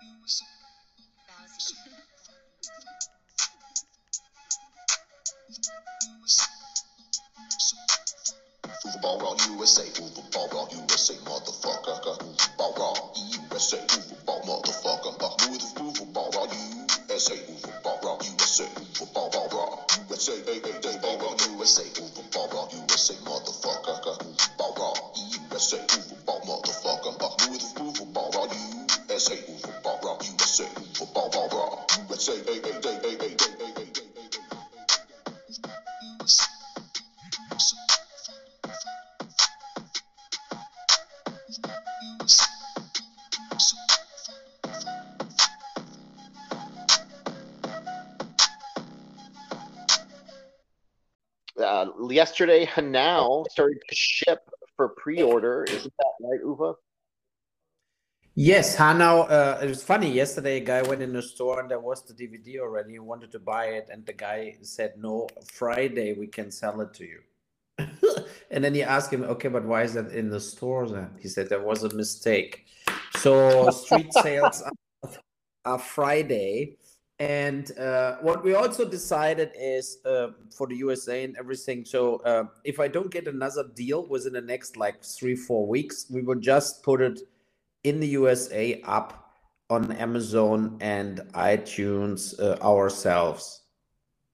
Move 0.00 0.22
ball 9.02 9.18
rock 9.18 9.40
USA, 9.46 9.82
move 10.00 10.14
the 10.14 10.22
ball 10.30 10.68
USA, 10.70 10.70
ball 10.70 10.70
USA, 10.70 11.14
motherfucker. 11.24 12.16
Ball 12.56 12.74
USA, 17.08 17.36
ball 17.82 18.02
USA, 18.22 18.68
USA, 20.08 20.36
USA, 21.58 21.84
USA, 22.70 23.14
USA. 25.50 26.07
Yesterday, 52.28 52.66
Hanau 52.66 53.44
started 53.50 53.80
to 53.88 53.94
ship 53.94 54.40
for 54.76 54.90
pre-order. 54.90 55.64
Isn't 55.64 55.94
that 55.98 56.12
right, 56.20 56.42
Uwe? 56.44 56.74
Yes, 58.34 58.76
Hanau. 58.76 59.22
Uh, 59.22 59.58
it 59.62 59.68
was 59.68 59.82
funny. 59.82 60.10
Yesterday, 60.12 60.58
a 60.58 60.60
guy 60.60 60.82
went 60.82 61.00
in 61.00 61.12
the 61.12 61.22
store 61.22 61.60
and 61.60 61.70
there 61.70 61.80
was 61.80 62.02
the 62.02 62.12
DVD 62.12 62.60
already. 62.60 62.92
He 62.92 62.98
wanted 62.98 63.32
to 63.32 63.38
buy 63.38 63.66
it, 63.78 63.88
and 63.90 64.04
the 64.04 64.12
guy 64.12 64.56
said, 64.60 64.92
"No, 64.98 65.26
Friday 65.50 66.12
we 66.12 66.26
can 66.26 66.50
sell 66.50 66.80
it 66.82 66.92
to 66.94 67.04
you." 67.04 67.20
and 68.50 68.62
then 68.62 68.74
he 68.74 68.82
asked 68.82 69.12
him, 69.12 69.24
"Okay, 69.24 69.48
but 69.48 69.64
why 69.64 69.82
is 69.82 69.94
that 69.94 70.12
in 70.12 70.28
the 70.28 70.40
store?" 70.40 70.86
Then 70.86 71.10
he 71.18 71.28
said 71.28 71.48
there 71.48 71.64
was 71.72 71.82
a 71.82 71.92
mistake. 71.94 72.66
So 73.16 73.70
street 73.70 74.12
sales 74.22 74.62
are, 74.62 75.10
are 75.64 75.78
Friday, 75.78 76.76
and 77.18 77.76
uh, 77.78 78.16
what 78.20 78.44
we 78.44 78.54
also 78.54 78.88
decided 78.88 79.50
is 79.58 79.98
uh, 80.04 80.28
for 80.56 80.66
the 80.68 80.76
USA 80.76 81.24
and 81.24 81.36
everything. 81.36 81.84
So 81.84 82.16
uh, 82.18 82.44
if 82.64 82.78
I 82.78 82.86
don't 82.88 83.10
get 83.10 83.26
another 83.26 83.64
deal 83.74 84.06
within 84.08 84.34
the 84.34 84.40
next 84.40 84.76
like 84.76 85.02
three 85.04 85.34
four 85.34 85.66
weeks, 85.66 86.06
we 86.10 86.22
will 86.22 86.38
just 86.38 86.82
put 86.84 87.00
it 87.00 87.20
in 87.82 87.98
the 88.00 88.08
USA 88.08 88.80
up 88.84 89.32
on 89.70 89.92
Amazon 89.92 90.78
and 90.80 91.18
iTunes 91.34 92.38
uh, 92.40 92.56
ourselves 92.62 93.62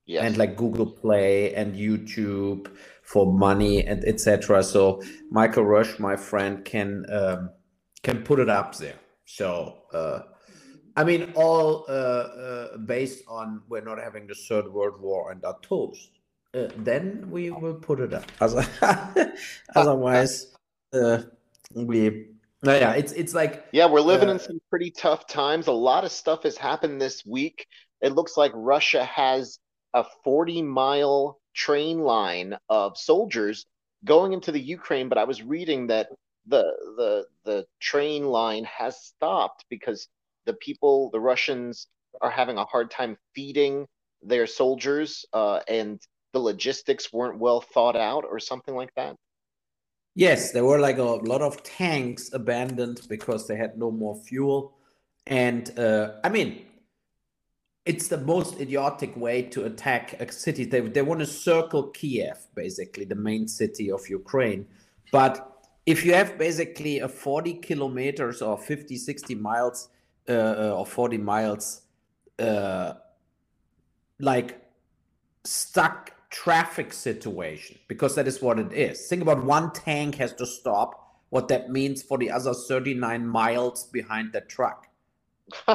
Yes. 0.06 0.22
and 0.24 0.36
like 0.36 0.56
Google 0.56 0.84
Play 0.84 1.54
and 1.54 1.74
YouTube 1.74 2.70
for 3.02 3.32
money 3.32 3.86
and 3.86 4.04
etc. 4.04 4.62
So 4.62 5.02
Michael 5.30 5.64
Rush, 5.64 5.98
my 5.98 6.14
friend, 6.14 6.62
can 6.62 7.06
um, 7.10 7.48
can 8.02 8.22
put 8.22 8.38
it 8.38 8.50
up 8.50 8.76
there. 8.76 8.96
So 9.24 9.78
uh, 9.94 10.20
I 10.96 11.04
mean, 11.04 11.32
all 11.34 11.84
uh, 11.88 11.92
uh, 11.92 12.76
based 12.78 13.24
on 13.26 13.62
we're 13.68 13.80
not 13.84 13.98
having 13.98 14.26
the 14.26 14.34
third 14.34 14.72
world 14.72 15.00
war 15.00 15.32
and 15.32 15.44
are 15.44 15.58
toast. 15.62 16.10
Uh, 16.54 16.68
then 16.78 17.28
we 17.30 17.50
will 17.50 17.74
put 17.74 17.98
it 18.00 18.14
up. 18.14 18.30
Other- 18.40 18.66
Otherwise, 19.74 20.54
uh, 20.92 21.22
we. 21.74 22.26
No, 22.62 22.74
yeah, 22.74 22.92
it's 22.92 23.12
it's 23.12 23.34
like 23.34 23.66
Yeah, 23.72 23.86
we're 23.86 24.00
living 24.00 24.28
Uh, 24.28 24.32
in 24.32 24.38
some 24.38 24.60
pretty 24.70 24.90
tough 24.90 25.26
times. 25.26 25.66
A 25.66 25.72
lot 25.72 26.04
of 26.04 26.12
stuff 26.12 26.44
has 26.44 26.56
happened 26.56 27.00
this 27.00 27.26
week. 27.26 27.66
It 28.00 28.12
looks 28.12 28.36
like 28.36 28.52
Russia 28.54 29.04
has 29.04 29.58
a 29.94 30.04
40 30.22 30.62
mile 30.62 31.40
train 31.54 32.00
line 32.00 32.56
of 32.68 32.96
soldiers 32.96 33.66
going 34.04 34.32
into 34.32 34.52
the 34.52 34.60
Ukraine, 34.60 35.08
but 35.08 35.18
I 35.18 35.24
was 35.24 35.42
reading 35.42 35.88
that 35.88 36.08
the 36.46 36.62
the 36.96 37.26
the 37.44 37.66
train 37.80 38.26
line 38.26 38.64
has 38.64 39.02
stopped 39.02 39.64
because 39.68 40.08
the 40.46 40.54
people, 40.54 41.10
the 41.10 41.20
Russians, 41.20 41.86
are 42.20 42.30
having 42.30 42.58
a 42.58 42.64
hard 42.64 42.90
time 42.90 43.16
feeding 43.34 43.86
their 44.22 44.46
soldiers, 44.46 45.24
uh, 45.32 45.60
and 45.68 46.00
the 46.32 46.38
logistics 46.38 47.12
weren't 47.12 47.38
well 47.38 47.60
thought 47.60 47.96
out 47.96 48.24
or 48.28 48.38
something 48.38 48.74
like 48.74 48.92
that. 48.96 49.16
Yes, 50.14 50.52
there 50.52 50.64
were 50.64 50.78
like 50.78 50.98
a 50.98 51.02
lot 51.02 51.42
of 51.42 51.62
tanks 51.62 52.32
abandoned 52.32 53.00
because 53.08 53.48
they 53.48 53.56
had 53.56 53.76
no 53.76 53.90
more 53.90 54.16
fuel. 54.16 54.76
And 55.26 55.76
uh, 55.78 56.12
I 56.22 56.28
mean, 56.28 56.66
it's 57.84 58.08
the 58.08 58.18
most 58.18 58.60
idiotic 58.60 59.16
way 59.16 59.42
to 59.42 59.64
attack 59.64 60.20
a 60.20 60.30
city. 60.30 60.64
They, 60.64 60.80
they 60.80 61.02
want 61.02 61.20
to 61.20 61.26
circle 61.26 61.88
Kiev, 61.88 62.38
basically, 62.54 63.04
the 63.04 63.16
main 63.16 63.48
city 63.48 63.90
of 63.90 64.08
Ukraine. 64.08 64.66
But 65.12 65.50
if 65.84 66.04
you 66.04 66.14
have 66.14 66.38
basically 66.38 67.00
a 67.00 67.08
40 67.08 67.54
kilometers 67.54 68.40
or 68.40 68.56
50, 68.56 68.96
60 68.96 69.34
miles 69.34 69.88
uh, 70.28 70.32
uh, 70.32 70.74
or 70.78 70.86
40 70.86 71.18
miles, 71.18 71.82
uh, 72.38 72.94
like 74.18 74.60
stuck 75.44 76.12
traffic 76.30 76.92
situation 76.92 77.78
because 77.88 78.14
that 78.16 78.26
is 78.26 78.42
what 78.42 78.58
it 78.58 78.72
is. 78.72 79.06
Think 79.08 79.22
about 79.22 79.44
one 79.44 79.72
tank 79.72 80.16
has 80.16 80.32
to 80.34 80.46
stop, 80.46 81.20
what 81.30 81.48
that 81.48 81.70
means 81.70 82.02
for 82.02 82.18
the 82.18 82.30
other 82.30 82.54
39 82.54 83.26
miles 83.26 83.84
behind 83.84 84.32
the 84.32 84.40
truck. 84.42 84.88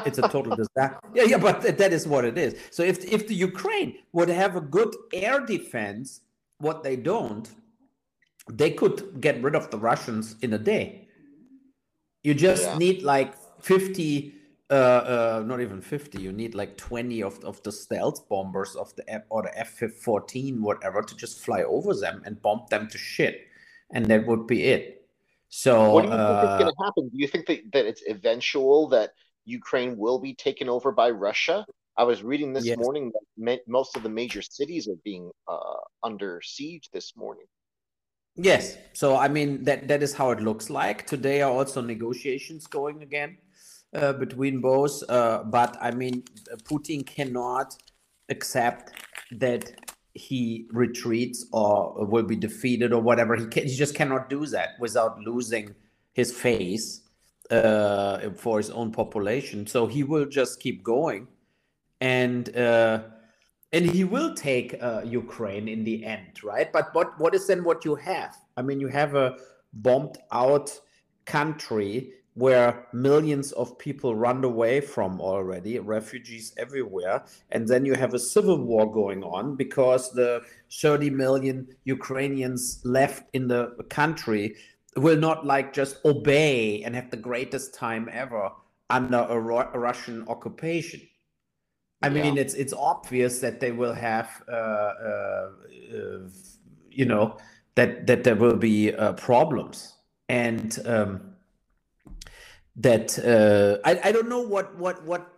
It's 0.06 0.18
a 0.18 0.24
total 0.28 0.56
disaster. 0.56 1.00
Yeah, 1.14 1.24
yeah, 1.24 1.38
but 1.38 1.62
th- 1.62 1.78
that 1.78 1.94
is 1.94 2.08
what 2.08 2.26
it 2.26 2.38
is. 2.38 2.56
So 2.72 2.84
if 2.84 3.04
if 3.06 3.28
the 3.28 3.36
Ukraine 3.36 4.00
would 4.14 4.30
have 4.30 4.56
a 4.56 4.62
good 4.62 4.96
air 5.14 5.40
defense, 5.46 6.22
what 6.58 6.84
they 6.84 6.96
don't, 6.96 7.48
they 8.52 8.72
could 8.72 9.22
get 9.22 9.42
rid 9.44 9.56
of 9.56 9.70
the 9.70 9.78
Russians 9.78 10.36
in 10.42 10.54
a 10.54 10.58
day. 10.58 11.08
You 12.24 12.34
just 12.34 12.64
Yeah. 12.64 12.78
need 12.78 13.04
like 13.04 13.36
50 13.62 14.34
uh, 14.72 14.74
uh, 14.74 15.44
not 15.46 15.62
even 15.62 15.82
50 15.82 16.22
you 16.22 16.32
need 16.32 16.54
like 16.56 16.78
20 16.78 17.24
of, 17.24 17.44
of 17.44 17.62
the 17.64 17.72
stealth 17.72 18.28
bombers 18.30 18.76
of 18.76 18.96
the 18.96 19.10
F 19.10 19.24
or 19.30 19.44
the 19.44 19.58
f-14 19.60 20.60
whatever 20.60 21.02
to 21.02 21.16
just 21.16 21.40
fly 21.40 21.64
over 21.64 21.94
them 21.96 22.22
and 22.26 22.42
bomb 22.42 22.66
them 22.70 22.88
to 22.90 22.98
shit 22.98 23.48
and 23.92 24.06
that 24.06 24.26
would 24.28 24.46
be 24.48 24.64
it 24.66 25.08
so 25.50 25.96
What 25.96 26.04
do 26.04 26.10
you 26.10 26.18
think 26.26 26.44
is 26.44 26.50
uh, 26.50 26.58
going 26.60 26.72
to 26.72 26.84
happen? 26.84 27.10
Do 27.10 27.18
you 27.18 27.28
think 27.28 27.48
that, 27.48 27.72
that 27.74 27.86
it's 27.86 28.04
eventual 28.08 28.90
that 28.90 29.12
Ukraine 29.46 29.98
will 29.98 30.20
be 30.20 30.36
taken 30.36 30.70
over 30.70 30.92
by 30.92 31.10
Russia? 31.10 31.66
I 31.98 32.04
was 32.04 32.22
reading 32.24 32.54
this 32.54 32.66
Yes. 32.66 32.78
morning 32.78 33.12
that 33.12 33.26
ma- 33.38 33.64
most 33.68 33.98
of 33.98 34.04
the 34.04 34.10
major 34.10 34.42
cities 34.42 34.88
are 34.88 35.00
being 35.04 35.32
uh, 35.48 35.82
under 36.04 36.42
siege 36.44 36.90
this 36.94 37.14
morning. 37.18 37.46
Yes. 38.36 38.78
So 38.94 39.18
I 39.18 39.28
mean 39.28 39.64
that 39.66 39.88
that 39.88 40.02
is 40.02 40.14
how 40.14 40.32
it 40.32 40.40
looks 40.40 40.70
like. 40.70 41.06
Today 41.08 41.42
are 41.42 41.52
also 41.52 41.82
negotiations 41.82 42.68
going 42.68 43.02
again 43.02 43.38
uh, 43.94 44.14
between 44.14 44.62
both. 44.62 45.04
Uh, 45.10 45.44
but 45.44 45.78
I 45.82 45.92
mean, 45.92 46.24
Putin 46.64 47.06
cannot 47.06 47.76
accept 48.30 48.94
that 49.32 49.72
he 50.14 50.68
retreats 50.72 51.46
or 51.52 52.06
will 52.06 52.24
be 52.24 52.36
defeated 52.36 52.94
or 52.94 53.02
whatever. 53.02 53.36
He 53.36 53.46
can, 53.46 53.64
he 53.64 53.76
just 53.76 53.96
cannot 53.96 54.30
do 54.30 54.46
that 54.48 54.72
without 54.80 55.20
losing 55.20 55.76
his 56.14 56.32
face 56.32 57.02
uh, 57.52 58.30
for 58.32 58.58
his 58.58 58.70
own 58.70 58.92
population. 58.92 59.66
So 59.68 59.88
he 59.88 60.04
will 60.04 60.26
just 60.26 60.60
keep 60.60 60.84
going, 60.84 61.28
and 62.02 62.56
uh, 62.56 63.04
and 63.72 63.86
he 63.86 64.04
will 64.04 64.34
take 64.34 64.76
uh, 64.82 65.02
Ukraine 65.06 65.68
in 65.68 65.84
the 65.84 66.04
end, 66.04 66.44
right? 66.44 66.72
But 66.72 66.94
what 66.94 67.20
what 67.20 67.34
is 67.36 67.48
then 67.48 67.64
what 67.64 67.86
you 67.86 67.96
have? 67.96 68.36
I 68.58 68.62
mean, 68.62 68.80
you 68.80 68.88
have 68.88 69.16
a 69.16 69.38
bombed 69.74 70.18
out 70.32 70.80
country 71.26 72.12
where 72.40 72.88
millions 72.94 73.52
of 73.52 73.78
people 73.78 74.16
run 74.16 74.44
away 74.46 74.80
from 74.80 75.20
already, 75.20 75.78
refugees 75.80 76.54
everywhere, 76.58 77.24
and 77.52 77.68
then 77.68 77.86
you 77.86 77.96
have 77.96 78.14
a 78.14 78.20
civil 78.20 78.58
war 78.64 78.90
going 78.90 79.22
on 79.24 79.58
because 79.58 80.12
the 80.14 80.42
30 80.72 81.10
million 81.10 81.68
Ukrainians 81.84 82.82
left 82.86 83.24
in 83.34 83.48
the 83.50 83.76
country 83.90 84.56
will 84.96 85.18
not 85.18 85.46
like 85.46 85.74
just 85.74 85.98
obey 86.06 86.82
and 86.84 86.96
have 86.96 87.12
the 87.12 87.18
greatest 87.18 87.74
time 87.74 88.08
ever 88.12 88.50
under 88.90 89.28
a, 89.30 89.38
Ru- 89.40 89.72
Russian 89.88 90.26
occupation. 90.30 91.02
I 92.02 92.08
mean, 92.08 92.36
Yeah. 92.36 92.42
it's 92.44 92.54
it's 92.54 92.74
obvious 92.74 93.40
that 93.42 93.60
they 93.60 93.74
will 93.74 93.94
have, 93.94 94.30
uh, 94.48 94.52
uh, 95.12 95.50
uh, 95.94 96.20
you 96.90 97.06
know, 97.06 97.38
that 97.76 98.08
that 98.08 98.24
there 98.24 98.38
will 98.38 98.56
be 98.56 98.94
uh, 98.94 99.14
problems, 99.14 99.96
and 100.30 100.80
um, 100.86 101.29
that 102.80 103.20
uh, 103.20 103.78
I 103.88 104.10
I 104.10 104.12
don't 104.12 104.30
know 104.30 104.42
what 104.42 104.76
what 104.78 105.06
what 105.06 105.34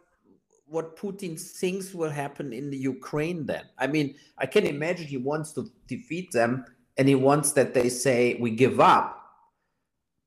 what 0.67 0.95
Putin 0.95 1.39
thinks 1.39 1.93
will 1.93 2.09
happen 2.09 2.53
in 2.53 2.69
the 2.69 2.77
Ukraine. 2.77 3.45
Then 3.45 3.63
I 3.77 3.87
mean, 3.87 4.15
I 4.37 4.45
can 4.45 4.65
imagine 4.65 5.05
he 5.07 5.17
wants 5.17 5.51
to 5.53 5.69
defeat 5.87 6.31
them, 6.31 6.65
and 6.97 7.07
he 7.07 7.15
wants 7.15 7.51
that 7.53 7.73
they 7.73 7.89
say 7.89 8.37
we 8.39 8.51
give 8.51 8.79
up. 8.79 9.17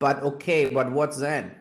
But 0.01 0.23
okay, 0.23 0.69
but 0.69 0.91
what 0.91 1.17
then? 1.17 1.55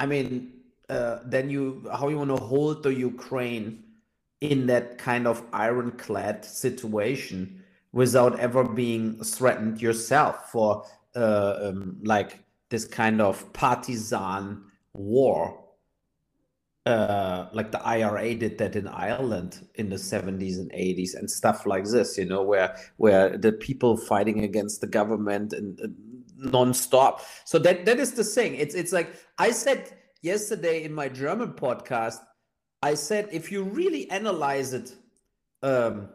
I 0.00 0.06
mean, 0.06 0.54
uh, 0.88 1.18
then 1.26 1.50
you 1.50 1.86
how 1.92 2.08
you 2.08 2.18
want 2.18 2.30
to 2.30 2.42
hold 2.42 2.82
the 2.82 2.94
Ukraine 2.94 3.84
in 4.40 4.66
that 4.66 4.98
kind 4.98 5.26
of 5.26 5.42
ironclad 5.52 6.44
situation 6.44 7.62
without 7.92 8.40
ever 8.40 8.64
being 8.64 9.22
threatened 9.22 9.80
yourself 9.80 10.50
for 10.50 10.84
uh, 11.14 11.54
um, 11.62 11.98
like 12.02 12.43
this 12.74 12.84
kind 12.84 13.20
of 13.20 13.52
partisan 13.52 14.64
war 14.92 15.64
uh, 16.86 17.48
like 17.52 17.70
the 17.72 17.82
IRA 17.82 18.34
did 18.34 18.58
that 18.58 18.76
in 18.76 18.86
Ireland 18.86 19.66
in 19.76 19.88
the 19.88 19.96
70s 19.96 20.58
and 20.58 20.70
80s 20.72 21.14
and 21.14 21.30
stuff 21.30 21.64
like 21.64 21.84
this, 21.84 22.18
you 22.18 22.26
know, 22.26 22.42
where 22.42 22.76
where 22.98 23.38
the 23.38 23.52
people 23.52 23.96
fighting 23.96 24.44
against 24.44 24.82
the 24.82 24.86
government 24.86 25.54
and, 25.54 25.80
and 25.80 25.94
non-stop. 26.36 27.24
So 27.46 27.58
that 27.60 27.86
that 27.86 27.98
is 27.98 28.12
the 28.12 28.24
thing. 28.24 28.56
It's 28.56 28.74
it's 28.74 28.92
like 28.92 29.16
I 29.38 29.50
said 29.50 29.96
yesterday 30.20 30.84
in 30.84 30.92
my 30.92 31.08
German 31.08 31.54
podcast, 31.54 32.18
I 32.82 32.94
said 32.94 33.30
if 33.32 33.50
you 33.50 33.62
really 33.62 34.10
analyze 34.10 34.74
it 34.74 34.94
um, 35.62 36.10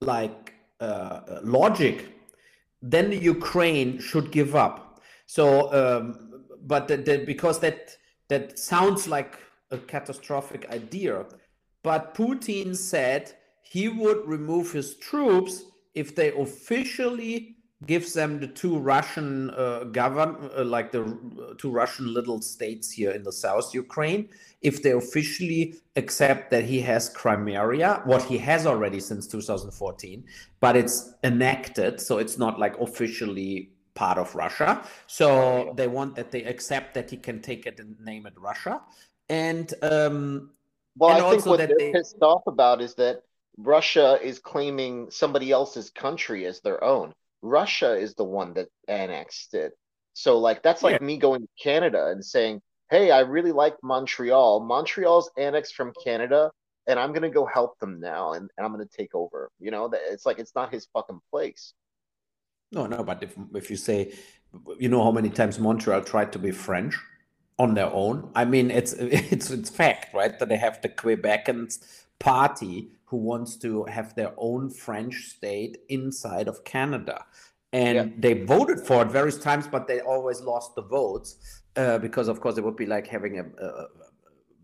like 0.00 0.54
uh, 0.78 1.40
logic, 1.42 1.96
then 2.80 3.10
the 3.10 3.18
Ukraine 3.18 3.98
should 3.98 4.30
give 4.30 4.54
up. 4.54 4.89
So, 5.30 5.72
um, 5.72 6.42
but 6.66 6.88
because 7.24 7.60
that 7.60 7.96
that 8.26 8.58
sounds 8.58 9.06
like 9.06 9.38
a 9.70 9.78
catastrophic 9.78 10.68
idea. 10.72 11.24
But 11.84 12.16
Putin 12.16 12.74
said 12.74 13.32
he 13.62 13.86
would 13.88 14.26
remove 14.26 14.72
his 14.72 14.96
troops 14.96 15.66
if 15.94 16.16
they 16.16 16.32
officially 16.32 17.54
gives 17.86 18.12
them 18.12 18.40
the 18.40 18.48
two 18.48 18.76
Russian 18.76 19.50
uh, 19.50 19.84
govern, 19.84 20.50
uh, 20.58 20.64
like 20.64 20.90
the 20.90 21.02
uh, 21.04 21.54
two 21.56 21.70
Russian 21.70 22.12
little 22.12 22.42
states 22.42 22.90
here 22.90 23.12
in 23.12 23.22
the 23.22 23.32
South 23.32 23.72
Ukraine, 23.72 24.28
if 24.62 24.82
they 24.82 24.90
officially 24.90 25.76
accept 25.94 26.50
that 26.50 26.64
he 26.64 26.80
has 26.80 27.08
Crimea, 27.08 28.02
what 28.04 28.24
he 28.24 28.36
has 28.38 28.66
already 28.66 28.98
since 28.98 29.28
2014, 29.28 30.24
but 30.58 30.76
it's 30.76 31.14
enacted, 31.22 32.00
so 32.00 32.18
it's 32.18 32.36
not 32.36 32.58
like 32.58 32.76
officially 32.80 33.70
part 34.02 34.18
of 34.24 34.34
Russia. 34.44 34.70
So 35.06 35.28
they 35.78 35.88
want 35.96 36.10
that 36.16 36.28
they 36.34 36.44
accept 36.54 36.88
that 36.96 37.06
he 37.12 37.18
can 37.26 37.38
take 37.48 37.62
it 37.70 37.76
and 37.82 37.90
name 38.10 38.24
it 38.30 38.36
Russia 38.50 38.74
and 39.30 39.72
um, 39.82 40.50
well, 40.96 41.16
and 41.16 41.24
I 41.24 41.30
think 41.30 41.46
what 41.46 41.58
they're 41.58 41.78
they... 41.78 41.92
pissed 41.92 42.20
off 42.20 42.42
about 42.48 42.82
is 42.82 42.94
that 42.96 43.22
Russia 43.56 44.18
is 44.20 44.40
claiming 44.40 45.10
somebody 45.10 45.52
else's 45.52 45.88
country 45.88 46.46
as 46.46 46.60
their 46.60 46.82
own. 46.82 47.14
Russia 47.40 47.94
is 47.94 48.14
the 48.14 48.24
one 48.24 48.52
that 48.54 48.68
annexed 48.88 49.54
it. 49.54 49.72
So, 50.14 50.38
like, 50.38 50.62
that's 50.62 50.82
like 50.82 51.00
yeah. 51.00 51.06
me 51.06 51.16
going 51.16 51.42
to 51.42 51.48
Canada 51.62 52.08
and 52.08 52.24
saying, 52.24 52.60
"Hey, 52.90 53.12
I 53.12 53.20
really 53.20 53.52
like 53.52 53.76
Montreal. 53.84 54.60
Montreal's 54.60 55.30
annexed 55.38 55.76
from 55.76 55.92
Canada, 56.04 56.50
and 56.88 56.98
I'm 56.98 57.12
gonna 57.12 57.30
go 57.30 57.46
help 57.46 57.78
them 57.78 58.00
now, 58.00 58.32
and, 58.32 58.50
and 58.56 58.66
I'm 58.66 58.72
gonna 58.72 58.84
take 58.86 59.14
over." 59.14 59.48
You 59.60 59.70
know, 59.70 59.88
it's 59.94 60.26
like 60.26 60.40
it's 60.40 60.56
not 60.56 60.74
his 60.74 60.88
fucking 60.92 61.20
place. 61.30 61.72
No, 62.72 62.86
no, 62.86 63.02
but 63.02 63.22
if 63.22 63.34
if 63.54 63.70
you 63.70 63.76
say, 63.76 64.12
you 64.78 64.88
know, 64.88 65.02
how 65.02 65.10
many 65.10 65.28
times 65.28 65.58
Montreal 65.58 66.02
tried 66.02 66.32
to 66.32 66.38
be 66.38 66.50
French, 66.50 66.96
on 67.60 67.74
their 67.74 67.92
own. 67.92 68.30
I 68.34 68.46
mean, 68.46 68.70
it's 68.70 68.92
it's 69.34 69.50
it's 69.50 69.70
fact, 69.70 70.14
right? 70.14 70.36
That 70.38 70.48
they 70.48 70.56
have 70.56 70.80
the 70.80 70.88
Quebecans 70.88 71.78
party 72.18 72.90
who 73.04 73.18
wants 73.18 73.56
to 73.56 73.84
have 73.84 74.14
their 74.14 74.32
own 74.36 74.70
French 74.70 75.14
state 75.36 75.78
inside 75.88 76.48
of 76.48 76.64
Canada, 76.64 77.26
and 77.72 77.96
yeah. 77.96 78.06
they 78.18 78.34
voted 78.44 78.80
for 78.80 79.02
it 79.02 79.08
various 79.08 79.38
times, 79.38 79.66
but 79.66 79.86
they 79.86 80.00
always 80.00 80.40
lost 80.40 80.74
the 80.74 80.82
votes 80.82 81.62
uh, 81.76 81.98
because, 81.98 82.28
of 82.28 82.40
course, 82.40 82.56
it 82.56 82.64
would 82.64 82.76
be 82.76 82.86
like 82.86 83.06
having 83.06 83.38
a, 83.38 83.44
a 83.66 83.86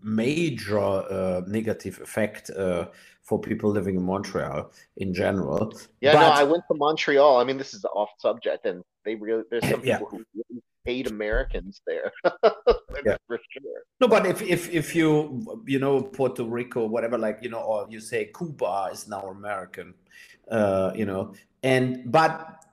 major 0.03 0.79
uh, 0.79 1.43
negative 1.47 2.01
effect 2.01 2.51
uh, 2.51 2.87
for 3.23 3.41
people 3.41 3.71
living 3.71 3.97
in 3.97 4.03
Montreal 4.03 4.71
in 4.99 5.13
general. 5.13 5.73
Yeah, 6.01 6.13
but, 6.13 6.21
no, 6.21 6.29
I 6.29 6.45
went 6.45 6.65
to 6.71 6.77
Montreal. 6.77 7.39
I 7.39 7.45
mean, 7.45 7.59
this 7.59 7.75
is 7.75 7.85
off 7.85 8.11
subject, 8.19 8.67
and 8.67 8.83
they 9.05 9.15
really 9.15 9.43
there's 9.51 9.69
some 9.69 9.81
people 9.81 9.85
yeah. 9.85 9.99
who 10.49 10.63
hate 10.85 11.11
Americans 11.11 11.83
there. 11.87 12.13
yeah. 13.05 13.17
for 13.27 13.39
sure. 13.53 13.83
No, 14.01 14.09
but 14.09 14.27
if 14.27 14.41
if 14.43 14.73
if 14.73 14.95
you 14.95 15.63
you 15.67 15.79
know 15.79 16.03
Puerto 16.03 16.45
Rico, 16.45 16.87
whatever, 16.87 17.19
like 17.19 17.39
you 17.43 17.51
know, 17.51 17.61
or 17.61 17.87
you 17.91 18.01
say 18.01 18.31
Cuba 18.37 18.91
is 18.93 19.09
now 19.09 19.23
American, 19.29 19.95
uh, 20.51 20.93
you 20.95 21.05
know, 21.05 21.35
and 21.63 22.11
but 22.11 22.65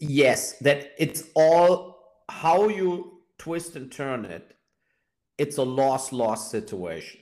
yes, 0.00 0.54
that 0.60 0.92
it's 0.98 1.24
all 1.34 2.22
how 2.28 2.68
you 2.68 3.20
twist 3.38 3.76
and 3.76 3.92
turn 3.92 4.24
it. 4.24 4.51
It's 5.38 5.58
a 5.58 5.62
loss 5.62 6.12
loss 6.12 6.50
situation. 6.50 7.20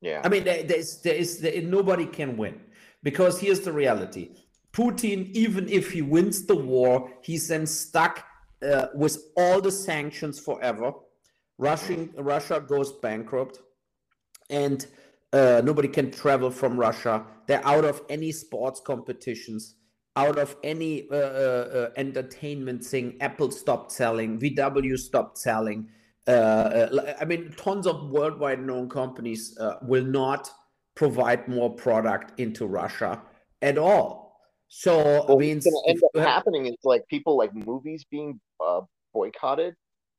Yeah. 0.00 0.20
I 0.24 0.28
mean, 0.28 0.44
there, 0.44 0.62
there's 0.62 1.00
there 1.02 1.14
is 1.14 1.40
there, 1.40 1.60
nobody 1.62 2.06
can 2.06 2.36
win 2.36 2.60
because 3.02 3.40
here's 3.40 3.60
the 3.60 3.72
reality. 3.72 4.30
Putin, 4.72 5.30
even 5.32 5.68
if 5.68 5.90
he 5.92 6.02
wins 6.02 6.46
the 6.46 6.54
war, 6.54 7.10
he's 7.22 7.48
then 7.48 7.66
stuck 7.66 8.24
uh, 8.62 8.86
with 8.94 9.18
all 9.36 9.60
the 9.60 9.72
sanctions 9.72 10.38
forever. 10.38 10.92
Russian, 11.58 12.10
Russia 12.16 12.64
goes 12.64 12.92
bankrupt, 12.92 13.58
and 14.50 14.86
uh, 15.32 15.60
nobody 15.64 15.88
can 15.88 16.10
travel 16.10 16.50
from 16.50 16.78
Russia. 16.78 17.24
They're 17.46 17.66
out 17.66 17.84
of 17.84 18.02
any 18.08 18.30
sports 18.30 18.80
competitions, 18.80 19.74
out 20.14 20.38
of 20.38 20.54
any 20.62 21.08
uh, 21.10 21.16
uh, 21.16 21.18
uh 21.18 21.90
entertainment 21.96 22.84
thing. 22.84 23.16
Apple 23.20 23.50
stopped 23.50 23.90
selling, 23.90 24.38
VW 24.38 24.96
stopped 24.96 25.38
selling. 25.38 25.88
Uh, 26.28 27.14
I 27.20 27.24
mean, 27.24 27.52
tons 27.56 27.86
of 27.86 28.10
worldwide 28.10 28.60
known 28.60 28.88
companies 28.88 29.58
will 29.82 30.04
not 30.04 30.50
provide 30.94 31.48
more 31.48 31.74
product 31.74 32.38
into 32.38 32.66
Russia 32.66 33.22
at 33.62 33.78
all. 33.78 34.40
So 34.68 34.96
well, 34.98 35.32
I 35.32 35.36
mean, 35.36 35.56
what's 35.56 35.66
going 35.66 35.82
to 35.84 35.90
end 35.90 36.26
up 36.26 36.28
happening 36.28 36.66
is 36.66 36.76
like 36.84 37.06
people 37.08 37.38
like 37.38 37.54
movies 37.54 38.04
being 38.10 38.38
uh, 38.64 38.82
boycotted. 39.14 39.74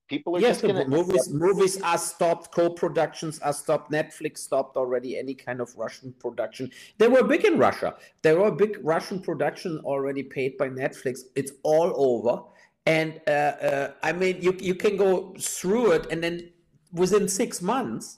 People 0.08 0.36
are 0.36 0.40
yes, 0.40 0.62
just 0.62 0.62
going 0.64 0.76
to 0.76 0.90
movies. 0.90 1.28
Accept- 1.28 1.36
movies 1.36 1.82
are 1.84 1.98
stopped. 2.00 2.52
Co-productions 2.52 3.38
are 3.42 3.54
stopped. 3.54 3.92
Netflix 3.92 4.40
stopped 4.40 4.76
already 4.76 5.20
any 5.20 5.36
kind 5.36 5.62
of 5.62 5.72
Russian 5.78 6.16
production. 6.20 6.72
They 6.98 7.08
were 7.08 7.24
big 7.24 7.46
in 7.46 7.60
Russia. 7.60 7.96
There 8.24 8.40
were 8.40 8.50
big 8.50 8.80
Russian 8.82 9.22
production 9.22 9.80
already 9.84 10.24
paid 10.24 10.58
by 10.58 10.70
Netflix. 10.70 11.20
It's 11.36 11.52
all 11.62 11.94
over. 11.96 12.42
And 12.90 13.22
uh, 13.28 13.32
uh, 13.70 13.92
I 14.02 14.14
mean, 14.14 14.42
you 14.42 14.58
you 14.60 14.74
can 14.74 14.98
go 14.98 15.36
through 15.38 15.92
it, 15.92 16.08
and 16.12 16.24
then 16.24 16.50
within 16.92 17.28
six 17.28 17.62
months, 17.62 18.18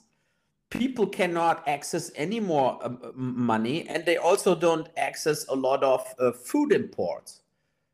people 0.70 1.06
cannot 1.06 1.68
access 1.68 2.10
any 2.16 2.40
more 2.40 2.78
uh, 2.82 2.90
money 3.14 3.86
and 3.88 4.06
they 4.06 4.16
also 4.16 4.54
don't 4.54 4.88
access 4.96 5.46
a 5.48 5.54
lot 5.54 5.84
of 5.84 6.02
uh, 6.18 6.32
food 6.32 6.72
imports. 6.72 7.42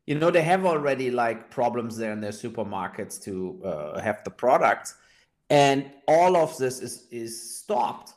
You 0.07 0.15
know 0.15 0.31
they 0.31 0.41
have 0.41 0.65
already 0.65 1.11
like 1.11 1.51
problems 1.51 1.97
there 1.97 2.13
in 2.13 2.21
their 2.21 2.31
supermarkets 2.31 3.21
to 3.25 3.61
uh, 3.65 4.01
have 4.01 4.23
the 4.23 4.31
products 4.31 4.95
and 5.49 5.91
all 6.07 6.37
of 6.37 6.57
this 6.57 6.79
is 6.79 7.07
is 7.11 7.31
stopped. 7.59 8.13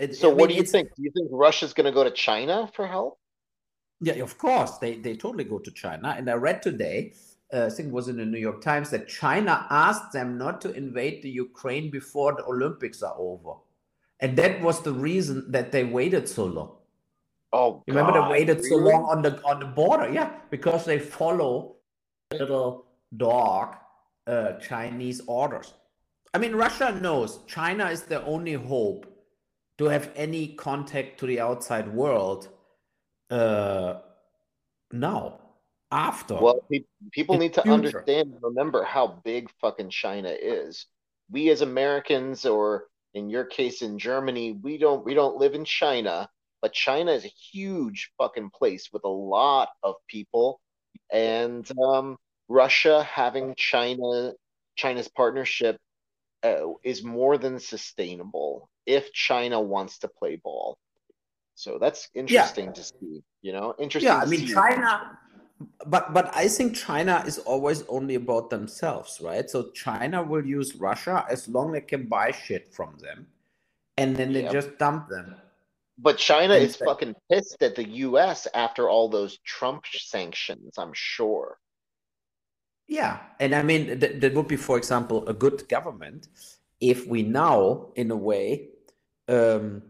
It, 0.00 0.16
so 0.16 0.30
I 0.30 0.34
what 0.34 0.48
mean, 0.48 0.48
do 0.48 0.54
you 0.62 0.68
think? 0.74 0.88
Do 0.96 1.02
you 1.04 1.12
think 1.16 1.28
russia's 1.30 1.72
going 1.72 1.86
to 1.86 1.92
go 1.92 2.02
to 2.02 2.10
china 2.10 2.68
for 2.74 2.88
help? 2.88 3.18
Yeah 4.00 4.14
of 4.14 4.36
course. 4.36 4.78
They 4.78 4.96
they 4.96 5.14
totally 5.14 5.44
go 5.44 5.58
to 5.60 5.70
china. 5.70 6.08
And 6.18 6.28
i 6.28 6.34
read 6.34 6.60
today 6.60 7.14
uh, 7.54 7.66
I 7.66 7.70
think 7.70 7.88
it 7.88 7.94
was 7.94 8.08
in 8.08 8.16
the 8.16 8.26
New 8.26 8.38
York 8.38 8.60
Times 8.62 8.90
that 8.90 9.06
China 9.08 9.66
asked 9.70 10.12
them 10.12 10.36
not 10.36 10.60
to 10.62 10.72
invade 10.72 11.22
the 11.22 11.30
Ukraine 11.30 11.90
before 11.90 12.34
the 12.34 12.44
Olympics 12.44 13.02
are 13.02 13.14
over. 13.16 13.54
And 14.20 14.36
that 14.36 14.60
was 14.60 14.82
the 14.82 14.92
reason 14.92 15.50
that 15.50 15.70
they 15.70 15.84
waited 15.84 16.28
so 16.28 16.46
long. 16.46 16.76
Oh, 17.52 17.84
remember 17.86 18.12
God, 18.12 18.26
they 18.26 18.32
waited 18.32 18.56
really? 18.58 18.68
so 18.68 18.76
long 18.76 19.04
on 19.04 19.22
the 19.22 19.40
on 19.44 19.60
the 19.60 19.66
border? 19.66 20.12
Yeah, 20.12 20.30
because 20.50 20.84
they 20.84 20.98
follow 20.98 21.76
little 22.32 22.86
dog 23.16 23.76
uh, 24.26 24.54
Chinese 24.54 25.20
orders. 25.26 25.74
I 26.32 26.38
mean, 26.38 26.54
Russia 26.56 26.98
knows 27.00 27.38
China 27.46 27.86
is 27.86 28.02
the 28.02 28.24
only 28.24 28.54
hope 28.54 29.06
to 29.78 29.84
have 29.84 30.10
any 30.16 30.48
contact 30.48 31.20
to 31.20 31.26
the 31.26 31.38
outside 31.40 31.86
world 31.94 32.48
uh, 33.30 34.00
now. 34.90 35.40
After 35.92 36.34
well, 36.34 36.53
people 37.12 37.38
need 37.38 37.54
to 37.54 37.62
future. 37.62 37.74
understand 37.74 38.32
and 38.32 38.42
remember 38.42 38.84
how 38.84 39.20
big 39.24 39.50
fucking 39.60 39.90
China 39.90 40.28
is. 40.30 40.86
We 41.30 41.50
as 41.50 41.60
Americans 41.60 42.44
or 42.44 42.86
in 43.14 43.30
your 43.30 43.44
case 43.44 43.82
in 43.82 43.98
Germany, 43.98 44.52
we 44.52 44.76
don't 44.76 45.04
we 45.04 45.14
don't 45.14 45.36
live 45.36 45.54
in 45.54 45.64
China, 45.64 46.28
but 46.60 46.72
China 46.72 47.12
is 47.12 47.24
a 47.24 47.28
huge 47.28 48.10
fucking 48.18 48.50
place 48.50 48.90
with 48.92 49.04
a 49.04 49.08
lot 49.08 49.68
of 49.82 49.94
people, 50.08 50.60
and 51.12 51.68
um, 51.80 52.16
Russia 52.48 53.02
having 53.04 53.54
China 53.56 54.32
China's 54.76 55.08
partnership 55.08 55.78
uh, 56.42 56.72
is 56.82 57.04
more 57.04 57.38
than 57.38 57.58
sustainable 57.58 58.68
if 58.86 59.12
China 59.12 59.60
wants 59.60 59.98
to 60.00 60.08
play 60.08 60.36
ball. 60.36 60.76
So 61.54 61.78
that's 61.80 62.08
interesting 62.14 62.66
yeah. 62.66 62.72
to 62.72 62.82
see. 62.82 63.22
You 63.42 63.52
know, 63.52 63.74
interesting. 63.78 64.12
Yeah, 64.12 64.18
I 64.18 64.26
mean, 64.26 64.46
China. 64.46 65.18
But 65.86 66.12
but 66.12 66.34
I 66.34 66.48
think 66.48 66.74
China 66.76 67.22
is 67.26 67.38
always 67.38 67.82
only 67.88 68.14
about 68.16 68.50
themselves, 68.50 69.20
right? 69.22 69.48
So 69.48 69.70
China 69.70 70.22
will 70.22 70.44
use 70.44 70.74
Russia 70.76 71.24
as 71.30 71.48
long 71.48 71.68
as 71.68 71.82
they 71.82 71.86
can 71.86 72.06
buy 72.06 72.32
shit 72.32 72.72
from 72.74 72.96
them, 72.98 73.26
and 73.96 74.16
then 74.16 74.32
they 74.32 74.42
just 74.48 74.78
dump 74.78 75.08
them. 75.08 75.36
But 75.96 76.18
China 76.18 76.54
And 76.54 76.64
is 76.64 76.76
they- 76.76 76.84
fucking 76.84 77.14
pissed 77.30 77.62
at 77.62 77.76
the 77.76 77.88
US 78.08 78.48
after 78.54 78.88
all 78.88 79.08
those 79.08 79.38
Trump 79.38 79.86
sanctions, 79.86 80.74
I'm 80.76 80.92
sure. 80.92 81.58
Yeah, 82.88 83.20
and 83.40 83.54
I 83.54 83.62
mean 83.62 84.00
th- 84.00 84.20
that 84.20 84.34
would 84.34 84.48
be, 84.48 84.56
for 84.56 84.76
example, 84.76 85.26
a 85.28 85.32
good 85.32 85.68
government 85.68 86.28
if 86.80 87.06
we 87.06 87.22
now, 87.22 87.88
in 87.94 88.10
a 88.10 88.16
way, 88.16 88.68
um, 89.28 89.82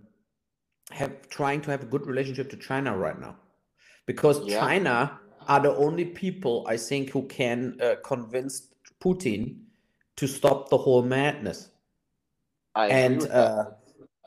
have 0.90 1.28
trying 1.28 1.60
to 1.62 1.70
have 1.70 1.82
a 1.82 1.86
good 1.86 2.06
relationship 2.06 2.50
to 2.50 2.56
China 2.56 2.96
right 2.96 3.18
now, 3.18 3.36
because 4.06 4.38
Yeah. 4.44 4.60
China 4.60 5.18
are 5.48 5.60
the 5.60 5.74
only 5.76 6.04
people 6.04 6.64
I 6.68 6.76
think 6.76 7.10
who 7.10 7.22
can 7.26 7.78
uh, 7.80 7.96
convince 8.04 8.68
Putin 9.00 9.60
to 10.16 10.26
stop 10.26 10.68
the 10.68 10.78
whole 10.78 11.02
madness. 11.02 11.70
I 12.74 12.88
and 12.88 13.28
uh, 13.28 13.70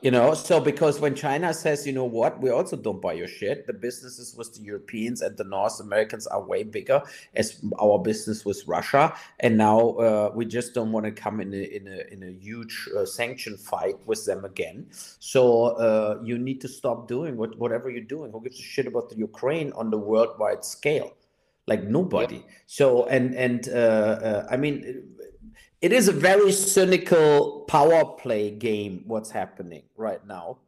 you 0.02 0.10
know 0.10 0.32
so 0.34 0.60
because 0.60 1.00
when 1.00 1.14
china 1.14 1.52
says 1.52 1.86
you 1.86 1.92
know 1.92 2.04
what? 2.04 2.40
We 2.40 2.50
also 2.50 2.76
don't 2.76 3.02
buy 3.02 3.14
your 3.14 3.26
shit 3.26 3.66
the 3.66 3.72
businesses 3.72 4.34
with 4.36 4.54
the 4.54 4.62
europeans 4.62 5.22
and 5.22 5.36
the 5.36 5.44
north 5.44 5.80
americans 5.80 6.26
are 6.28 6.42
way 6.42 6.62
bigger 6.62 7.02
as 7.34 7.60
our 7.80 7.98
business 7.98 8.44
with 8.44 8.62
russia. 8.66 9.14
And 9.40 9.56
now 9.56 9.80
uh, 9.90 10.32
we 10.34 10.44
just 10.44 10.74
don't 10.74 10.92
want 10.92 11.06
to 11.06 11.12
come 11.12 11.40
in 11.40 11.52
a, 11.52 11.62
in 11.76 11.88
a, 11.88 12.12
in 12.12 12.22
a 12.22 12.30
huge 12.30 12.88
uh, 12.96 13.04
sanction 13.04 13.56
fight 13.56 13.96
with 14.06 14.24
them 14.24 14.44
again. 14.44 14.86
So 15.18 15.76
uh, 15.76 16.20
you 16.22 16.38
need 16.38 16.60
to 16.62 16.68
stop 16.68 17.08
doing 17.08 17.36
what, 17.36 17.58
whatever 17.58 17.90
you're 17.90 18.02
doing. 18.02 18.32
Who 18.32 18.42
gives 18.42 18.58
a 18.58 18.62
shit 18.62 18.86
about 18.86 19.08
the 19.10 19.16
ukraine 19.16 19.72
on 19.72 19.90
the 19.90 19.98
worldwide 19.98 20.64
scale? 20.64 21.14
Like 21.66 21.84
nobody. 21.84 22.44
So 22.66 23.06
and 23.06 23.34
and 23.34 23.68
uh, 23.68 23.72
uh, 24.28 24.46
i 24.50 24.56
mean 24.56 25.04
it 25.80 25.92
is 25.92 26.08
a 26.08 26.12
very 26.12 26.52
cynical 26.52 27.60
power 27.68 28.04
play 28.04 28.50
game 28.50 29.04
what's 29.06 29.30
happening 29.30 29.82
right 29.96 30.24
now. 30.26 30.58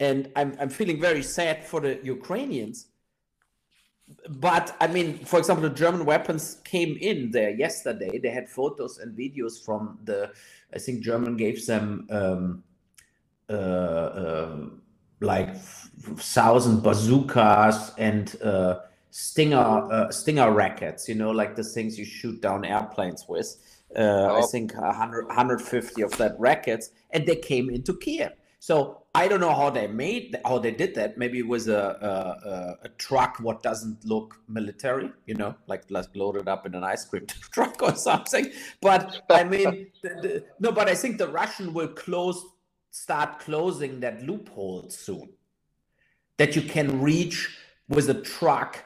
And 0.00 0.30
i'm, 0.36 0.56
I'm 0.60 0.68
feeling 0.68 1.00
very 1.00 1.22
sad 1.22 1.64
for 1.64 1.80
the 1.80 1.98
ukrainians. 2.02 2.86
But 4.28 4.76
i 4.80 4.86
mean 4.86 5.18
for 5.24 5.38
example 5.38 5.68
the 5.68 5.74
german 5.74 6.04
weapons 6.04 6.58
came 6.64 6.96
in 7.00 7.30
there 7.30 7.50
yesterday. 7.50 8.18
They 8.18 8.30
had 8.30 8.48
photos 8.48 8.98
and 8.98 9.16
videos 9.16 9.64
from 9.64 9.98
the 10.04 10.32
i 10.74 10.78
think 10.78 11.02
german 11.02 11.36
gave 11.36 11.64
them 11.66 12.06
um, 12.10 12.62
uh, 13.48 14.10
um, 14.14 14.82
like 15.20 15.56
thousand 16.18 16.82
bazookas 16.82 17.92
and 17.96 18.36
uh, 18.42 18.80
stinger 19.10 19.56
uh, 19.56 20.10
stinger 20.10 20.50
rackets 20.52 21.08
you 21.08 21.14
know 21.14 21.30
like 21.30 21.56
the 21.56 21.64
things 21.64 21.98
you 21.98 22.04
shoot 22.04 22.40
down 22.42 22.64
airplanes 22.64 23.24
with 23.28 23.56
uh, 23.94 24.34
I 24.34 24.40
Oh. 24.42 24.46
think 24.46 24.74
100, 24.74 25.26
150 25.26 26.02
of 26.02 26.16
that 26.18 26.34
rackets, 26.38 26.90
and 27.10 27.26
they 27.26 27.36
came 27.36 27.70
into 27.70 27.94
Kiev. 27.96 28.32
So 28.58 29.02
I 29.14 29.28
don't 29.28 29.40
know 29.40 29.54
how 29.54 29.70
they 29.70 29.86
made 29.86 30.36
how 30.44 30.58
they 30.58 30.72
did 30.72 30.94
that. 30.96 31.16
Maybe 31.18 31.38
it 31.38 31.46
was 31.46 31.68
a 31.68 31.78
a, 32.10 32.48
a, 32.50 32.78
a 32.86 32.88
truck 32.98 33.36
what 33.38 33.62
doesn't 33.62 34.04
look 34.04 34.40
military, 34.48 35.10
you 35.26 35.34
know, 35.34 35.54
like 35.68 35.84
like 35.90 36.06
loaded 36.16 36.48
up 36.48 36.66
in 36.66 36.74
an 36.74 36.82
ice 36.82 37.04
cream 37.04 37.26
truck 37.52 37.80
or 37.82 37.94
something. 37.94 38.50
But 38.80 39.22
I 39.30 39.44
mean, 39.44 39.88
the, 40.02 40.08
the, 40.08 40.44
no. 40.58 40.72
But 40.72 40.88
I 40.88 40.94
think 40.94 41.18
the 41.18 41.28
Russian 41.28 41.72
will 41.74 41.88
close 41.88 42.44
start 42.90 43.38
closing 43.40 44.00
that 44.00 44.22
loophole 44.22 44.90
soon. 44.90 45.28
That 46.38 46.56
you 46.56 46.62
can 46.62 47.00
reach 47.00 47.56
with 47.88 48.08
a 48.10 48.14
truck 48.20 48.84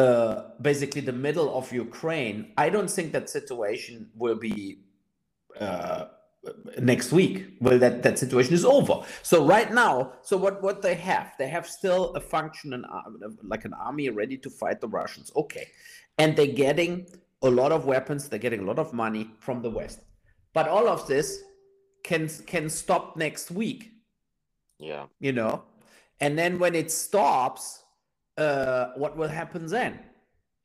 uh, 0.00 0.32
basically 0.70 1.02
the 1.12 1.18
middle 1.26 1.48
of 1.58 1.64
Ukraine, 1.86 2.38
I 2.64 2.66
don't 2.74 2.90
think 2.96 3.08
that 3.16 3.26
situation 3.38 3.94
will 4.22 4.38
be 4.48 4.56
uh, 5.66 6.02
next 6.92 7.08
week. 7.20 7.36
Well, 7.64 7.78
that 7.84 7.94
that 8.06 8.16
situation 8.24 8.52
is 8.60 8.64
over. 8.76 8.96
So 9.30 9.36
right 9.54 9.70
now, 9.84 9.94
so 10.28 10.34
what 10.44 10.54
what 10.66 10.78
they 10.86 10.96
have, 11.10 11.26
they 11.40 11.48
have 11.56 11.66
still 11.78 12.02
a 12.20 12.22
function 12.34 12.68
and 12.76 12.84
like 13.52 13.64
an 13.70 13.74
army 13.88 14.06
ready 14.22 14.36
to 14.44 14.50
fight 14.60 14.78
the 14.84 14.88
Russians. 15.00 15.28
Okay, 15.42 15.66
and 16.20 16.28
they're 16.36 16.56
getting 16.66 16.92
a 17.42 17.50
lot 17.60 17.72
of 17.72 17.80
weapons. 17.94 18.20
They're 18.28 18.44
getting 18.48 18.62
a 18.66 18.68
lot 18.72 18.78
of 18.84 18.88
money 19.04 19.24
from 19.44 19.56
the 19.62 19.70
West, 19.78 19.98
but 20.56 20.64
all 20.68 20.86
of 20.88 21.00
this 21.12 21.26
can 22.08 22.28
can 22.46 22.70
stop 22.70 23.16
next 23.16 23.50
week 23.50 23.80
Yeah. 24.78 25.06
you 25.26 25.32
know 25.32 25.64
and 26.20 26.38
then 26.38 26.58
when 26.62 26.74
it 26.74 26.90
stops 26.90 27.82
uh 28.38 28.88
what 28.96 29.16
will 29.16 29.28
happen 29.28 29.66
then? 29.66 30.00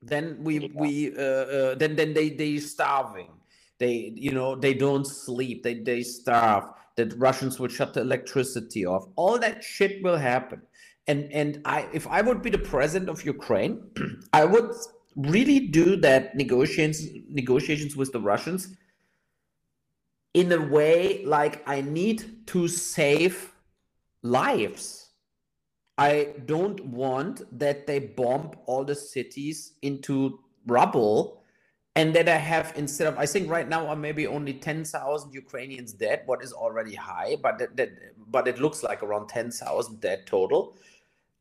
Then 0.02 0.38
we 0.44 0.56
Yeah. 0.60 0.70
we 0.76 1.16
uh, 1.18 1.22
uh 1.22 1.76
then 1.76 1.96
then 1.96 2.14
they 2.14 2.30
they 2.30 2.58
starving. 2.60 3.32
They 3.80 4.14
you 4.16 4.32
know 4.34 4.56
they 4.56 4.74
don't 4.74 5.06
sleep. 5.08 5.64
They 5.64 5.76
they 5.76 6.04
starve. 6.04 6.66
That 6.98 7.14
russians 7.18 7.60
will 7.60 7.70
shut 7.70 7.94
the 7.96 8.02
electricity 8.02 8.86
off. 8.86 9.06
All 9.16 9.40
that 9.40 9.64
shit 9.64 10.04
will 10.04 10.18
happen. 10.18 10.62
And 11.08 11.32
and 11.34 11.62
i 11.66 11.88
if 11.94 12.08
i 12.08 12.22
would 12.22 12.42
be 12.44 12.52
the 12.52 12.60
president 12.74 13.10
of 13.10 13.26
ukraine 13.26 13.82
i 14.34 14.46
would 14.46 14.72
really 15.18 15.60
do 15.68 15.98
that 15.98 16.36
negotiations 16.36 17.02
negotiations 17.30 17.96
with 17.98 18.12
the 18.14 18.22
russians 18.22 18.76
in 20.34 20.52
a 20.52 20.62
way 20.78 21.24
like 21.26 21.64
i 21.68 21.82
need 21.82 22.48
to 22.48 22.68
save 22.68 23.52
lives. 24.24 25.01
I 25.98 26.34
don't 26.46 26.84
want 26.86 27.42
that 27.60 27.86
they 27.88 28.00
bomb 28.00 28.52
all 28.66 28.84
the 28.84 28.96
cities 28.96 29.74
into 29.82 30.40
rubble 30.66 31.44
and 31.96 32.14
that 32.16 32.30
I 32.30 32.38
have 32.38 32.74
instead 32.76 33.08
of 33.08 33.18
I 33.18 33.26
think 33.26 33.50
right 33.50 33.68
now 33.68 33.88
are 33.88 33.96
maybe 33.96 34.26
only 34.26 34.54
10,000 34.54 35.34
Ukrainians 35.34 35.94
dead, 35.94 36.24
what 36.26 36.44
is 36.44 36.54
already 36.54 36.96
high, 36.96 37.36
but 37.42 37.60
that, 37.60 37.76
that 37.78 37.90
but 38.28 38.48
it 38.48 38.60
looks 38.60 38.82
like 38.84 39.04
around 39.04 39.28
10,000 39.28 40.00
dead 40.00 40.26
total. 40.26 40.78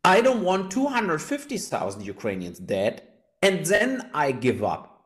I 0.04 0.20
don't 0.20 0.42
want 0.42 0.70
250,000 0.70 2.02
Ukrainians 2.04 2.58
dead 2.58 3.02
and 3.42 3.64
then 3.64 4.10
I 4.12 4.32
give 4.32 4.64
up. 4.64 5.04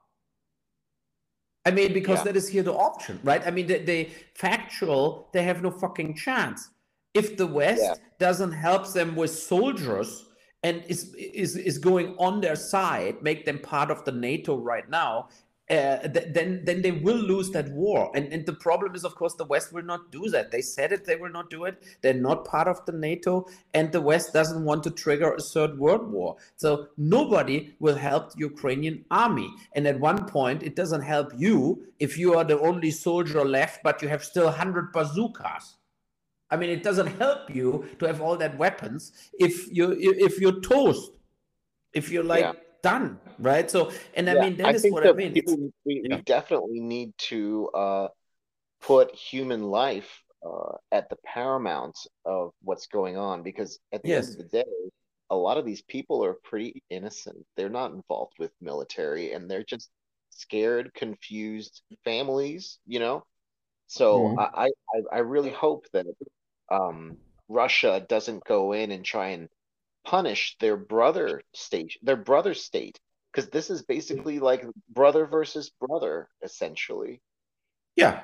I 1.67 1.71
mean, 1.71 1.93
because 1.93 2.19
Yeah. 2.19 2.25
that 2.25 2.37
is 2.37 2.49
here 2.49 2.63
the 2.63 2.75
option, 2.75 3.21
right? 3.23 3.43
I 3.47 3.51
mean, 3.51 3.67
they, 3.67 3.81
they 3.83 4.13
factual, 4.35 5.29
they 5.33 5.43
have 5.43 5.63
no 5.63 5.71
fucking 5.71 6.15
chance. 6.15 6.71
If 7.15 7.37
the 7.37 7.47
West 7.47 7.83
Yeah. 7.83 7.95
doesn't 8.19 8.53
help 8.53 8.93
them 8.93 9.15
with 9.17 9.31
soldiers 9.31 10.27
and 10.63 10.83
is 10.89 11.15
is 11.15 11.57
is 11.57 11.79
going 11.79 12.09
on 12.19 12.41
their 12.41 12.57
side, 12.57 13.23
make 13.23 13.45
them 13.45 13.59
part 13.61 13.91
of 13.91 14.05
the 14.05 14.13
NATO 14.13 14.57
right 14.73 14.89
now, 14.91 15.29
uh, 15.71 15.99
th- 16.15 16.29
then 16.37 16.51
then 16.65 16.83
they 16.83 16.91
will 17.07 17.23
lose 17.33 17.51
that 17.53 17.69
war. 17.71 18.11
And 18.17 18.33
and 18.33 18.45
the 18.47 18.53
problem 18.67 18.95
is, 18.95 19.05
of 19.05 19.15
course, 19.15 19.35
the 19.37 19.45
West 19.55 19.73
will 19.73 19.85
not 19.93 20.11
do 20.11 20.29
that. 20.35 20.51
They 20.51 20.61
said 20.63 20.91
it, 20.93 21.05
they 21.05 21.17
will 21.17 21.31
not 21.39 21.49
do 21.51 21.65
it. 21.65 21.75
They're 22.03 22.23
not 22.29 22.45
part 22.55 22.69
of 22.69 22.85
the 22.87 22.93
NATO, 22.93 23.47
and 23.73 23.93
the 23.93 24.01
West 24.01 24.33
doesn't 24.39 24.65
want 24.65 24.83
to 24.85 24.91
trigger 24.91 25.31
a 25.35 25.41
third 25.41 25.79
world 25.79 26.11
war. 26.11 26.37
So 26.57 26.69
nobody 26.97 27.59
will 27.79 27.97
help 27.97 28.33
the 28.33 28.41
Ukrainian 28.41 29.05
army. 29.11 29.49
And 29.75 29.87
at 29.87 30.01
one 30.01 30.27
point, 30.27 30.63
it 30.63 30.75
doesn't 30.77 31.03
help 31.03 31.29
you 31.37 31.85
if 31.99 32.19
you 32.19 32.35
are 32.37 32.45
the 32.45 32.59
only 32.69 32.91
soldier 32.91 33.45
left, 33.45 33.83
but 33.87 34.03
you 34.03 34.09
have 34.09 34.25
still 34.25 34.51
hundred 34.51 34.93
bazookas. 34.93 35.77
I 36.55 36.57
mean, 36.57 36.71
it 36.71 36.85
doesn't 36.85 37.09
help 37.19 37.55
you 37.59 37.85
to 37.99 38.07
have 38.07 38.21
all 38.21 38.37
that 38.37 38.57
weapons 38.57 39.13
if 39.47 39.55
you 39.77 39.85
if 39.99 40.39
you're 40.41 40.61
toast, 40.61 41.11
if 41.93 42.11
you're 42.13 42.29
like 42.37 42.47
Yeah. 42.47 42.53
done, 42.83 43.19
right? 43.41 43.69
So, 43.71 43.91
and 44.15 44.31
I 44.31 44.35
Yeah, 44.35 44.43
mean, 44.43 44.57
that 44.59 44.75
is 44.77 44.83
think 44.83 44.95
what 44.95 45.03
I 45.03 45.07
that 45.07 45.17
mean. 45.17 45.33
People- 45.33 45.59
we, 45.85 46.01
we 46.09 46.09
yeah. 46.11 46.21
definitely 46.35 46.81
need 46.81 47.11
to 47.31 47.69
uh, 47.75 48.09
put 48.81 49.15
human 49.15 49.63
life 49.65 50.11
uh, 50.47 50.75
at 50.93 51.09
the 51.11 51.17
paramount 51.25 51.99
of 52.25 52.53
what's 52.63 52.87
going 52.87 53.17
on 53.17 53.43
because 53.43 53.79
at 53.93 54.03
the 54.03 54.11
Yes. 54.11 54.27
end 54.27 54.35
of 54.35 54.39
the 54.39 54.63
day, 54.63 54.75
a 55.31 55.37
lot 55.37 55.57
of 55.59 55.65
these 55.65 55.83
people 55.83 56.25
are 56.25 56.37
pretty 56.45 56.83
innocent. 56.91 57.39
They're 57.57 57.69
not 57.81 57.93
involved 57.93 58.35
with 58.39 58.53
military 58.61 59.33
and 59.33 59.51
they're 59.51 59.65
just 59.65 59.91
scared, 60.31 60.93
confused 60.95 61.83
families, 62.05 62.79
you 62.87 63.01
know? 63.01 63.25
So 63.87 64.35
Mhm. 64.35 64.39
I, 64.39 64.67
I, 64.67 64.71
I- 64.95 65.17
I 65.17 65.19
really 65.21 65.51
hope 65.51 65.87
that 65.93 66.07
um, 66.71 67.17
Russia 67.49 68.05
doesn't 68.09 68.45
go 68.45 68.73
in 68.73 68.91
and 68.91 69.05
try 69.05 69.29
and 69.29 69.49
punish 70.05 70.57
their 70.61 70.77
brother 70.77 71.43
state, 71.53 71.97
their 72.03 72.17
brother 72.17 72.55
state, 72.55 72.99
because 73.33 73.51
this 73.51 73.71
is 73.71 73.83
basically 73.83 74.39
like 74.39 74.65
brother 74.91 75.27
versus 75.27 75.71
brother, 75.81 76.29
essentially. 76.43 77.21
Yeah, 77.97 78.21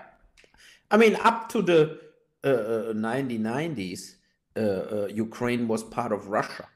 I 0.91 0.97
mean, 0.97 1.17
up 1.17 1.49
to 1.51 1.63
the 1.63 2.01
uh, 2.45 2.49
uh, 2.49 2.93
1990s, 2.93 4.17
uh, 4.57 4.61
uh, 4.61 5.09
Ukraine 5.13 5.69
was 5.69 5.85
part 5.85 6.13
of 6.13 6.29
Russia, 6.29 6.67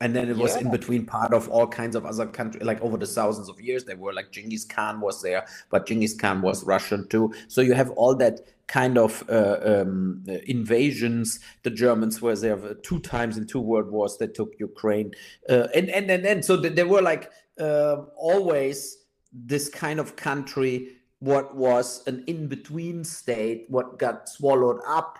and 0.00 0.16
then 0.16 0.30
it 0.30 0.36
was 0.36 0.56
in 0.56 0.70
between 0.70 1.04
part 1.04 1.34
of 1.34 1.48
all 1.50 1.66
kinds 1.66 1.94
of 1.94 2.06
other 2.06 2.26
countries. 2.26 2.64
Like 2.64 2.80
over 2.80 2.96
the 2.96 3.06
thousands 3.06 3.48
of 3.50 3.60
years, 3.60 3.84
they 3.84 3.94
were 3.94 4.14
like 4.14 4.32
Genghis 4.32 4.64
Khan 4.64 5.00
was 5.00 5.20
there, 5.20 5.46
but 5.70 5.86
Genghis 5.86 6.14
Khan 6.14 6.40
was 6.40 6.64
Russian 6.64 7.06
too. 7.08 7.34
So 7.48 7.60
you 7.60 7.74
have 7.74 7.90
all 7.90 8.14
that 8.16 8.40
kind 8.66 8.96
of 8.96 9.22
uh, 9.28 9.58
um, 9.62 10.24
invasions. 10.46 11.40
The 11.64 11.70
Germans 11.70 12.22
were 12.22 12.34
there 12.34 12.74
two 12.82 13.00
times 13.00 13.36
in 13.36 13.46
two 13.46 13.60
world 13.60 13.90
wars. 13.90 14.16
They 14.16 14.28
took 14.28 14.54
Ukraine, 14.58 15.12
uh, 15.48 15.68
and 15.74 15.90
and 15.90 16.10
and 16.10 16.24
and 16.24 16.44
so 16.44 16.60
th- 16.60 16.74
there 16.74 16.88
were 16.88 17.02
like 17.02 17.30
uh, 17.60 17.96
always 18.16 18.96
this 19.32 19.68
kind 19.68 20.00
of 20.00 20.16
country 20.16 20.96
what 21.20 21.54
was 21.54 22.02
an 22.06 22.24
in-between 22.26 23.04
state 23.04 23.66
what 23.68 23.98
got 23.98 24.28
swallowed 24.28 24.80
up 24.88 25.18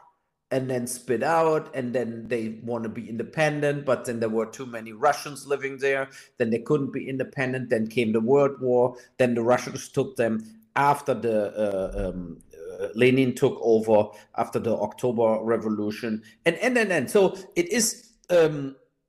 and 0.50 0.68
then 0.68 0.86
spit 0.86 1.22
out 1.22 1.70
and 1.74 1.94
then 1.94 2.26
they 2.28 2.58
want 2.62 2.82
to 2.82 2.88
be 2.88 3.08
independent 3.08 3.84
but 3.84 4.04
then 4.04 4.18
there 4.20 4.28
were 4.28 4.46
too 4.46 4.66
many 4.66 4.92
russians 4.92 5.46
living 5.46 5.78
there. 5.78 6.08
Then 6.38 6.50
they 6.50 6.58
couldn't 6.58 6.92
be 6.92 7.08
independent. 7.08 7.70
Then 7.70 7.86
came 7.86 8.12
the 8.12 8.20
world 8.20 8.60
war. 8.60 8.96
Then 9.18 9.34
the 9.34 9.42
russians 9.42 9.88
took 9.88 10.16
them 10.16 10.44
after 10.76 11.14
the 11.14 11.38
uh, 11.56 12.08
um, 12.08 12.38
uh, 12.80 12.88
lenin 12.94 13.34
took 13.34 13.58
over 13.60 14.08
after 14.36 14.58
the 14.58 14.74
october 14.76 15.38
revolution. 15.42 16.22
And 16.46 16.56
and 16.56 16.76
and, 16.76 16.92
and. 16.92 17.10
so 17.10 17.36
it 17.56 17.68
is 17.72 18.10
um, 18.30 18.76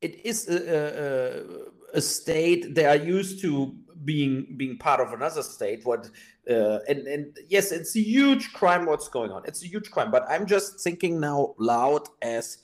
it 0.00 0.20
is 0.24 0.48
a, 0.48 1.44
a, 1.94 1.98
a, 1.98 2.00
state. 2.00 2.74
They 2.74 2.86
are 2.86 2.96
used 2.96 3.40
to 3.42 3.74
being 4.04 4.54
being 4.56 4.76
part 4.78 5.00
of 5.00 5.12
another 5.12 5.42
state 5.42 5.84
what 5.84 6.10
uh, 6.50 6.78
and 6.88 7.06
and 7.06 7.36
yes 7.48 7.72
it's 7.72 7.94
a 7.96 8.00
huge 8.00 8.52
crime 8.52 8.86
what's 8.86 9.08
going 9.08 9.30
on. 9.30 9.42
It's 9.44 9.62
a 9.62 9.66
huge 9.66 9.90
crime 9.90 10.10
but 10.10 10.24
i'm 10.28 10.46
just 10.46 10.80
thinking 10.80 11.20
now 11.20 11.54
loud 11.58 12.02
as 12.20 12.58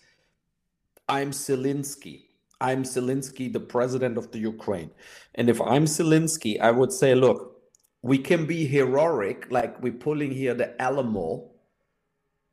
i'm 1.09 1.31
Zelensky. 1.31 2.25
I'm 2.61 2.83
Zelensky 2.83 3.53
the 3.53 3.61
president 3.61 4.19
of 4.19 4.33
the 4.33 4.41
Ukraine. 4.41 4.91
And 5.37 5.49
if 5.49 5.61
I'm 5.61 5.85
Zelensky 5.85 6.61
I 6.61 6.71
would 6.71 6.93
say 6.93 7.15
look 7.15 7.63
we 8.03 8.19
can 8.19 8.47
be 8.47 8.67
heroic 8.67 9.47
like 9.51 9.81
we're 9.83 9.93
pulling 9.93 10.33
here 10.33 10.55
the 10.55 10.81
Alamo 10.83 11.51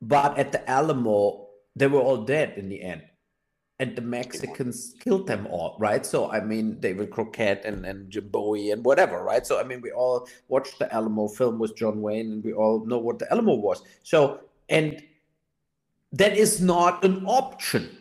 but 0.01 0.38
at 0.38 0.51
the 0.51 0.70
Alamo 0.70 1.48
they 1.75 1.88
were 1.88 2.01
all 2.01 2.24
dead 2.24 2.53
in 2.58 2.70
the 2.70 2.82
end 2.82 3.01
and 3.79 3.96
the 3.96 4.01
Mexicans 4.01 4.96
killed 5.00 5.27
them 5.27 5.48
all, 5.48 5.75
right? 5.79 6.05
So 6.05 6.32
I 6.32 6.39
mean, 6.39 6.79
David 6.79 7.12
Crockett 7.12 7.65
and 7.65 7.86
and 7.86 8.10
Jim 8.10 8.29
Bowie 8.29 8.72
and 8.72 8.84
whatever, 8.84 9.24
right? 9.24 9.46
So 9.46 9.60
I 9.60 9.63
mean, 9.63 9.82
we 9.82 9.91
all 9.91 10.27
watched 10.48 10.79
the 10.79 10.94
Alamo 10.94 11.27
film 11.27 11.60
with 11.60 11.75
John 11.75 12.01
Wayne, 12.01 12.32
and 12.32 12.44
we 12.44 12.53
all 12.53 12.86
know 12.86 12.98
what 12.98 13.20
the 13.20 13.32
Alamo 13.32 13.55
was. 13.55 13.82
So 14.03 14.41
and 14.70 15.03
that 16.13 16.38
is 16.38 16.62
not 16.62 17.03
an 17.03 17.25
option 17.25 17.98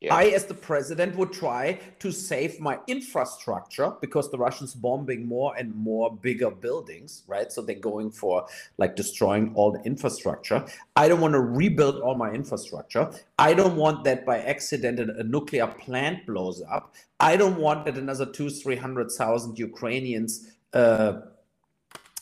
yeah. 0.00 0.14
I, 0.14 0.24
as 0.24 0.44
the 0.44 0.54
president, 0.54 1.16
would 1.16 1.32
try 1.32 1.80
to 2.00 2.12
save 2.12 2.60
my 2.60 2.78
infrastructure 2.86 3.92
because 4.00 4.30
the 4.30 4.36
Russians 4.36 4.74
bombing 4.74 5.26
more 5.26 5.56
and 5.56 5.74
more 5.74 6.14
bigger 6.14 6.50
buildings, 6.50 7.22
right? 7.26 7.50
So 7.50 7.62
they're 7.62 7.76
going 7.76 8.10
for 8.10 8.46
like 8.76 8.94
destroying 8.94 9.52
all 9.54 9.72
the 9.72 9.80
infrastructure. 9.84 10.64
I 10.96 11.08
don't 11.08 11.20
want 11.20 11.32
to 11.32 11.40
rebuild 11.40 12.02
all 12.02 12.14
my 12.14 12.30
infrastructure. 12.30 13.10
I 13.38 13.54
don't 13.54 13.76
want 13.76 14.04
that 14.04 14.26
by 14.26 14.40
accident 14.40 15.00
a 15.00 15.22
nuclear 15.22 15.66
plant 15.66 16.26
blows 16.26 16.62
up. 16.70 16.94
I 17.18 17.36
don't 17.36 17.56
want 17.56 17.86
that 17.86 17.96
another 17.96 18.26
two, 18.26 18.50
three 18.50 18.76
hundred 18.76 19.10
thousand 19.12 19.58
Ukrainians. 19.58 20.50
Uh, 20.74 21.20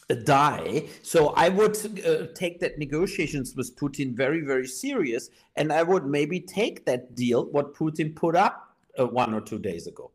die. 0.09 0.89
So 1.03 1.29
I 1.29 1.49
would 1.49 1.77
uh, 2.05 2.27
take 2.35 2.61
that 2.61 2.79
negotiations 2.79 3.55
with 3.57 3.77
Putin 3.77 4.15
very, 4.15 4.41
very 4.41 4.67
serious, 4.67 5.31
and 5.57 5.73
I 5.73 5.83
would 5.83 6.07
maybe 6.07 6.41
take 6.41 6.85
that 6.87 7.15
deal 7.15 7.47
what 7.47 7.75
Putin 7.75 8.15
put 8.15 8.37
up 8.37 8.77
uh, 8.99 9.07
one 9.07 9.33
or 9.35 9.41
two 9.41 9.59
days 9.59 9.87
ago. 9.87 10.11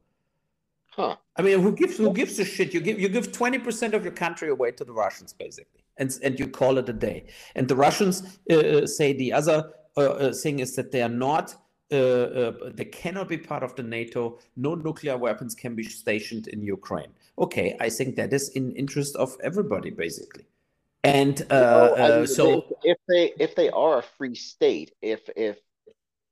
Huh. 0.91 1.15
I 1.37 1.41
mean, 1.41 1.61
who 1.61 1.71
gives 1.71 1.97
who 1.97 2.13
gives 2.13 2.37
a 2.39 2.45
shit? 2.45 2.73
You 2.73 2.81
give 2.81 2.99
you 2.99 3.09
give 3.09 3.31
twenty 3.31 3.57
percent 3.57 3.93
of 3.93 4.03
your 4.03 4.13
country 4.13 4.49
away 4.49 4.71
to 4.71 4.83
the 4.83 4.91
Russians, 4.91 5.33
basically, 5.33 5.83
and 5.97 6.17
and 6.23 6.39
you 6.39 6.47
call 6.47 6.77
it 6.77 6.89
a 6.89 6.93
day. 6.93 7.25
And 7.55 7.67
the 7.67 7.75
Russians 7.75 8.39
uh, 8.49 8.55
uh 8.55 8.87
say 8.87 9.13
the 9.13 9.31
other 9.33 9.71
uh, 9.97 10.01
uh, 10.01 10.33
thing 10.33 10.59
is 10.59 10.75
that 10.75 10.91
they 10.91 11.01
are 11.01 11.09
not. 11.09 11.55
they 11.89 12.89
cannot 12.91 13.27
be 13.27 13.37
part 13.37 13.63
of 13.63 13.75
the 13.75 13.83
NATO. 13.83 14.39
No 14.55 14.75
nuclear 14.75 15.17
weapons 15.17 15.55
can 15.55 15.73
be 15.75 15.83
stationed 15.83 16.47
in 16.47 16.61
Ukraine 16.61 17.13
okay, 17.39 17.77
I 17.79 17.89
think 17.89 18.15
that 18.17 18.33
is 18.33 18.49
in 18.49 18.75
interest 18.75 19.15
of 19.15 19.35
everybody, 19.41 19.89
basically. 19.89 20.45
And 21.03 21.41
uh, 21.49 21.93
I 21.95 22.01
mean, 22.01 22.23
uh, 22.23 22.25
so, 22.25 22.77
if 22.83 22.97
they 23.07 23.33
if 23.39 23.55
they 23.55 23.69
are 23.69 23.99
a 23.99 24.03
free 24.17 24.35
state, 24.35 24.91
if 25.01 25.21
if 25.35 25.57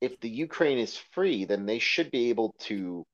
if 0.01 0.19
the 0.19 0.29
Ukraine 0.29 0.77
is 0.77 0.97
free, 1.13 1.45
then 1.45 1.65
they 1.65 1.79
should 1.79 2.11
be 2.11 2.29
able 2.29 2.53
to 2.59 3.05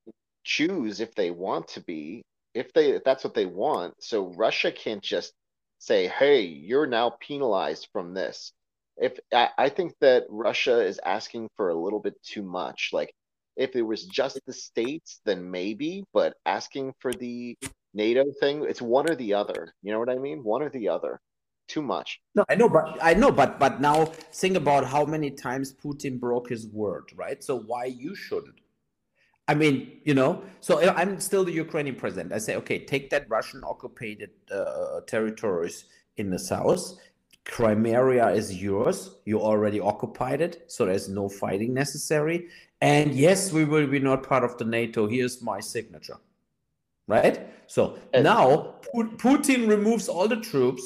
choose 0.43 0.99
if 0.99 1.13
they 1.15 1.32
want 1.32 1.67
to 1.69 1.82
be, 1.82 2.23
if 2.53 2.73
they 2.73 2.91
if 2.91 3.03
that's 3.03 3.23
what 3.23 3.36
they 3.36 3.45
want. 3.45 3.93
So 4.03 4.34
Russia 4.36 4.71
can't 4.71 5.03
just 5.03 5.34
say, 5.77 6.08
"Hey, 6.08 6.41
you're 6.41 6.88
now 6.88 7.12
penalized 7.19 7.88
from 7.93 8.15
this." 8.15 8.51
If 8.97 9.19
I, 9.32 9.49
I 9.58 9.69
think 9.69 9.93
that 10.01 10.25
Russia 10.29 10.82
is 10.82 10.99
asking 11.06 11.49
for 11.56 11.69
a 11.69 11.75
little 11.75 11.99
bit 11.99 12.15
too 12.23 12.43
much, 12.43 12.89
like 12.93 13.13
if 13.56 13.75
it 13.75 13.84
was 13.84 14.06
just 14.06 14.39
the 14.45 14.53
states, 14.53 15.21
then 15.25 15.49
maybe, 15.51 16.03
but 16.13 16.36
asking 16.45 16.93
for 16.99 17.13
the 17.13 17.58
NATO 17.93 18.25
thing, 18.39 18.65
it's 18.67 18.82
one 18.82 19.10
or 19.10 19.15
the 19.15 19.34
other. 19.34 19.73
You 19.84 19.91
know 19.91 19.99
what 19.99 20.10
I 20.10 20.17
mean? 20.17 20.43
One 20.43 20.62
or 20.62 20.69
the 20.69 20.89
other. 20.89 21.21
Too 21.67 21.82
much. 21.82 22.19
No, 22.36 22.43
I 22.49 22.56
know, 22.56 22.67
but 22.67 22.97
I 23.01 23.13
know, 23.13 23.32
but 23.32 23.58
but 23.58 23.79
now 23.79 24.06
think 24.06 24.58
about 24.58 24.86
how 24.86 25.06
many 25.06 25.32
times 25.32 25.73
Putin 25.73 26.19
broke 26.19 26.49
his 26.49 26.67
word, 26.67 27.06
right? 27.15 27.41
So 27.41 27.58
why 27.58 27.86
you 27.86 28.15
shouldn't? 28.15 28.60
I 29.47 29.53
mean, 29.56 29.99
you 30.03 30.13
know, 30.13 30.43
so 30.60 30.79
I'm 30.93 31.19
still 31.19 31.43
the 31.43 31.51
Ukrainian 31.51 31.95
president. 31.95 32.34
I 32.34 32.38
say, 32.38 32.56
okay, 32.58 32.79
take 32.86 33.10
that 33.12 33.29
Russian 33.29 33.62
occupied 33.63 34.29
uh, 34.51 35.01
territories 35.08 35.86
in 36.17 36.29
the 36.29 36.39
south. 36.39 36.97
Crimea 37.45 38.27
is 38.29 38.62
yours. 38.62 39.17
You 39.25 39.41
already 39.41 39.79
occupied 39.79 40.41
it, 40.41 40.63
so 40.67 40.86
there's 40.86 41.10
no 41.10 41.27
fighting 41.27 41.73
necessary. 41.73 42.47
And 42.82 43.13
yes, 43.13 43.51
we 43.51 43.65
will 43.65 43.88
be 43.88 43.99
not 43.99 44.23
part 44.23 44.43
of 44.43 44.58
the 44.58 44.65
NATO. 44.65 45.08
Here's 45.08 45.41
my 45.41 45.60
signature 45.60 46.17
right? 47.07 47.47
So 47.67 47.97
and 48.13 48.23
now 48.23 48.75
Putin 48.95 49.67
removes 49.67 50.07
all 50.07 50.27
the 50.27 50.37
troops, 50.37 50.83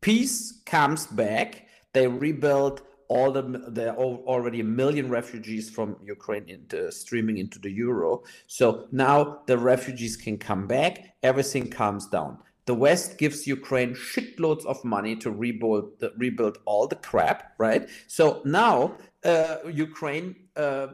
peace 0.00 0.62
comes 0.66 1.06
back, 1.06 1.66
they 1.92 2.06
rebuild 2.06 2.82
all 3.08 3.32
the 3.32 3.42
there 3.68 3.90
are 3.90 3.96
already 3.96 4.60
a 4.60 4.64
million 4.64 5.10
refugees 5.10 5.68
from 5.68 5.96
Ukraine 6.04 6.48
into, 6.48 6.92
streaming 6.92 7.38
into 7.38 7.58
the 7.58 7.70
euro. 7.70 8.22
So 8.46 8.86
now 8.92 9.42
the 9.46 9.58
refugees 9.58 10.16
can 10.16 10.38
come 10.38 10.68
back, 10.68 11.16
everything 11.22 11.68
calms 11.68 12.06
down. 12.06 12.38
The 12.66 12.74
West 12.74 13.18
gives 13.18 13.48
Ukraine 13.48 13.94
shitloads 13.94 14.64
of 14.64 14.84
money 14.84 15.16
to 15.16 15.32
rebuild 15.32 15.98
the, 15.98 16.12
rebuild 16.16 16.58
all 16.66 16.86
the 16.86 16.94
crap, 16.96 17.54
right? 17.58 17.88
So 18.06 18.42
now 18.44 18.96
uh, 19.24 19.56
Ukraine 19.68 20.36
uh, 20.54 20.88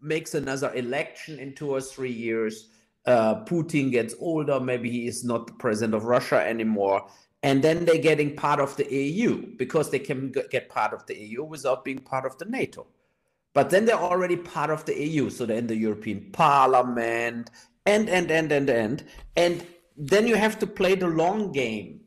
makes 0.00 0.34
another 0.34 0.72
election 0.74 1.38
in 1.38 1.54
two 1.54 1.70
or 1.70 1.82
three 1.82 2.12
years 2.12 2.70
uh, 3.06 3.44
Putin 3.44 3.90
gets 3.90 4.14
older, 4.18 4.58
maybe 4.60 4.90
he 4.90 5.06
is 5.06 5.24
not 5.24 5.46
the 5.46 5.52
president 5.54 5.94
of 5.94 6.04
Russia 6.04 6.40
anymore. 6.40 7.06
And 7.42 7.62
then 7.62 7.84
they're 7.84 7.98
getting 7.98 8.34
part 8.34 8.58
of 8.58 8.74
the 8.76 8.90
EU 8.90 9.54
because 9.56 9.90
they 9.90 9.98
can 9.98 10.32
get 10.50 10.70
part 10.70 10.94
of 10.94 11.04
the 11.06 11.14
EU 11.14 11.44
without 11.44 11.84
being 11.84 11.98
part 11.98 12.24
of 12.24 12.38
the 12.38 12.46
NATO. 12.46 12.86
But 13.52 13.68
then 13.68 13.84
they're 13.84 13.96
already 13.96 14.36
part 14.36 14.70
of 14.70 14.84
the 14.86 14.98
EU. 14.98 15.28
So 15.28 15.44
they're 15.44 15.58
in 15.58 15.66
the 15.66 15.76
European 15.76 16.30
Parliament 16.32 17.50
and, 17.84 18.08
and, 18.08 18.30
and, 18.30 18.50
and, 18.50 18.70
and. 18.70 19.04
And 19.36 19.66
then 19.96 20.26
you 20.26 20.36
have 20.36 20.58
to 20.60 20.66
play 20.66 20.94
the 20.94 21.06
long 21.06 21.52
game 21.52 22.00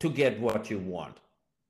to 0.00 0.10
get 0.10 0.38
what 0.38 0.70
you 0.70 0.78
want. 0.78 1.18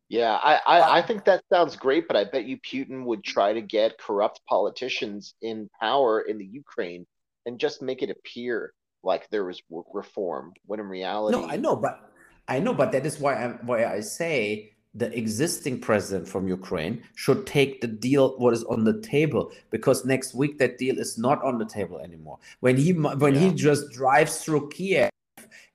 Yeah, 0.08 0.38
I, 0.42 0.60
I, 0.66 0.98
I 0.98 1.02
think 1.02 1.24
that 1.24 1.44
sounds 1.50 1.76
great, 1.76 2.06
but 2.08 2.16
I 2.16 2.24
bet 2.24 2.44
you 2.44 2.58
Putin 2.58 3.04
would 3.04 3.24
try 3.24 3.52
to 3.52 3.62
get 3.62 3.98
corrupt 3.98 4.40
politicians 4.46 5.34
in 5.40 5.70
power 5.80 6.22
in 6.22 6.38
the 6.38 6.44
Ukraine 6.44 7.06
and 7.46 7.58
just 7.58 7.82
make 7.82 8.02
it 8.02 8.10
appear 8.10 8.72
like 9.02 9.28
there 9.30 9.44
was 9.44 9.62
reform 9.92 10.52
when 10.66 10.80
in 10.80 10.86
reality 10.86 11.36
no 11.36 11.48
i 11.48 11.56
know 11.56 11.76
but 11.76 12.10
i 12.48 12.58
know 12.58 12.74
but 12.74 12.92
that 12.92 13.04
is 13.06 13.18
why 13.18 13.34
i 13.34 13.48
why 13.62 13.84
i 13.84 14.00
say 14.00 14.70
the 14.94 15.16
existing 15.16 15.80
president 15.80 16.26
from 16.26 16.48
ukraine 16.48 17.02
should 17.14 17.46
take 17.46 17.80
the 17.80 17.86
deal 17.86 18.38
what 18.38 18.54
is 18.54 18.64
on 18.64 18.84
the 18.84 19.00
table 19.00 19.52
because 19.70 20.04
next 20.04 20.34
week 20.34 20.58
that 20.58 20.78
deal 20.78 20.98
is 20.98 21.18
not 21.18 21.42
on 21.42 21.58
the 21.58 21.66
table 21.66 21.98
anymore 21.98 22.38
when 22.60 22.76
he 22.76 22.92
when 22.92 23.34
yeah. 23.34 23.40
he 23.40 23.52
just 23.52 23.90
drives 23.90 24.42
through 24.42 24.68
kiev 24.70 25.10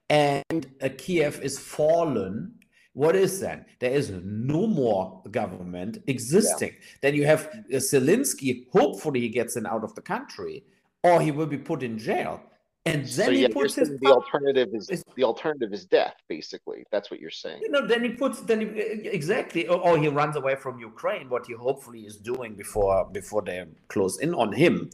and 0.09 0.71
a 0.81 0.89
kiev 0.89 1.39
is 1.41 1.59
fallen 1.59 2.53
what 2.93 3.15
is 3.15 3.39
then? 3.39 3.65
There 3.79 3.91
is 3.91 4.09
no 4.09 4.67
more 4.67 5.21
government 5.31 5.99
existing. 6.07 6.71
Yeah. 6.71 6.85
Then 7.01 7.15
you 7.15 7.25
have 7.25 7.45
uh, 7.47 7.77
Zelensky. 7.77 8.67
Hopefully, 8.71 9.21
he 9.21 9.29
gets 9.29 9.55
in 9.55 9.65
out 9.65 9.83
of 9.83 9.95
the 9.95 10.01
country 10.01 10.65
or 11.03 11.21
he 11.21 11.31
will 11.31 11.47
be 11.47 11.57
put 11.57 11.83
in 11.83 11.97
jail. 11.97 12.41
And 12.85 13.03
then 13.03 13.27
so, 13.27 13.31
he 13.31 13.47
puts 13.47 13.75
his 13.75 13.89
the 13.99 14.07
alternative 14.07 14.69
is, 14.73 14.89
is, 14.89 15.03
the 15.15 15.23
alternative 15.23 15.73
is 15.73 15.85
death. 15.85 16.15
Basically, 16.27 16.85
that's 16.91 17.11
what 17.11 17.19
you're 17.19 17.29
saying. 17.29 17.61
You 17.61 17.69
know, 17.69 17.85
then 17.85 18.03
he 18.03 18.11
puts 18.11 18.41
then 18.41 18.61
he, 18.61 18.67
exactly, 19.07 19.67
or, 19.67 19.79
or, 19.79 19.97
he 19.97 20.07
runs 20.07 20.37
away 20.37 20.55
from 20.55 20.79
Ukraine, 20.79 21.29
what 21.29 21.45
he 21.45 21.53
hopefully 21.53 22.05
is 22.05 22.15
doing 22.15 22.55
before 22.55 23.05
before 23.11 23.41
they 23.41 23.65
close 23.89 24.19
in 24.19 24.33
on 24.33 24.53
him, 24.53 24.89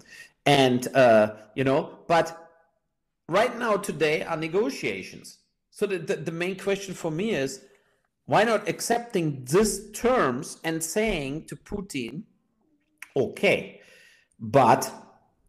and 0.46 0.88
uh, 0.96 1.36
you 1.54 1.64
know. 1.64 2.00
But 2.08 2.50
right 3.30 3.58
now, 3.58 3.78
today 3.78 4.24
are 4.24 4.36
negotiations. 4.36 5.38
So 5.70 5.86
the, 5.86 6.00
the, 6.00 6.16
the 6.16 6.32
main 6.32 6.58
question 6.58 6.94
for 6.94 7.12
me 7.12 7.32
is, 7.32 7.62
why 8.26 8.44
not 8.46 8.68
accepting 8.68 9.46
these 9.46 9.92
terms 9.92 10.60
and 10.64 10.84
saying 10.84 11.46
to 11.48 11.56
Putin, 11.56 12.24
okay, 13.16 13.82
but 14.40 14.92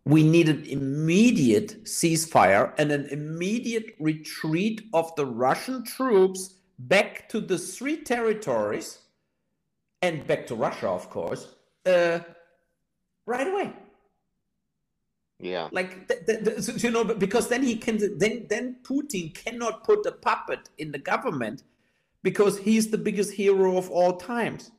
we 0.06 0.22
need 0.22 0.48
an 0.48 0.64
immediate 0.66 1.84
ceasefire 1.84 2.72
and 2.78 2.92
an 2.92 3.06
immediate 3.06 3.96
retreat 3.98 4.82
of 4.94 5.12
the 5.16 5.26
Russian 5.26 5.84
troops 5.84 6.54
back 6.78 7.28
to 7.30 7.40
the 7.40 7.58
three 7.58 7.96
territories 8.04 9.00
and 10.02 10.24
back 10.28 10.46
to 10.46 10.54
Russia, 10.54 10.88
of 10.88 11.10
course, 11.10 11.56
uh, 11.86 12.20
right 13.26 13.48
away. 13.48 13.72
Yeah. 15.40 15.68
Like 15.72 16.06
th- 16.06 16.24
th- 16.24 16.64
th- 16.64 16.84
you 16.84 16.92
know, 16.92 17.02
because 17.02 17.48
then 17.48 17.64
he 17.64 17.74
can 17.76 17.98
then 18.18 18.46
then 18.48 18.76
Putin 18.84 19.34
cannot 19.34 19.82
put 19.82 20.06
a 20.06 20.12
puppet 20.12 20.70
in 20.78 20.92
the 20.92 20.98
government 20.98 21.64
because 22.22 22.58
he's 22.58 22.90
the 22.90 22.98
biggest 22.98 23.32
hero 23.32 23.76
of 23.76 23.90
all 23.90 24.16
times 24.16 24.70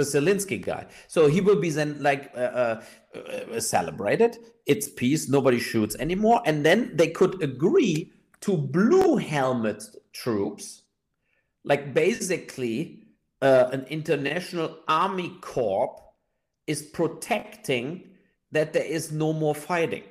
the 0.00 0.02
Zelensky 0.20 0.60
guy. 0.60 0.86
So 1.08 1.28
he 1.28 1.40
will 1.40 1.60
be 1.60 1.70
then 1.70 2.02
like 2.02 2.32
uh, 2.34 2.40
uh, 2.40 2.82
uh, 3.14 3.60
celebrated. 3.60 4.38
It's 4.66 4.88
peace. 4.88 5.28
Nobody 5.28 5.58
shoots 5.58 5.96
anymore. 5.96 6.42
And 6.46 6.64
then 6.64 6.96
they 6.96 7.08
could 7.08 7.42
agree 7.42 8.12
to 8.42 8.56
blue 8.56 9.16
helmet 9.16 9.84
troops, 10.12 10.82
like 11.64 11.92
basically 11.92 13.02
uh, 13.42 13.68
an 13.72 13.84
international 13.90 14.78
army 14.88 15.36
corps 15.40 15.94
is 16.66 16.82
protecting 16.82 18.10
that 18.52 18.72
there 18.72 18.84
is 18.84 19.12
no 19.12 19.32
more 19.32 19.54
fighting 19.54 20.04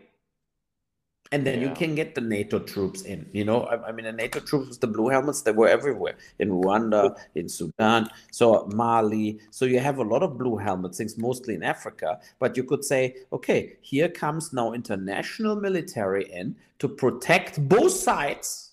and 1.31 1.45
then 1.45 1.61
yeah. 1.61 1.69
you 1.69 1.75
can 1.75 1.93
get 1.93 2.15
the 2.15 2.21
NATO 2.21 2.57
troops 2.59 3.03
in. 3.03 3.29
You 3.33 3.45
know, 3.45 3.61
I, 3.63 3.89
I, 3.89 3.91
mean, 3.91 4.05
the 4.05 4.11
NATO 4.11 4.39
troops 4.39 4.69
with 4.69 4.79
the 4.79 4.87
blue 4.87 5.09
helmets, 5.09 5.41
they 5.41 5.51
were 5.51 5.67
everywhere 5.67 6.15
in 6.39 6.49
Rwanda, 6.49 7.15
in 7.35 7.47
Sudan, 7.47 8.09
so 8.31 8.67
Mali. 8.73 9.39
So 9.51 9.65
you 9.65 9.79
have 9.79 9.99
a 9.99 10.03
lot 10.03 10.23
of 10.23 10.37
blue 10.37 10.57
helmets, 10.57 10.97
things 10.97 11.17
mostly 11.17 11.53
in 11.53 11.63
Africa. 11.63 12.19
But 12.39 12.57
you 12.57 12.63
could 12.63 12.83
say, 12.83 13.17
okay, 13.31 13.77
here 13.81 14.09
comes 14.09 14.53
now 14.53 14.73
international 14.73 15.55
military 15.55 16.31
in 16.31 16.55
to 16.79 16.87
protect 16.87 17.67
both 17.67 17.91
sides. 17.91 18.65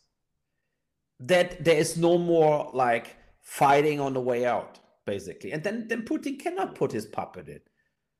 That 1.18 1.64
there 1.64 1.76
is 1.76 1.96
no 1.96 2.18
more 2.18 2.70
like 2.74 3.16
fighting 3.40 4.00
on 4.00 4.12
the 4.12 4.20
way 4.20 4.44
out, 4.44 4.78
basically, 5.06 5.52
and 5.52 5.62
then 5.62 5.88
then 5.88 6.02
Putin 6.02 6.38
cannot 6.38 6.74
put 6.74 6.92
his 6.92 7.06
puppet 7.06 7.48
in. 7.48 7.60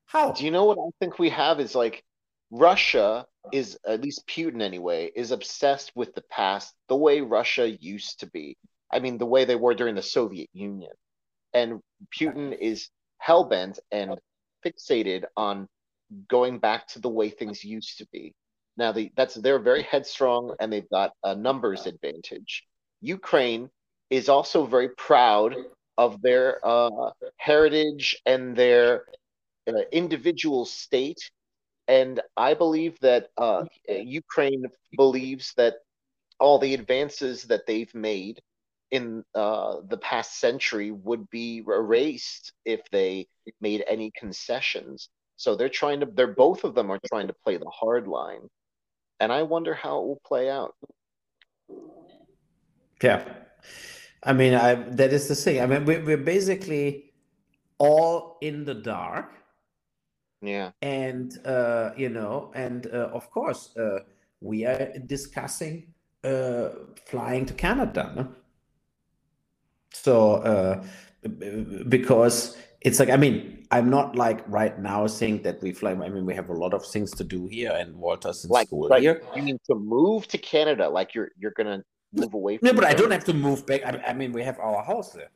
How? 0.05 0.31
Do 0.31 0.43
you 0.43 0.49
know 0.49 0.65
what 0.65 0.79
I 0.79 0.89
think 0.99 1.19
we 1.19 1.29
have 1.29 1.59
is 1.59 1.75
like 1.75 2.03
Russia 2.49 3.27
is 3.51 3.77
at 3.85 4.01
least 4.01 4.27
Putin 4.27 4.61
anyway 4.61 5.11
is 5.15 5.31
obsessed 5.31 5.91
with 5.95 6.13
the 6.15 6.23
past 6.29 6.73
the 6.87 6.95
way 6.95 7.21
Russia 7.21 7.69
used 7.69 8.19
to 8.19 8.27
be. 8.27 8.57
I 8.91 8.99
mean 8.99 9.17
the 9.17 9.25
way 9.25 9.45
they 9.45 9.55
were 9.55 9.73
during 9.73 9.95
the 9.95 10.01
Soviet 10.01 10.49
Union. 10.53 10.91
And 11.53 11.81
Putin 12.17 12.57
is 12.57 12.89
hellbent 13.25 13.79
and 13.91 14.19
fixated 14.65 15.25
on 15.35 15.67
going 16.29 16.59
back 16.59 16.87
to 16.87 16.99
the 16.99 17.09
way 17.09 17.29
things 17.29 17.63
used 17.63 17.97
to 17.97 18.07
be. 18.11 18.33
Now 18.77 18.91
the, 18.91 19.11
that's 19.15 19.35
they're 19.35 19.59
very 19.59 19.83
headstrong 19.83 20.55
and 20.59 20.71
they've 20.71 20.89
got 20.89 21.11
a 21.23 21.35
numbers 21.35 21.85
advantage. 21.85 22.63
Ukraine 23.01 23.69
is 24.09 24.29
also 24.29 24.65
very 24.65 24.89
proud 24.89 25.55
of 25.97 26.21
their 26.21 26.59
uh, 26.65 27.11
heritage 27.37 28.15
and 28.25 28.55
their 28.55 29.05
uh, 29.67 29.73
individual 29.91 30.65
state 30.65 31.19
and 31.87 32.21
I 32.35 32.53
believe 32.53 32.99
that 32.99 33.29
uh, 33.37 33.65
Ukraine 33.87 34.65
believes 34.95 35.53
that 35.55 35.75
all 36.39 36.59
the 36.59 36.73
advances 36.73 37.43
that 37.43 37.65
they've 37.65 37.93
made 37.95 38.41
in 38.91 39.23
uh, 39.35 39.77
the 39.89 39.97
past 39.97 40.39
century 40.39 40.91
would 40.91 41.29
be 41.29 41.63
erased 41.67 42.53
if 42.65 42.81
they 42.91 43.27
made 43.59 43.83
any 43.87 44.11
concessions. 44.11 45.09
So 45.35 45.55
they're 45.55 45.69
trying 45.69 45.99
to, 46.01 46.05
they're 46.05 46.27
both 46.27 46.63
of 46.63 46.73
them 46.73 46.91
are 46.91 46.99
trying 47.07 47.27
to 47.27 47.35
play 47.43 47.57
the 47.57 47.69
hard 47.69 48.07
line. 48.07 48.47
And 49.19 49.31
I 49.31 49.43
wonder 49.43 49.73
how 49.73 49.99
it 49.99 50.07
will 50.07 50.21
play 50.25 50.49
out. 50.49 50.75
Yeah. 53.01 53.23
I 54.23 54.33
mean, 54.33 54.53
I, 54.53 54.75
that 54.75 55.13
is 55.13 55.27
the 55.27 55.35
thing. 55.35 55.61
I 55.61 55.65
mean, 55.65 55.85
we're, 55.85 56.03
we're 56.03 56.17
basically 56.17 57.13
all 57.77 58.37
in 58.41 58.65
the 58.65 58.73
dark 58.73 59.31
yeah. 60.41 60.71
And, 60.81 61.37
uh, 61.45 61.91
you 61.97 62.09
know, 62.09 62.51
and 62.55 62.87
uh, 62.87 63.09
of 63.13 63.29
course, 63.31 63.75
uh, 63.77 63.99
we 64.41 64.65
are 64.65 64.93
discussing 65.05 65.93
uh, 66.23 66.69
flying 67.05 67.45
to 67.45 67.53
Canada. 67.53 68.13
No? 68.15 68.27
So, 69.93 70.35
uh, 70.35 70.83
because 71.89 72.57
it's 72.81 72.99
like, 72.99 73.09
I 73.09 73.17
mean, 73.17 73.57
I'm 73.71 73.89
not 73.89 74.15
like 74.15 74.47
right 74.47 74.79
now 74.79 75.07
saying 75.07 75.41
that 75.41 75.61
we 75.61 75.73
fly. 75.73 75.91
I 75.91 76.09
mean, 76.09 76.25
we 76.25 76.33
have 76.35 76.49
a 76.49 76.53
lot 76.53 76.73
of 76.73 76.85
things 76.85 77.11
to 77.15 77.23
do 77.23 77.47
here, 77.47 77.71
and 77.71 77.95
Walter's 77.95 78.45
in 78.45 78.49
like, 78.49 78.67
school 78.67 78.87
like 78.87 79.01
here. 79.01 79.21
You 79.35 79.41
mean 79.41 79.59
to 79.69 79.75
move 79.75 80.27
to 80.29 80.37
Canada? 80.37 80.87
Like 80.87 81.13
you're 81.13 81.31
you're 81.37 81.51
gonna 81.51 81.83
move 82.13 82.33
away? 82.33 82.57
From 82.57 82.67
no, 82.67 82.73
but 82.73 82.85
I 82.85 82.93
don't 82.93 83.11
have 83.11 83.25
to 83.25 83.33
move 83.33 83.65
back. 83.65 83.81
I, 83.85 84.01
I 84.07 84.13
mean, 84.13 84.31
we 84.31 84.41
have 84.43 84.59
our 84.59 84.83
house 84.83 85.11
there. 85.11 85.31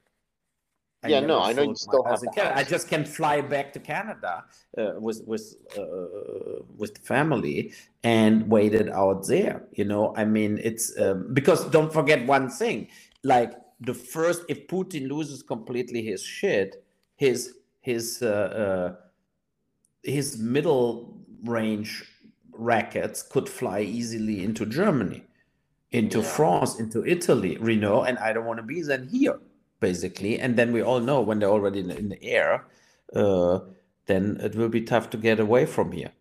I 1.04 1.08
yeah, 1.08 1.20
no, 1.20 1.42
I 1.42 1.52
know 1.54 1.64
you 1.64 1.76
still 1.76 2.04
have. 2.04 2.22
I 2.38 2.64
just 2.64 2.88
can 2.88 3.06
fly 3.06 3.42
back 3.42 3.74
to 3.74 3.80
Canada 3.80 4.46
uh, 4.78 4.92
with 5.00 5.24
with 5.26 5.56
uh, 5.76 6.62
with 6.78 6.94
the 6.94 7.02
family 7.02 7.74
and 8.04 8.48
wait 8.48 8.76
it 8.76 8.90
out 8.90 9.26
there. 9.26 9.64
You 9.74 9.86
know, 9.86 10.14
I 10.16 10.26
mean, 10.26 10.60
it's 10.64 10.98
um, 11.00 11.34
because 11.34 11.66
don't 11.72 11.92
forget 11.92 12.26
one 12.28 12.50
thing. 12.50 12.88
Like 13.24 13.54
the 13.80 13.96
first, 13.96 14.44
if 14.48 14.68
Putin 14.68 15.10
loses 15.10 15.42
completely 15.42 16.04
his 16.04 16.22
shit, 16.24 16.86
his 17.16 17.56
his 17.80 18.22
uh, 18.22 18.28
uh 18.28 18.96
his 20.04 20.38
middle 20.38 21.18
range 21.44 22.04
rackets 22.52 23.24
could 23.24 23.50
fly 23.50 23.82
easily 23.82 24.44
into 24.44 24.68
Germany, 24.68 25.24
into 25.92 26.20
yeah. 26.20 26.26
France, 26.26 26.80
into 26.80 27.04
Italy, 27.06 27.58
know, 27.76 28.04
and 28.04 28.20
I 28.20 28.34
don't 28.34 28.46
want 28.46 28.58
to 28.58 28.64
be 28.64 28.84
then 28.84 29.08
here 29.08 29.40
basically. 29.82 30.40
And 30.40 30.56
then 30.56 30.72
we 30.72 30.82
all 30.82 31.02
know 31.02 31.20
when 31.20 31.40
they're 31.40 31.50
already 31.50 31.82
in 31.82 31.90
the, 31.90 31.98
in 31.98 32.10
the 32.10 32.24
air, 32.24 32.66
uh, 33.14 33.60
then 34.06 34.38
it 34.40 34.56
will 34.56 34.70
be 34.70 34.82
tough 34.82 35.10
to 35.10 35.18
get 35.18 35.42
away 35.42 35.66
from 35.66 35.92
here. 35.92 36.14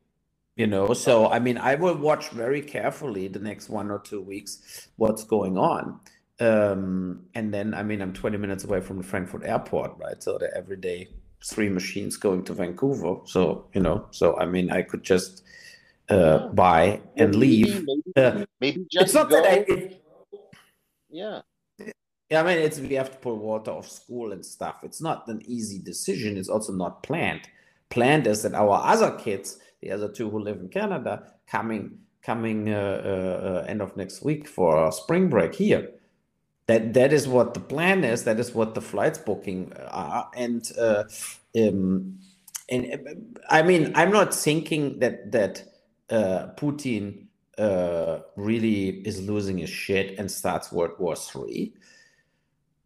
You 0.56 0.66
know, 0.66 0.92
so 0.92 1.30
I 1.30 1.38
mean, 1.38 1.56
I 1.56 1.76
will 1.76 1.96
watch 1.96 2.30
very 2.30 2.60
carefully 2.60 3.28
the 3.28 3.38
next 3.38 3.70
one 3.70 3.90
or 3.90 4.00
two 4.00 4.20
weeks 4.20 4.88
what's 4.96 5.22
going 5.24 5.56
on. 5.56 6.00
Um, 6.40 7.26
and 7.34 7.54
then, 7.54 7.72
I 7.72 7.82
mean, 7.82 8.02
I'm 8.02 8.12
20 8.12 8.36
minutes 8.38 8.64
away 8.64 8.80
from 8.80 8.98
the 8.98 9.04
Frankfurt 9.04 9.44
airport, 9.44 9.96
right? 9.98 10.22
So 10.22 10.38
the 10.38 10.54
every 10.54 10.76
day 10.76 11.08
three 11.44 11.68
machines 11.68 12.16
going 12.16 12.44
to 12.44 12.54
Vancouver. 12.54 13.20
So, 13.24 13.68
you 13.74 13.80
know, 13.80 14.06
so 14.10 14.36
I 14.38 14.46
mean, 14.46 14.70
I 14.70 14.82
could 14.82 15.02
just 15.02 15.44
uh, 16.10 16.48
buy 16.48 17.00
and 17.16 17.34
leave. 17.34 17.84
Maybe, 17.86 18.02
maybe, 18.16 18.26
uh, 18.26 18.44
maybe 18.60 18.86
just 18.90 19.04
it's 19.06 19.14
not 19.14 19.30
go. 19.30 19.40
that 19.40 19.50
I, 19.50 19.64
it, 19.68 20.04
yeah, 21.10 21.40
I 22.32 22.42
mean, 22.44 22.58
it's 22.58 22.78
we 22.78 22.94
have 22.94 23.10
to 23.10 23.18
pull 23.18 23.36
Walter 23.36 23.72
off 23.72 23.88
school 23.88 24.32
and 24.32 24.44
stuff. 24.44 24.80
It's 24.84 25.02
not 25.02 25.26
an 25.28 25.42
easy 25.46 25.78
decision. 25.80 26.36
It's 26.36 26.48
also 26.48 26.72
not 26.72 27.02
planned. 27.02 27.48
Planned 27.88 28.26
is 28.26 28.42
that 28.42 28.54
our 28.54 28.80
other 28.84 29.16
kids, 29.18 29.58
the 29.80 29.90
other 29.90 30.08
two 30.08 30.30
who 30.30 30.38
live 30.38 30.60
in 30.60 30.68
Canada, 30.68 31.32
coming 31.48 31.98
coming 32.22 32.68
uh, 32.68 33.02
uh, 33.04 33.46
uh, 33.46 33.64
end 33.66 33.80
of 33.80 33.96
next 33.96 34.22
week 34.22 34.46
for 34.46 34.92
spring 34.92 35.28
break 35.28 35.54
here. 35.54 35.90
That 36.66 36.94
that 36.94 37.12
is 37.12 37.26
what 37.26 37.54
the 37.54 37.60
plan 37.60 38.04
is. 38.04 38.22
That 38.24 38.38
is 38.38 38.54
what 38.54 38.74
the 38.74 38.80
flights 38.80 39.18
booking 39.18 39.72
are. 39.90 40.30
And 40.36 40.70
uh, 40.78 41.04
um, 41.58 42.20
and 42.68 42.94
uh, 42.94 42.98
I 43.48 43.62
mean, 43.64 43.90
I'm 43.96 44.12
not 44.12 44.32
thinking 44.32 45.00
that 45.00 45.32
that 45.32 45.64
uh, 46.10 46.48
Putin 46.56 47.26
really 48.36 49.00
is 49.04 49.20
losing 49.20 49.58
his 49.58 49.70
shit 49.70 50.16
and 50.16 50.30
starts 50.30 50.70
World 50.70 50.92
War 51.00 51.16
Three 51.16 51.74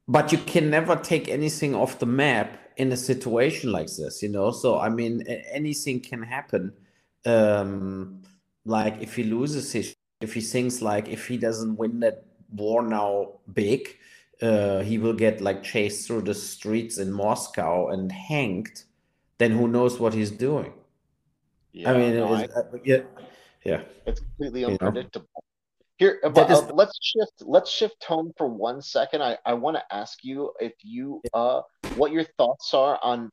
but 0.07 0.33
you 0.33 0.39
can 0.39 0.71
never 0.71 0.97
take 0.97 1.29
anything 1.29 1.75
off 1.75 1.99
the 1.99 2.07
map 2.07 2.59
in 2.77 2.93
a 2.93 2.97
situation 2.97 3.73
like 3.73 3.87
this 3.97 4.23
you 4.23 4.29
know? 4.29 4.51
So 4.51 4.79
i 4.79 4.89
mean 4.89 5.23
anything 5.53 6.01
can 6.01 6.23
happen. 6.23 6.73
Um 7.27 8.23
like 8.67 9.01
if 9.01 9.17
he 9.17 9.25
loses 9.25 9.73
his 9.73 9.95
if 10.21 10.35
he 10.35 10.41
thinks 10.41 10.83
like 10.83 11.09
if 11.09 11.27
he 11.27 11.37
doesn't 11.37 11.77
win 11.77 12.01
that 12.01 12.25
war 12.51 12.83
now 12.83 13.41
big 13.53 13.97
uh 14.43 14.81
he 14.81 14.99
will 14.99 15.13
get 15.13 15.41
like 15.41 15.63
chased 15.63 16.07
through 16.07 16.23
the 16.23 16.35
streets 16.35 16.99
in 16.99 17.13
moscow 17.13 17.89
and 17.89 18.13
hanged 18.13 18.85
then 19.39 19.51
who 19.51 19.67
knows 19.67 19.99
what 19.99 20.15
he's 20.15 20.31
doing? 20.31 20.73
Yeah, 21.73 21.91
i 21.91 21.99
mean 21.99 22.17
no, 22.17 22.35
I, 22.35 22.45
uh, 22.45 22.63
yeah 22.85 23.03
yeah. 23.65 23.83
It's 24.07 24.21
completely 24.21 24.65
unpredictable? 24.65 25.45
Here, 25.97 26.19
uh, 26.25 26.29
uh, 26.29 26.71
let's 26.75 26.99
shift. 27.01 27.43
Let's 27.43 27.71
shift 27.71 28.01
tone 28.01 28.33
for 28.37 28.49
one 28.49 28.83
second. 28.83 29.23
I, 29.23 29.39
I 29.47 29.55
want 29.55 29.77
to 29.77 29.95
ask 29.95 30.25
you 30.25 30.53
if 30.61 30.73
you 30.83 31.23
uh 31.33 31.61
what 31.95 32.11
your 32.11 32.25
thoughts 32.37 32.75
are 32.75 32.99
on 33.03 33.31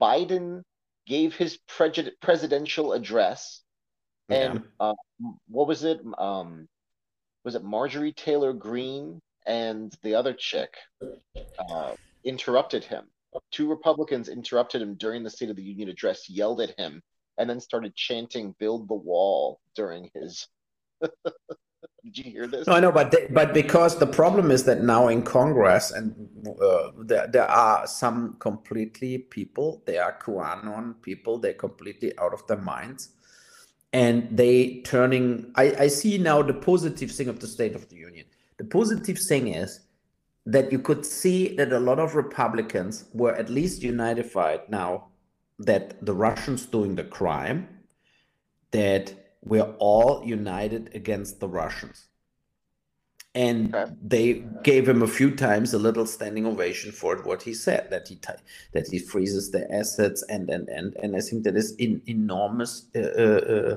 Biden 0.00 0.62
gave 1.06 1.34
his 1.34 1.58
presidential 1.66 2.92
address, 2.92 3.62
and 4.28 4.54
yeah. 4.54 4.86
uh, 4.88 4.94
what 5.48 5.66
was 5.66 5.82
it? 5.84 6.00
Um, 6.16 6.68
was 7.44 7.56
it 7.56 7.64
Marjorie 7.64 8.12
Taylor 8.12 8.52
Greene 8.52 9.20
and 9.46 9.94
the 10.02 10.14
other 10.14 10.32
chick 10.32 10.74
uh, 11.68 11.94
interrupted 12.24 12.84
him? 12.84 13.04
Two 13.50 13.68
Republicans 13.68 14.28
interrupted 14.28 14.80
him 14.80 14.94
during 14.94 15.24
the 15.24 15.30
State 15.30 15.50
of 15.50 15.56
the 15.56 15.62
Union 15.62 15.88
address, 15.88 16.30
yelled 16.30 16.60
at 16.60 16.78
him, 16.78 17.02
and 17.38 17.50
then 17.50 17.58
started 17.58 17.94
chanting 17.96 18.54
"Build 18.60 18.88
the 18.88 18.94
Wall" 18.94 19.60
during 19.74 20.10
his. 20.14 20.46
Did 22.04 22.18
you 22.18 22.24
hear 22.24 22.46
this? 22.46 22.66
No, 22.66 22.74
I 22.74 22.80
know, 22.80 22.92
but 22.92 23.10
they, 23.10 23.26
but 23.30 23.54
because 23.54 23.98
the 23.98 24.06
problem 24.06 24.50
is 24.50 24.64
that 24.64 24.82
now 24.82 25.08
in 25.08 25.22
Congress 25.22 25.90
and 25.90 26.28
uh, 26.60 26.90
there, 26.98 27.26
there 27.26 27.50
are 27.50 27.86
some 27.86 28.36
completely 28.40 29.18
people, 29.18 29.82
they 29.86 29.98
are 29.98 30.18
QAnon 30.22 31.00
people, 31.00 31.38
they're 31.38 31.54
completely 31.54 32.16
out 32.18 32.34
of 32.34 32.46
their 32.46 32.58
minds, 32.58 33.10
and 33.92 34.28
they 34.36 34.80
turning. 34.82 35.52
I, 35.56 35.74
I 35.80 35.86
see 35.88 36.18
now 36.18 36.42
the 36.42 36.54
positive 36.54 37.10
thing 37.10 37.28
of 37.28 37.40
the 37.40 37.46
State 37.46 37.74
of 37.74 37.88
the 37.88 37.96
Union. 37.96 38.26
The 38.58 38.64
positive 38.64 39.18
thing 39.18 39.48
is 39.48 39.80
that 40.46 40.70
you 40.70 40.78
could 40.78 41.06
see 41.06 41.56
that 41.56 41.72
a 41.72 41.80
lot 41.80 41.98
of 41.98 42.14
Republicans 42.14 43.06
were 43.14 43.34
at 43.34 43.48
least 43.48 43.82
unified 43.82 44.60
now 44.68 45.08
that 45.58 46.04
the 46.04 46.14
Russians 46.14 46.66
doing 46.66 46.96
the 46.96 47.04
crime, 47.04 47.68
that 48.72 49.23
we're 49.44 49.74
all 49.78 50.24
united 50.24 50.90
against 50.94 51.40
the 51.40 51.48
Russians. 51.48 52.08
And 53.36 53.74
Okay. 53.74 53.92
they 54.00 54.44
gave 54.62 54.88
him 54.88 55.02
a 55.02 55.08
few 55.08 55.34
times 55.34 55.74
a 55.74 55.78
little 55.78 56.06
standing 56.06 56.46
ovation 56.46 56.92
for 56.92 57.16
what 57.24 57.42
he 57.42 57.52
said 57.52 57.90
that 57.90 58.06
he 58.06 58.16
that 58.72 58.86
he 58.88 59.00
freezes 59.00 59.50
the 59.50 59.68
assets 59.74 60.22
and 60.28 60.48
and 60.48 60.68
and 60.68 60.94
and 61.02 61.16
I 61.16 61.20
think 61.20 61.42
that 61.42 61.56
is 61.56 61.74
in, 61.76 62.00
enormous 62.06 62.86
uh, 62.94 63.00
uh, 63.00 63.76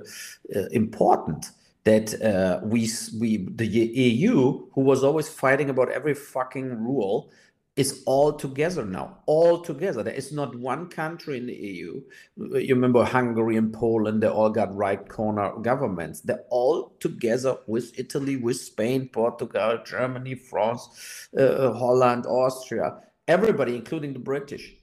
uh, 0.56 0.67
important 0.69 1.49
that 1.86 2.21
uh, 2.21 2.60
we 2.63 2.88
we 3.19 3.47
the 3.49 3.65
EU 3.65 4.67
who 4.73 4.82
was 4.82 5.03
always 5.03 5.27
fighting 5.27 5.69
about 5.71 5.89
every 5.89 6.13
fucking 6.13 6.69
rule 6.84 7.32
is 7.77 8.03
all 8.05 8.33
together 8.33 8.83
now 8.83 9.19
all 9.27 9.61
together. 9.61 10.01
There 10.03 10.13
is 10.13 10.31
not 10.31 10.55
one 10.55 10.89
country 10.89 11.37
in 11.37 11.45
the 11.45 11.55
EU 11.55 12.01
you 12.35 12.75
remember 12.75 13.03
Hungary 13.03 13.55
and 13.57 13.71
Poland 13.73 14.21
they 14.21 14.27
all 14.27 14.49
got 14.49 14.75
right 14.75 15.07
corner 15.07 15.51
governments. 15.61 16.21
They're 16.21 16.45
all 16.49 16.95
together 16.99 17.57
with 17.67 17.97
Italy 17.97 18.35
with 18.37 18.57
Spain 18.57 19.09
Portugal 19.09 19.79
Germany 19.85 20.35
France 20.35 21.27
uh, 21.37 21.71
Holland 21.73 22.25
Austria. 22.25 22.97
Everybody 23.27 23.75
including 23.75 24.13
the 24.13 24.19
British 24.19 24.75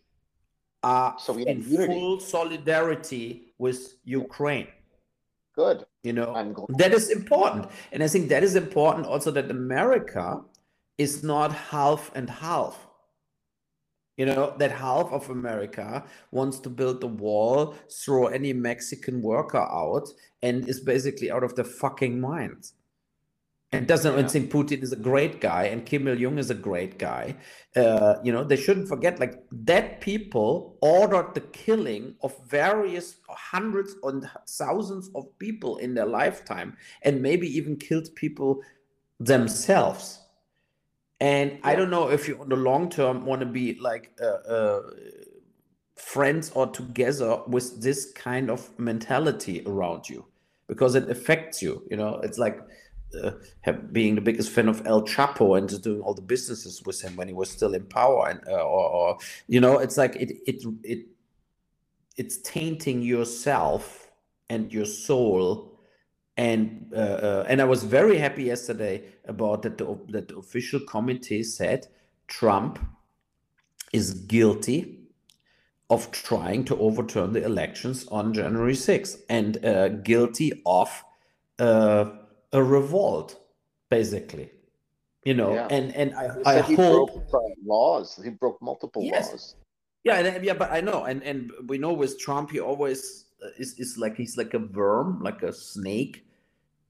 are 0.83 1.16
So 1.18 1.37
in 1.37 1.62
unity. 1.62 1.87
full 1.87 2.20
solidarity 2.20 3.54
with 3.59 3.80
Ukraine. 4.04 4.68
Good. 5.57 5.85
you 6.02 6.12
know 6.12 6.35
that 6.78 6.92
is 6.92 7.11
important. 7.11 7.66
And 7.92 8.02
i 8.02 8.09
think 8.09 8.28
that 8.28 8.42
is 8.42 8.54
important 8.57 9.07
also 9.07 9.30
that 9.30 9.50
america 9.50 10.26
is 10.98 11.22
not 11.22 11.52
half 11.52 12.11
and 12.14 12.30
half 12.30 12.87
you 14.16 14.26
know 14.26 14.54
that 14.59 14.70
half 14.70 15.12
of 15.12 15.28
america 15.30 16.04
wants 16.30 16.61
to 16.61 16.70
build 16.70 17.00
the 17.00 17.07
wall 17.07 17.74
throw 17.90 18.26
any 18.26 18.52
mexican 18.52 19.20
worker 19.22 19.59
out 19.59 20.09
and 20.42 20.68
is 20.68 20.80
basically 20.80 21.30
out 21.30 21.42
of 21.42 21.54
their 21.57 21.64
fucking 21.64 22.20
minds 22.20 22.74
and 23.72 23.88
doesn't 23.88 24.16
Yeah. 24.16 24.28
think 24.28 24.52
Putin 24.52 24.83
is 24.85 24.92
a 24.92 24.96
great 24.96 25.40
guy 25.40 25.64
and 25.64 25.85
Kim 25.85 26.07
Il 26.07 26.14
Jong 26.16 26.38
is 26.38 26.48
a 26.48 26.54
great 26.54 26.96
guy. 26.96 27.37
Uh, 27.74 28.14
you 28.22 28.33
know, 28.33 28.44
they 28.44 28.57
shouldn't 28.57 28.87
forget 28.88 29.18
like 29.18 29.42
that 29.50 30.00
people 30.00 30.78
ordered 30.80 31.35
the 31.35 31.40
killing 31.40 32.14
of 32.22 32.33
various 32.46 33.16
hundreds 33.28 33.96
and 34.04 34.30
thousands 34.48 35.11
of 35.16 35.24
people 35.40 35.78
in 35.78 35.94
their 35.94 36.07
lifetime 36.07 36.76
and 37.02 37.20
maybe 37.20 37.48
even 37.48 37.76
killed 37.76 38.09
people 38.14 38.62
themselves. 39.18 40.20
And 41.25 41.59
I 41.63 41.75
don't 41.75 41.89
know 41.89 42.11
if 42.11 42.29
you, 42.29 42.39
on 42.39 42.51
the 42.51 42.57
long 42.57 42.91
term, 42.91 43.25
want 43.25 43.41
to 43.41 43.47
be 43.47 43.79
like 43.81 44.13
uh, 44.21 44.27
uh, 44.27 44.83
friends 45.97 46.53
or 46.55 46.67
together 46.67 47.41
with 47.47 47.81
this 47.81 48.13
kind 48.13 48.51
of 48.51 48.79
mentality 48.79 49.63
around 49.65 50.07
you 50.07 50.27
because 50.67 50.95
it 50.95 51.09
affects 51.09 51.63
you. 51.63 51.83
You 51.91 51.97
know, 51.97 52.21
it's 52.23 52.37
like 52.37 52.61
uh, 53.19 53.31
being 53.91 54.17
the 54.17 54.21
biggest 54.21 54.51
fan 54.51 54.69
of 54.69 54.87
El 54.87 55.01
Chapo 55.01 55.57
and 55.57 55.67
just 55.67 55.83
doing 55.83 56.03
all 56.03 56.13
the 56.13 56.21
businesses 56.21 56.83
with 56.85 57.01
him 57.01 57.17
when 57.17 57.27
he 57.27 57.33
was 57.33 57.51
still 57.51 57.73
in 57.73 57.87
power, 57.87 58.29
and 58.29 58.41
uh, 58.47 58.63
or, 58.63 58.91
or 58.91 59.19
you 59.49 59.63
know, 59.63 59.79
it's 59.79 59.97
like 59.97 60.17
it 60.17 60.31
it 60.47 60.63
it 60.83 61.07
it's 62.19 62.37
tainting 62.43 63.01
yourself 63.01 64.11
and 64.51 64.71
your 64.71 64.85
soul. 64.85 65.74
And 66.37 66.92
uh, 66.92 66.97
uh, 66.99 67.47
and 67.49 67.61
I 67.61 67.64
was 67.64 67.85
very 67.85 68.18
happy 68.18 68.44
yesterday 68.44 69.05
about 69.27 69.62
that 69.62 69.79
the, 69.79 69.99
that 70.09 70.29
the 70.29 70.37
official 70.37 70.81
committee 70.81 71.44
said 71.44 71.87
Trump 72.27 72.81
is 73.92 74.14
guilty 74.14 74.99
of 75.90 76.11
trying 76.11 76.64
to 76.64 76.77
overturn 76.79 77.33
the 77.33 77.44
elections 77.44 78.07
on 78.09 78.33
January 78.35 78.73
6th 78.73 79.20
and 79.29 79.64
uh, 79.64 79.88
guilty 79.88 80.62
of 80.66 81.05
uh, 81.61 82.11
a 82.53 82.62
revolt, 82.62 83.38
basically. 83.90 84.51
You 85.25 85.35
know, 85.35 85.55
Yeah. 85.55 85.68
and 85.70 85.94
and 85.94 86.14
I, 86.14 86.29
I 86.44 86.62
he 86.62 86.75
hope 86.75 87.29
broke 87.31 87.55
laws. 87.64 88.20
He 88.23 88.31
broke 88.31 88.61
multiple 88.61 89.03
Yes. 89.03 89.31
laws. 89.31 89.55
yeah, 90.05 90.18
and, 90.18 90.44
yeah, 90.44 90.55
but 90.55 90.70
I 90.70 90.81
know, 90.81 91.05
and 91.05 91.23
and 91.23 91.51
we 91.66 91.79
know 91.79 91.92
with 91.94 92.18
Trump, 92.18 92.51
he 92.51 92.61
always 92.61 93.24
is 93.59 93.78
is 93.78 93.98
like 93.98 94.16
he's 94.16 94.37
like 94.37 94.54
a 94.54 94.59
worm, 94.59 95.20
like 95.22 95.42
a 95.42 95.52
snake, 95.52 96.26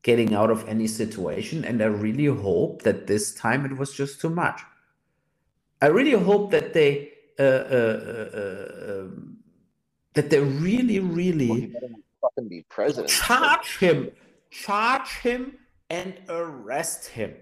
getting 0.02 0.34
out 0.34 0.50
of 0.50 0.68
any 0.68 0.86
situation. 0.86 1.64
And 1.64 1.82
I 1.82 1.86
really 1.86 2.26
hope 2.26 2.82
that 2.82 3.06
this 3.06 3.34
time 3.34 3.64
it 3.64 3.76
was 3.76 3.92
just 3.92 4.20
too 4.20 4.30
much. 4.30 4.60
I 5.82 5.86
really 5.86 6.12
hope 6.12 6.50
that 6.52 6.72
they 6.72 7.12
uh, 7.38 7.42
uh, 7.42 8.00
uh, 8.14 8.38
uh, 8.40 8.92
um, 9.02 9.36
that 10.14 10.30
they 10.30 10.40
really, 10.40 11.00
really 11.00 11.72
fucking 12.20 12.48
be 12.48 12.64
president. 12.68 13.08
charge 13.08 13.78
him, 13.78 14.10
charge 14.50 15.18
him, 15.18 15.58
and 15.90 16.14
arrest 16.28 17.08
him, 17.08 17.34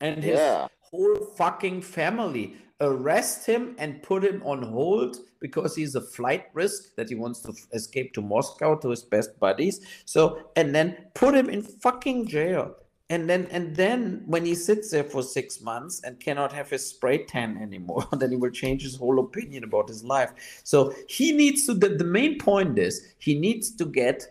and 0.00 0.24
his 0.24 0.38
Yeah. 0.38 0.68
whole 0.80 1.16
fucking 1.36 1.82
family. 1.82 2.56
Arrest 2.80 3.46
him 3.46 3.74
and 3.78 4.02
put 4.02 4.22
him 4.22 4.42
on 4.44 4.62
hold 4.62 5.16
because 5.40 5.74
he's 5.74 5.94
a 5.94 6.00
flight 6.00 6.46
risk 6.52 6.94
that 6.96 7.08
he 7.08 7.14
wants 7.14 7.40
to 7.40 7.50
f- 7.50 7.66
escape 7.72 8.12
to 8.14 8.20
Moscow 8.20 8.74
to 8.76 8.90
his 8.90 9.02
best 9.02 9.38
buddies. 9.40 9.80
So 10.04 10.50
and 10.56 10.74
then 10.74 10.96
put 11.14 11.34
him 11.34 11.48
in 11.48 11.62
fucking 11.62 12.26
jail. 12.26 12.76
And 13.08 13.30
then 13.30 13.46
and 13.50 13.74
then 13.76 14.22
when 14.26 14.44
he 14.44 14.54
sits 14.54 14.90
there 14.90 15.04
for 15.04 15.22
six 15.22 15.60
months 15.60 16.02
and 16.02 16.18
cannot 16.18 16.52
have 16.52 16.68
his 16.68 16.86
spray 16.86 17.24
tan 17.24 17.56
anymore, 17.58 18.06
then 18.12 18.30
he 18.30 18.36
will 18.36 18.50
change 18.50 18.82
his 18.82 18.96
whole 18.96 19.20
opinion 19.20 19.64
about 19.64 19.88
his 19.88 20.04
life. 20.04 20.32
So 20.64 20.92
he 21.08 21.32
needs 21.32 21.66
to 21.66 21.74
the, 21.74 21.90
the 21.90 22.04
main 22.04 22.38
point 22.38 22.78
is 22.78 23.14
he 23.18 23.38
needs 23.38 23.70
to 23.76 23.86
get 23.86 24.26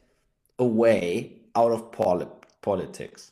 away 0.59 1.41
out 1.55 1.71
of 1.71 1.91
poli- 1.91 2.27
politics. 2.61 3.31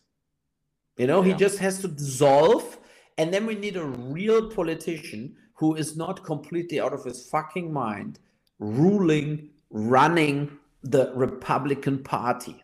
You 0.97 1.07
know, 1.07 1.21
he 1.21 1.33
just 1.33 1.57
has 1.59 1.79
to 1.79 1.87
dissolve, 1.87 2.77
and 3.17 3.33
then 3.33 3.45
we 3.45 3.55
need 3.55 3.75
a 3.77 3.85
real 3.85 4.49
politician 4.49 5.35
who 5.55 5.75
is 5.75 5.95
not 5.95 6.23
completely 6.23 6.79
out 6.79 6.93
of 6.93 7.03
his 7.03 7.29
fucking 7.29 7.71
mind, 7.71 8.19
ruling, 8.59 9.49
running 9.69 10.57
the 10.83 11.11
Republican 11.15 12.03
Party. 12.03 12.63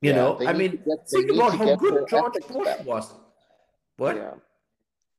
You 0.00 0.10
Yeah, 0.10 0.16
know, 0.16 0.38
I 0.46 0.52
mean, 0.52 0.72
get- 0.86 1.08
think 1.08 1.30
about 1.30 1.54
how 1.56 1.76
good 1.76 2.08
George 2.08 2.34
Bush 2.48 2.64
back. 2.64 2.86
was. 2.86 3.12
What? 3.96 4.16
Yeah. 4.16 4.34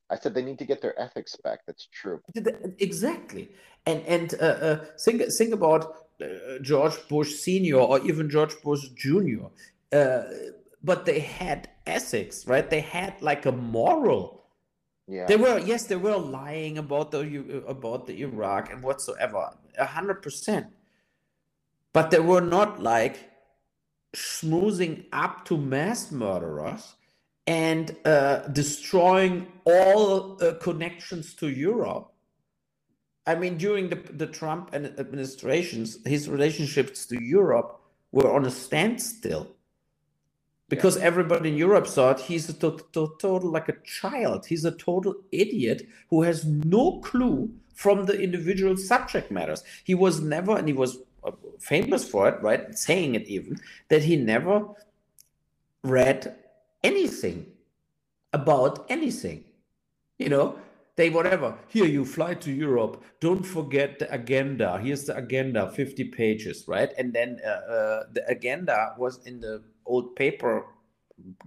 I 0.10 0.15
said 0.17 0.34
they 0.34 0.41
need 0.41 0.60
to 0.60 0.65
get 0.65 0.82
their 0.82 0.99
ethics 0.99 1.38
back. 1.43 1.60
That's 1.65 1.86
true. 1.86 2.19
Exactly, 2.80 3.51
and 3.86 4.01
and 4.15 4.34
uh, 4.41 4.45
uh, 4.67 4.86
think 4.99 5.21
think 5.39 5.54
about 5.54 5.82
uh, 6.21 6.25
George 6.62 6.97
Bush 7.08 7.32
Senior 7.36 7.77
or 7.77 7.99
even 8.06 8.30
George 8.30 8.56
Bush 8.62 8.84
Junior. 8.95 9.47
But 10.84 11.06
they 11.06 11.20
had 11.20 11.70
ethics, 11.86 12.48
right? 12.48 12.67
They 12.70 12.82
had 12.82 13.22
like 13.22 13.46
a 13.46 13.52
moral. 13.52 14.44
Yeah. 15.08 15.26
They 15.28 15.36
were 15.38 15.60
yes, 15.60 15.86
they 15.86 15.96
were 15.96 16.17
lying 16.17 16.78
about 16.78 17.12
the 17.12 17.63
about 17.67 18.08
the 18.08 18.22
Iraq 18.22 18.72
and 18.72 18.82
whatsoever, 18.82 19.50
a 19.78 19.86
hundred 19.86 20.22
percent. 20.22 20.67
But 21.94 22.12
they 22.12 22.20
were 22.20 22.41
not 22.41 22.82
like 22.82 23.30
schmoozing 24.15 25.06
up 25.12 25.46
to 25.46 25.58
mass 25.58 26.12
murderers 26.12 26.96
and 27.48 27.96
uh, 28.06 28.48
destroying 28.48 29.48
all 29.65 30.41
uh, 30.41 30.54
connections 30.56 31.34
to 31.36 31.50
Europe. 31.50 32.12
I 33.26 33.36
mean, 33.36 33.58
during 33.58 33.89
the, 33.89 33.96
the 33.96 34.28
Trump 34.28 34.74
administrations, 34.74 35.98
his 36.06 36.30
relationships 36.30 37.06
to 37.08 37.22
Europe 37.22 37.80
were 38.12 38.34
on 38.34 38.46
a 38.46 38.52
standstill 38.52 39.56
because 40.71 40.95
everybody 40.95 41.49
in 41.49 41.57
Europe 41.57 41.86
thought 41.86 42.21
he's 42.21 42.47
a 42.47 42.53
to- 42.53 42.79
to- 42.93 43.13
total 43.19 43.51
like 43.51 43.67
a 43.67 43.75
child. 43.84 44.45
He's 44.45 44.63
a 44.63 44.71
total 44.71 45.15
idiot 45.29 45.86
who 46.10 46.21
has 46.21 46.45
no 46.45 47.01
clue 47.01 47.51
from 47.75 48.05
the 48.05 48.17
individual 48.17 48.77
subject 48.77 49.29
matters. 49.31 49.65
He 49.84 49.93
was 49.93 50.21
never, 50.21 50.57
and 50.57 50.69
he 50.69 50.73
was 50.73 50.99
uh, 51.25 51.31
famous 51.60 52.07
for 52.07 52.29
it, 52.29 52.41
right? 52.41 52.63
Saying 52.73 53.15
it 53.15 53.27
even 53.27 53.60
that 53.89 54.03
he 54.03 54.15
never 54.15 54.65
read 55.84 56.38
anything 56.84 57.47
about 58.31 58.86
anything. 58.89 59.43
You 60.19 60.29
know, 60.29 60.57
they 60.95 61.10
whatever 61.10 61.57
here 61.67 61.86
you 61.86 62.03
fly 62.03 62.34
to 62.34 62.51
europe 62.51 63.01
don't 63.21 63.43
forget 63.43 63.97
the 63.97 64.13
agenda 64.13 64.77
here's 64.84 65.05
the 65.05 65.15
agenda 65.15 65.71
50 65.71 66.03
pages 66.05 66.65
right 66.67 66.91
and 66.97 67.13
then 67.13 67.39
uh, 67.45 67.49
uh, 67.49 68.03
the 68.12 68.23
agenda 68.27 68.93
was 68.97 69.25
in 69.25 69.39
the 69.39 69.63
old 69.91 70.15
paper 70.15 70.65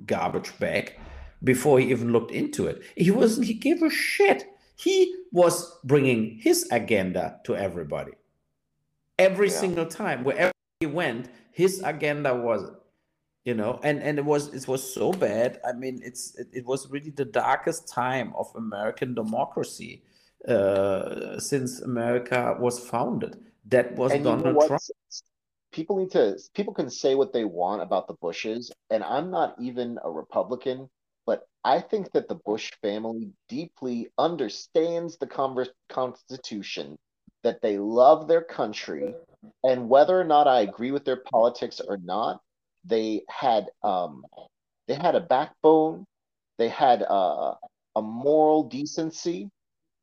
garbage 0.06 0.52
bag 0.58 0.94
before 1.42 1.78
he 1.78 1.90
even 1.90 2.12
looked 2.12 2.30
into 2.30 2.66
it. 2.66 2.82
He 2.96 3.10
wasn't 3.10 3.46
he 3.46 3.54
gave 3.54 3.82
a 3.82 3.90
shit. 3.90 4.44
He 4.76 4.96
was 5.32 5.54
bringing 5.84 6.38
his 6.38 6.68
agenda 6.70 7.40
to 7.44 7.56
everybody. 7.56 8.12
Every 9.18 9.48
yeah. 9.48 9.60
single 9.62 9.86
time 9.86 10.24
wherever 10.24 10.52
he 10.80 10.86
went 10.86 11.28
his 11.52 11.80
agenda 11.84 12.34
was 12.34 12.70
you 13.44 13.54
know? 13.54 13.78
And 13.82 14.02
and 14.02 14.18
it 14.18 14.24
was 14.24 14.52
it 14.54 14.66
was 14.66 14.82
so 14.82 15.12
bad. 15.12 15.60
I 15.68 15.72
mean 15.72 16.00
it's 16.02 16.34
it, 16.36 16.48
it 16.52 16.64
was 16.64 16.90
really 16.90 17.10
the 17.10 17.26
darkest 17.26 17.88
time 17.88 18.32
of 18.36 18.46
american 18.56 19.14
democracy 19.14 20.02
uh, 20.48 21.38
since 21.38 21.80
america 21.80 22.56
was 22.58 22.78
founded. 22.78 23.36
That 23.66 23.96
was 23.96 24.12
and 24.12 24.24
donald 24.24 24.46
you 24.46 24.52
know 24.60 24.66
trump 24.66 24.82
people 25.74 25.98
need 25.98 26.10
to 26.12 26.38
people 26.54 26.72
can 26.72 26.88
say 26.88 27.14
what 27.14 27.32
they 27.32 27.44
want 27.44 27.82
about 27.82 28.06
the 28.08 28.14
bushes 28.22 28.72
and 28.90 29.04
i'm 29.04 29.30
not 29.30 29.54
even 29.60 29.98
a 30.04 30.10
republican 30.10 30.88
but 31.26 31.46
i 31.64 31.80
think 31.80 32.10
that 32.12 32.28
the 32.28 32.40
bush 32.46 32.70
family 32.82 33.30
deeply 33.48 34.08
understands 34.18 35.18
the 35.18 35.26
constitution 35.90 36.96
that 37.42 37.60
they 37.60 37.78
love 37.78 38.28
their 38.28 38.42
country 38.42 39.14
and 39.64 39.88
whether 39.88 40.18
or 40.18 40.24
not 40.24 40.48
i 40.48 40.60
agree 40.60 40.92
with 40.92 41.04
their 41.04 41.22
politics 41.30 41.80
or 41.86 41.98
not 41.98 42.40
they 42.84 43.22
had 43.28 43.66
um, 43.82 44.24
they 44.86 44.94
had 44.94 45.14
a 45.14 45.20
backbone, 45.20 46.04
they 46.58 46.68
had 46.68 47.02
uh, 47.02 47.54
a 47.96 48.02
moral 48.02 48.64
decency, 48.64 49.50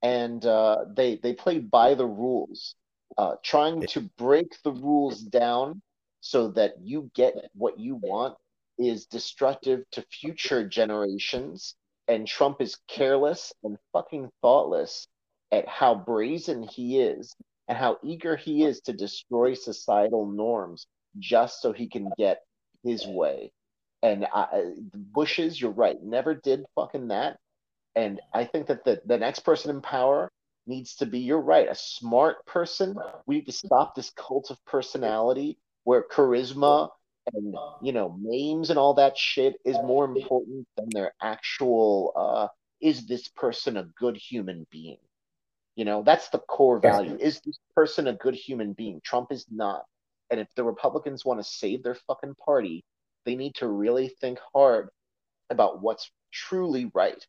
and 0.01 0.45
uh, 0.45 0.85
they 0.95 1.19
they 1.21 1.33
played 1.33 1.69
by 1.69 1.93
the 1.93 2.05
rules, 2.05 2.75
uh, 3.17 3.35
trying 3.43 3.81
to 3.87 4.01
break 4.17 4.55
the 4.63 4.71
rules 4.71 5.21
down 5.21 5.81
so 6.21 6.49
that 6.49 6.73
you 6.81 7.09
get 7.15 7.35
what 7.53 7.79
you 7.79 7.95
want 7.95 8.35
is 8.77 9.05
destructive 9.05 9.83
to 9.91 10.05
future 10.11 10.67
generations. 10.67 11.75
And 12.07 12.27
Trump 12.27 12.61
is 12.61 12.77
careless 12.87 13.53
and 13.63 13.77
fucking 13.93 14.29
thoughtless 14.41 15.07
at 15.51 15.67
how 15.67 15.95
brazen 15.95 16.63
he 16.63 16.99
is 16.99 17.35
and 17.67 17.77
how 17.77 17.97
eager 18.03 18.35
he 18.35 18.63
is 18.63 18.81
to 18.81 18.93
destroy 18.93 19.53
societal 19.53 20.25
norms 20.25 20.87
just 21.19 21.61
so 21.61 21.71
he 21.71 21.87
can 21.87 22.09
get 22.17 22.41
his 22.83 23.05
way. 23.07 23.51
And 24.03 24.25
I, 24.33 24.71
Bushes, 24.93 25.59
you're 25.61 25.71
right, 25.71 26.01
never 26.01 26.33
did 26.33 26.65
fucking 26.75 27.09
that. 27.09 27.37
And 27.95 28.19
I 28.33 28.45
think 28.45 28.67
that 28.67 28.83
the, 28.83 29.01
the 29.05 29.17
next 29.17 29.39
person 29.39 29.69
in 29.75 29.81
power 29.81 30.31
needs 30.71 30.95
to 30.95 31.05
be, 31.05 31.19
you're 31.19 31.41
right, 31.41 31.67
a 31.69 31.75
smart 31.75 32.45
person. 32.45 32.95
We 33.25 33.35
need 33.35 33.45
to 33.45 33.51
stop 33.51 33.95
this 33.95 34.11
cult 34.11 34.49
of 34.49 34.57
personality 34.65 35.57
where 35.83 36.03
charisma 36.03 36.89
and 37.33 37.55
you 37.83 37.91
know 37.91 38.17
names 38.19 38.71
and 38.71 38.79
all 38.79 38.95
that 38.95 39.15
shit 39.15 39.55
is 39.63 39.75
more 39.83 40.05
important 40.05 40.67
than 40.75 40.89
their 40.89 41.13
actual 41.21 42.13
uh 42.15 42.47
is 42.81 43.05
this 43.05 43.27
person 43.27 43.77
a 43.77 43.83
good 43.83 44.17
human 44.17 44.65
being 44.71 44.97
you 45.75 45.85
know 45.85 46.01
that's 46.01 46.29
the 46.29 46.39
core 46.39 46.79
value 46.79 47.15
is 47.19 47.39
this 47.41 47.59
person 47.75 48.07
a 48.07 48.13
good 48.13 48.33
human 48.33 48.73
being 48.73 48.99
trump 49.03 49.31
is 49.31 49.45
not 49.51 49.85
and 50.31 50.39
if 50.39 50.47
the 50.55 50.63
Republicans 50.63 51.25
want 51.25 51.41
to 51.41 51.43
save 51.43 51.83
their 51.83 51.95
fucking 52.07 52.35
party, 52.35 52.85
they 53.25 53.35
need 53.35 53.53
to 53.55 53.67
really 53.67 54.07
think 54.07 54.39
hard 54.53 54.89
about 55.49 55.81
what's 55.81 56.09
truly 56.31 56.89
right. 56.93 57.23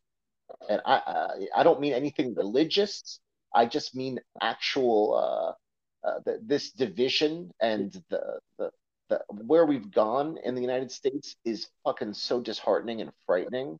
And 0.69 0.81
I, 0.85 1.01
I, 1.05 1.59
I 1.59 1.63
don't 1.63 1.81
mean 1.81 1.93
anything 1.93 2.33
religious. 2.33 3.19
I 3.53 3.65
just 3.65 3.95
mean 3.95 4.19
actual 4.41 5.15
uh, 5.15 6.07
uh, 6.07 6.19
the, 6.25 6.39
this 6.43 6.71
division 6.71 7.51
and 7.61 7.91
the, 8.09 8.39
the 8.57 8.71
the 9.09 9.21
where 9.29 9.65
we've 9.65 9.91
gone 9.91 10.37
in 10.43 10.55
the 10.55 10.61
United 10.61 10.91
States 10.91 11.35
is 11.45 11.67
fucking 11.83 12.13
so 12.13 12.41
disheartening 12.41 13.01
and 13.01 13.11
frightening 13.25 13.77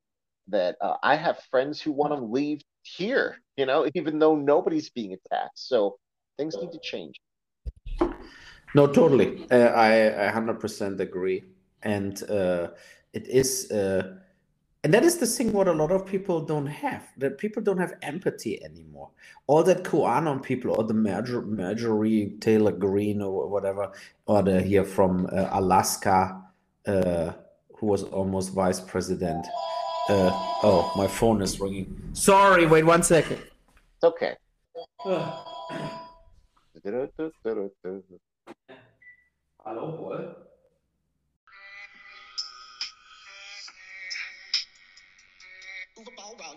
that 0.48 0.76
uh, 0.82 0.96
I 1.02 1.16
have 1.16 1.40
friends 1.50 1.82
who 1.82 1.92
want 1.92 2.14
to 2.14 2.20
leave 2.20 2.62
here. 2.84 3.38
You 3.58 3.66
know, 3.66 3.90
even 3.96 4.20
though 4.20 4.36
nobody's 4.36 4.90
being 4.90 5.14
attacked. 5.14 5.58
So 5.58 5.98
things 6.38 6.56
need 6.60 6.72
to 6.72 6.80
change. 6.80 7.20
No, 8.76 8.88
totally. 8.88 9.46
Uh, 9.52 9.70
I, 9.70 10.28
I 10.28 10.32
100% 10.32 11.00
agree. 11.00 11.44
And 11.84 12.22
uh, 12.30 12.70
it 13.14 13.28
is, 13.28 13.72
uh, 13.72 14.18
and 14.84 14.94
that 14.94 15.04
is 15.04 15.18
the 15.18 15.26
thing 15.26 15.54
what 15.54 15.70
a 15.70 15.72
lot 15.72 15.92
of 15.92 16.06
people 16.06 16.42
don't 16.42 16.68
have, 16.68 17.08
that 17.18 17.38
people 17.38 17.64
don't 17.64 17.78
have 17.78 17.94
empathy 18.02 18.62
anymore. 18.64 19.10
All 19.48 19.64
that 19.64 19.84
QAnon 19.84 20.44
people, 20.44 20.76
or 20.76 20.84
the 20.84 20.94
Marjorie, 20.94 21.46
Marjorie 21.46 22.36
Taylor 22.42 22.74
Greene, 22.74 23.22
or 23.22 23.48
whatever, 23.48 23.94
or 24.26 24.44
the 24.44 24.62
here 24.62 24.84
from 24.84 25.28
uh, 25.32 25.48
Alaska, 25.52 26.42
uh, 26.86 27.32
who 27.78 27.86
was 27.88 28.04
almost 28.04 28.54
vice 28.54 28.82
president. 28.82 29.46
Uh, 30.10 30.32
oh, 30.64 30.92
my 30.98 31.08
phone 31.08 31.42
is 31.42 31.62
ringing. 31.62 32.10
Sorry, 32.12 32.66
wait 32.66 32.86
one 32.86 33.04
second. 33.04 33.40
It's 33.96 34.04
okay. 34.04 34.36
Hallo, 39.66 39.98
Paul. 39.98 40.36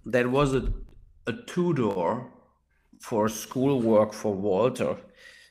That 0.05 0.29
was 0.29 0.53
a, 0.53 0.71
a 1.25 1.33
two 1.33 1.73
door 1.73 2.29
for 2.99 3.27
schoolwork 3.27 4.13
for 4.13 4.33
Walter 4.35 4.97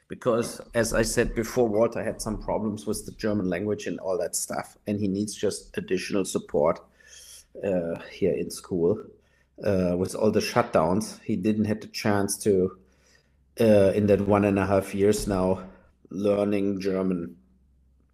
because 0.09 0.61
as 0.75 0.93
I 0.93 1.03
said 1.03 1.35
before, 1.35 1.69
Walter 1.69 2.05
had 2.05 2.21
some 2.21 2.41
problems 2.41 2.87
with 2.87 3.05
the 3.07 3.13
German 3.13 3.49
language 3.49 3.87
and 3.87 3.99
all 3.99 4.19
that 4.19 4.37
stuff, 4.37 4.77
and 4.87 5.01
he 5.01 5.09
needs 5.09 5.35
just 5.35 5.77
additional 5.77 6.25
support 6.25 6.81
uh, 7.65 8.01
here 8.11 8.33
in 8.33 8.51
school. 8.51 9.03
Uh, 9.65 9.95
with 9.97 10.15
all 10.15 10.31
the 10.31 10.41
shutdowns, 10.41 11.21
he 11.23 11.37
didn't 11.37 11.67
have 11.67 11.81
the 11.81 11.87
chance 11.89 12.37
to, 12.37 12.77
uh, 13.61 13.93
in 13.95 14.07
that 14.07 14.21
one 14.27 14.45
and 14.45 14.59
a 14.59 14.67
half 14.67 14.95
years 14.95 15.29
now, 15.29 15.63
learning 16.11 16.81
German 16.81 17.37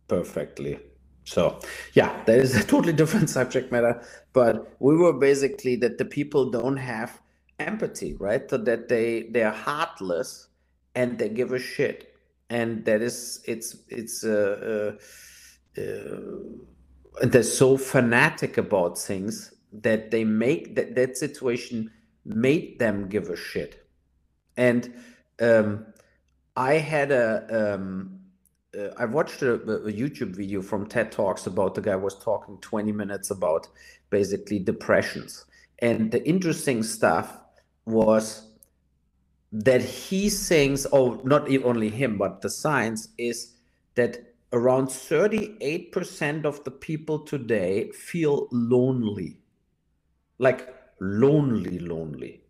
perfectly. 0.09 0.79
So, 1.25 1.61
yeah, 1.95 2.23
that 2.25 2.39
is 2.39 2.57
a 2.57 2.65
totally 2.65 2.93
different 2.93 3.31
subject 3.39 3.73
matter. 3.73 4.03
But 4.33 4.75
we 4.79 4.97
were 4.97 5.13
basically 5.13 5.77
that 5.77 5.99
the 5.99 6.05
people 6.05 6.51
don't 6.51 6.77
have 6.77 7.21
empathy, 7.59 8.15
right? 8.15 8.49
So 8.49 8.57
that 8.59 8.89
they 8.89 9.29
they're 9.31 9.51
heartless 9.51 10.49
and 10.95 11.19
they 11.19 11.29
give 11.29 11.53
a 11.53 11.59
shit 11.59 12.09
and 12.51 12.85
that 12.85 13.03
is 13.03 13.41
it's 13.45 13.77
it's 13.89 14.25
uh, 14.25 14.97
uh, 15.77 15.81
uh, 15.81 16.31
they're 17.23 17.43
so 17.43 17.77
fanatic 17.77 18.59
about 18.59 18.99
things 18.99 19.55
that 19.73 20.11
they 20.11 20.25
make 20.25 20.75
that 20.75 20.95
that 20.95 21.17
situation 21.17 21.91
made 22.25 22.79
them 22.79 23.09
give 23.09 23.29
a 23.31 23.37
shit 23.37 23.87
and 24.57 24.95
um, 25.41 25.87
i 26.57 26.75
had 26.75 27.11
a 27.11 27.75
um, 27.75 28.19
uh, 28.77 28.89
I 28.99 29.05
watched 29.07 29.43
a, 29.43 29.55
a, 29.55 29.93
YouTube 29.93 30.37
video 30.37 30.61
from 30.61 30.87
TED 30.87 31.11
Talks 31.11 31.47
about 31.47 31.75
the 31.75 31.81
guy 31.81 31.97
was 31.97 32.19
talking 32.19 32.59
20 32.61 32.93
minutes 32.93 33.31
about 33.31 33.67
basically 34.11 34.59
depressions. 34.59 35.47
And 35.79 36.11
the 36.11 36.27
interesting 36.29 36.83
stuff 36.83 37.39
was 37.87 38.47
that 39.53 39.83
he 39.83 40.29
thinks, 40.29 40.87
oh, 40.93 41.21
not 41.25 41.49
only 41.65 41.89
him, 41.89 42.19
but 42.19 42.43
the 42.43 42.51
science 42.51 43.09
is 43.17 43.55
that 43.95 44.35
around 44.53 44.89
38% 44.89 46.45
of 46.45 46.65
the 46.65 46.71
people 46.71 47.21
today 47.21 47.91
feel 47.93 48.49
lonely. 48.51 49.41
Like 50.39 50.75
lonely, 51.01 51.79
lonely. 51.79 52.43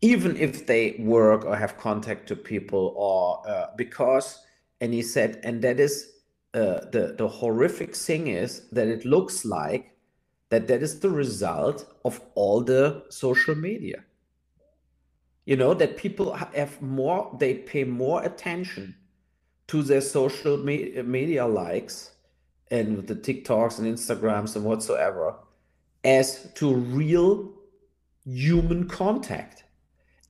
Even 0.00 0.36
if 0.36 0.66
they 0.66 0.96
work 0.98 1.44
or 1.44 1.56
have 1.56 1.76
contact 1.76 2.26
to 2.28 2.36
people, 2.36 2.94
or 2.96 3.46
uh, 3.46 3.66
because, 3.76 4.42
and 4.80 4.94
he 4.94 5.02
said, 5.02 5.40
and 5.44 5.60
that 5.62 5.78
is 5.78 6.12
uh, 6.54 6.80
the, 6.90 7.14
the 7.18 7.28
horrific 7.28 7.94
thing 7.94 8.28
is 8.28 8.68
that 8.70 8.88
it 8.88 9.04
looks 9.04 9.44
like 9.44 9.96
that 10.48 10.66
that 10.66 10.82
is 10.82 11.00
the 11.00 11.10
result 11.10 11.86
of 12.04 12.20
all 12.34 12.60
the 12.60 13.04
social 13.08 13.54
media 13.54 14.02
you 15.44 15.56
know 15.56 15.74
that 15.74 15.96
people 15.96 16.32
have 16.32 16.80
more 16.82 17.36
they 17.38 17.54
pay 17.54 17.84
more 17.84 18.22
attention 18.22 18.94
to 19.70 19.82
their 19.84 20.00
social 20.00 20.56
me- 20.58 21.00
media 21.02 21.46
likes 21.46 22.10
and 22.72 23.06
the 23.06 23.14
tiktoks 23.14 23.78
and 23.78 23.86
instagrams 23.86 24.56
and 24.56 24.64
whatsoever 24.64 25.36
as 26.04 26.50
to 26.54 26.74
real 26.74 27.52
human 28.24 28.88
contact. 28.88 29.64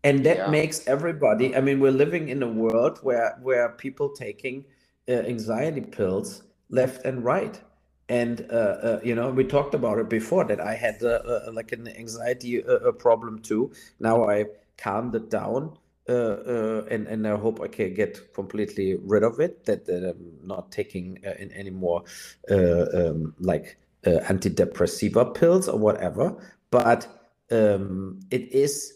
And 0.05 0.25
that 0.27 0.39
Yeah. 0.39 0.51
makes 0.51 0.87
everybody 0.87 1.57
i 1.57 1.61
mean 1.61 1.81
we're 1.81 1.99
living 2.05 2.29
in 2.29 2.43
a 2.43 2.49
world 2.65 2.99
where 3.03 3.39
where 3.43 3.69
people 3.71 4.09
taking 4.11 4.65
uh, 5.09 5.13
anxiety 5.35 5.83
pills 5.83 6.43
left 6.71 7.05
and 7.05 7.25
right. 7.25 7.61
And 8.09 8.47
uh, 8.51 8.75
uh, 8.89 9.01
you 9.05 9.15
know 9.15 9.31
we 9.31 9.45
talked 9.45 9.75
about 9.75 9.99
it 9.99 10.09
before 10.09 10.45
that 10.51 10.61
i 10.61 10.75
had 10.75 11.03
uh, 11.03 11.21
uh, 11.35 11.51
like 11.53 11.73
an 11.73 11.89
anxiety 11.89 12.65
uh, 12.65 12.93
problem 12.93 13.39
too. 13.41 13.73
Now 14.01 14.17
i 14.29 14.47
calmed 14.79 15.15
it 15.15 15.31
down 15.31 15.79
uh, 16.09 16.13
uh, 16.13 16.85
and 16.91 17.07
and 17.07 17.27
i 17.27 17.37
hope 17.37 17.61
i 17.61 17.69
can 17.69 17.95
get 17.95 18.33
completely 18.35 18.97
rid 19.03 19.23
of 19.23 19.39
it 19.41 19.65
that, 19.65 19.85
that 19.87 20.03
i'm 20.09 20.39
not 20.43 20.71
taking 20.73 21.19
uh, 21.27 21.35
in 21.39 21.51
any 21.53 21.71
more 21.71 22.03
uh, 22.51 22.87
um, 22.95 23.35
like 23.39 23.77
uh, 24.07 24.21
antidepressiva 24.33 25.35
pills 25.35 25.69
or 25.69 25.79
whatever 25.79 26.35
but 26.71 27.07
um, 27.51 28.19
it 28.31 28.51
is 28.53 28.95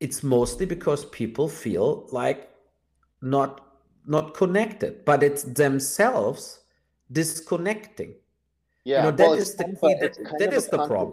it's 0.00 0.22
mostly 0.22 0.66
because 0.66 1.04
people 1.06 1.48
feel 1.48 2.08
like 2.10 2.50
not 3.20 3.60
not 4.06 4.34
connected 4.34 5.04
but 5.04 5.22
it's 5.22 5.44
themselves 5.44 6.60
disconnecting 7.12 8.14
Yeah, 8.84 9.02
know, 9.02 9.10
well, 9.10 9.36
that 9.36 9.38
is 9.38 9.54
the 9.54 9.64
kind 9.64 9.76
of 9.76 9.80
key- 9.80 10.00
that- 10.00 10.38
that 10.40 10.52
is 10.52 10.66
the 10.66 10.78
problem. 10.78 11.12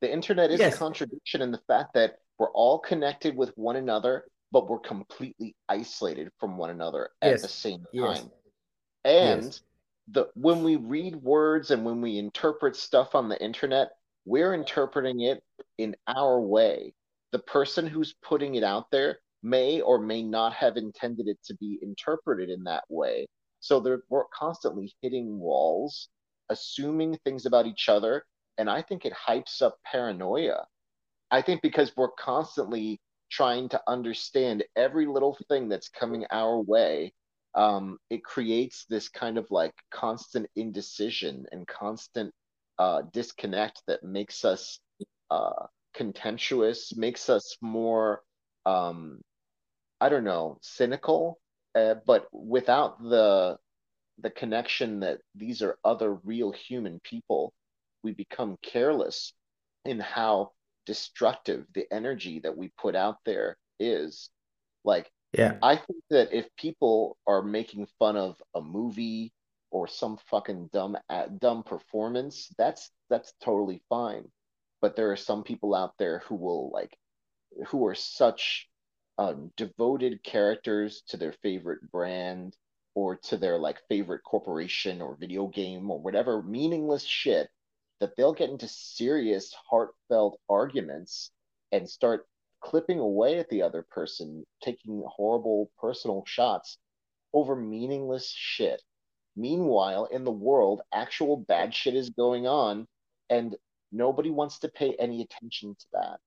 The 0.00 0.10
internet 0.10 0.50
is 0.50 0.58
Yes. 0.58 0.74
a 0.74 0.78
contradiction 0.78 1.42
in 1.42 1.52
the 1.52 1.62
fact 1.68 1.94
that 1.94 2.18
we're 2.38 2.50
all 2.52 2.78
connected 2.78 3.36
with 3.36 3.52
one 3.56 3.76
another, 3.76 4.24
but 4.50 4.68
we're 4.68 4.80
completely 4.80 5.54
isolated 5.68 6.30
from 6.38 6.56
one 6.56 6.70
another 6.70 7.10
at 7.20 7.32
Yes, 7.32 7.42
the 7.42 7.48
same 7.48 7.80
time. 7.80 7.84
yes. 7.92 8.26
And 9.04 9.44
yes. 9.44 9.60
the 10.08 10.28
when 10.34 10.62
we 10.62 10.76
read 10.76 11.16
words 11.16 11.70
and 11.70 11.84
when 11.84 12.00
we 12.00 12.18
interpret 12.18 12.76
stuff 12.76 13.14
on 13.14 13.28
the 13.28 13.42
internet, 13.42 13.90
we're 14.24 14.54
interpreting 14.54 15.20
it 15.20 15.42
in 15.78 15.96
our 16.06 16.40
way. 16.40 16.94
The 17.32 17.40
person 17.40 17.86
who's 17.86 18.14
putting 18.22 18.54
it 18.56 18.64
out 18.64 18.90
there 18.90 19.18
may 19.42 19.80
or 19.80 19.98
may 19.98 20.22
not 20.22 20.52
have 20.52 20.76
intended 20.76 21.26
it 21.26 21.38
to 21.44 21.54
be 21.56 21.78
interpreted 21.82 22.50
in 22.50 22.62
that 22.64 22.84
way. 22.88 23.26
So 23.60 23.80
they're, 23.80 24.02
we're 24.08 24.24
constantly 24.34 24.92
hitting 25.02 25.38
walls, 25.38 26.08
assuming 26.48 27.18
things 27.24 27.46
about 27.46 27.66
each 27.66 27.88
other, 27.88 28.24
and 28.58 28.68
I 28.68 28.82
think 28.82 29.04
it 29.04 29.12
hypes 29.12 29.62
up 29.62 29.76
paranoia. 29.84 30.66
I 31.32 31.42
think 31.42 31.62
because 31.62 31.92
we're 31.96 32.10
constantly 32.12 33.00
trying 33.30 33.70
to 33.70 33.80
understand 33.88 34.64
every 34.76 35.06
little 35.06 35.38
thing 35.48 35.68
that's 35.70 35.88
coming 35.88 36.26
our 36.30 36.60
way, 36.60 37.14
um, 37.54 37.98
it 38.10 38.22
creates 38.22 38.84
this 38.90 39.08
kind 39.08 39.38
of 39.38 39.46
like 39.50 39.72
constant 39.90 40.46
indecision 40.56 41.46
and 41.50 41.66
constant 41.66 42.32
uh, 42.78 43.02
disconnect 43.12 43.82
that 43.86 44.04
makes 44.04 44.44
us 44.44 44.78
uh, 45.30 45.66
contemptuous, 45.94 46.94
makes 46.96 47.30
us 47.30 47.56
more, 47.62 48.22
um, 48.66 49.22
I 50.02 50.10
don't 50.10 50.24
know, 50.24 50.58
cynical, 50.60 51.38
uh, 51.74 51.94
but 52.06 52.26
without 52.32 53.02
the 53.02 53.56
the 54.18 54.30
connection 54.30 55.00
that 55.00 55.18
these 55.34 55.62
are 55.62 55.78
other 55.84 56.14
real 56.14 56.52
human 56.52 57.00
people, 57.02 57.54
we 58.02 58.12
become 58.12 58.58
careless 58.62 59.32
in 59.86 59.98
how 59.98 60.52
destructive 60.86 61.66
the 61.74 61.86
energy 61.92 62.40
that 62.40 62.56
we 62.56 62.72
put 62.78 62.94
out 62.94 63.18
there 63.24 63.56
is. 63.78 64.30
Like, 64.84 65.10
yeah 65.32 65.56
I 65.62 65.76
think 65.76 66.02
that 66.10 66.36
if 66.36 66.46
people 66.56 67.16
are 67.26 67.42
making 67.42 67.86
fun 67.98 68.16
of 68.16 68.36
a 68.54 68.60
movie 68.60 69.32
or 69.70 69.86
some 69.88 70.18
fucking 70.28 70.70
dumb 70.72 70.96
dumb 71.38 71.62
performance, 71.62 72.52
that's 72.58 72.90
that's 73.08 73.32
totally 73.42 73.82
fine. 73.88 74.30
But 74.80 74.96
there 74.96 75.12
are 75.12 75.16
some 75.16 75.44
people 75.44 75.74
out 75.74 75.92
there 75.98 76.22
who 76.26 76.34
will 76.34 76.70
like 76.70 76.96
who 77.68 77.86
are 77.86 77.94
such 77.94 78.68
uh, 79.18 79.34
devoted 79.56 80.22
characters 80.24 81.02
to 81.08 81.16
their 81.16 81.32
favorite 81.42 81.90
brand 81.90 82.56
or 82.94 83.16
to 83.16 83.36
their 83.36 83.58
like 83.58 83.80
favorite 83.88 84.22
corporation 84.24 85.00
or 85.00 85.16
video 85.16 85.46
game 85.46 85.90
or 85.90 86.00
whatever 86.00 86.42
meaningless 86.42 87.04
shit 87.04 87.48
that 88.02 88.14
they'll 88.16 88.34
get 88.34 88.50
into 88.50 88.68
serious 88.68 89.54
heartfelt 89.70 90.38
arguments 90.50 91.30
and 91.72 91.88
start 91.88 92.26
clipping 92.60 92.98
away 92.98 93.38
at 93.38 93.48
the 93.48 93.62
other 93.62 93.86
person 93.90 94.44
taking 94.62 95.02
horrible 95.06 95.70
personal 95.80 96.22
shots 96.26 96.76
over 97.32 97.56
meaningless 97.56 98.30
shit 98.36 98.82
meanwhile 99.34 100.04
in 100.04 100.22
the 100.24 100.30
world 100.30 100.82
actual 100.92 101.38
bad 101.38 101.74
shit 101.74 101.94
is 101.94 102.10
going 102.10 102.46
on 102.46 102.86
and 103.30 103.56
nobody 103.92 104.30
wants 104.30 104.58
to 104.58 104.68
pay 104.68 104.94
any 104.98 105.22
attention 105.22 105.74
to 105.74 105.86
that 105.92 106.18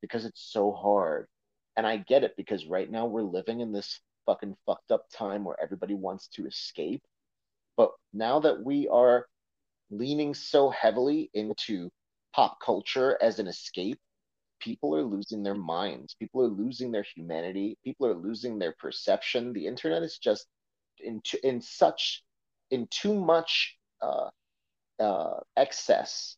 because 0.00 0.24
it's 0.24 0.50
so 0.52 0.72
hard. 0.72 1.26
And 1.76 1.86
I 1.86 1.98
get 1.98 2.24
it 2.24 2.34
because 2.36 2.66
right 2.66 2.90
now 2.90 3.06
we're 3.06 3.22
living 3.22 3.60
in 3.60 3.72
this 3.72 4.00
fucking 4.26 4.56
fucked 4.66 4.90
up 4.90 5.06
time 5.12 5.44
where 5.44 5.60
everybody 5.60 5.94
wants 5.94 6.28
to 6.34 6.46
escape. 6.46 7.02
But 7.76 7.90
now 8.12 8.40
that 8.40 8.62
we 8.62 8.88
are 8.88 9.26
leaning 9.90 10.34
so 10.34 10.70
heavily 10.70 11.30
into 11.34 11.90
pop 12.34 12.58
culture 12.64 13.18
as 13.22 13.38
an 13.38 13.46
escape, 13.48 13.98
people 14.60 14.94
are 14.96 15.02
losing 15.02 15.42
their 15.42 15.54
minds. 15.54 16.14
People 16.18 16.42
are 16.42 16.48
losing 16.48 16.90
their 16.92 17.06
humanity. 17.16 17.76
People 17.84 18.06
are 18.06 18.14
losing 18.14 18.58
their 18.58 18.74
perception. 18.78 19.52
The 19.52 19.66
internet 19.66 20.02
is 20.02 20.18
just 20.18 20.46
in 21.00 21.20
t- 21.24 21.40
in 21.44 21.60
such 21.60 22.22
in 22.70 22.86
too 22.90 23.14
much 23.14 23.76
uh, 24.02 24.28
uh, 25.00 25.40
excess 25.56 26.36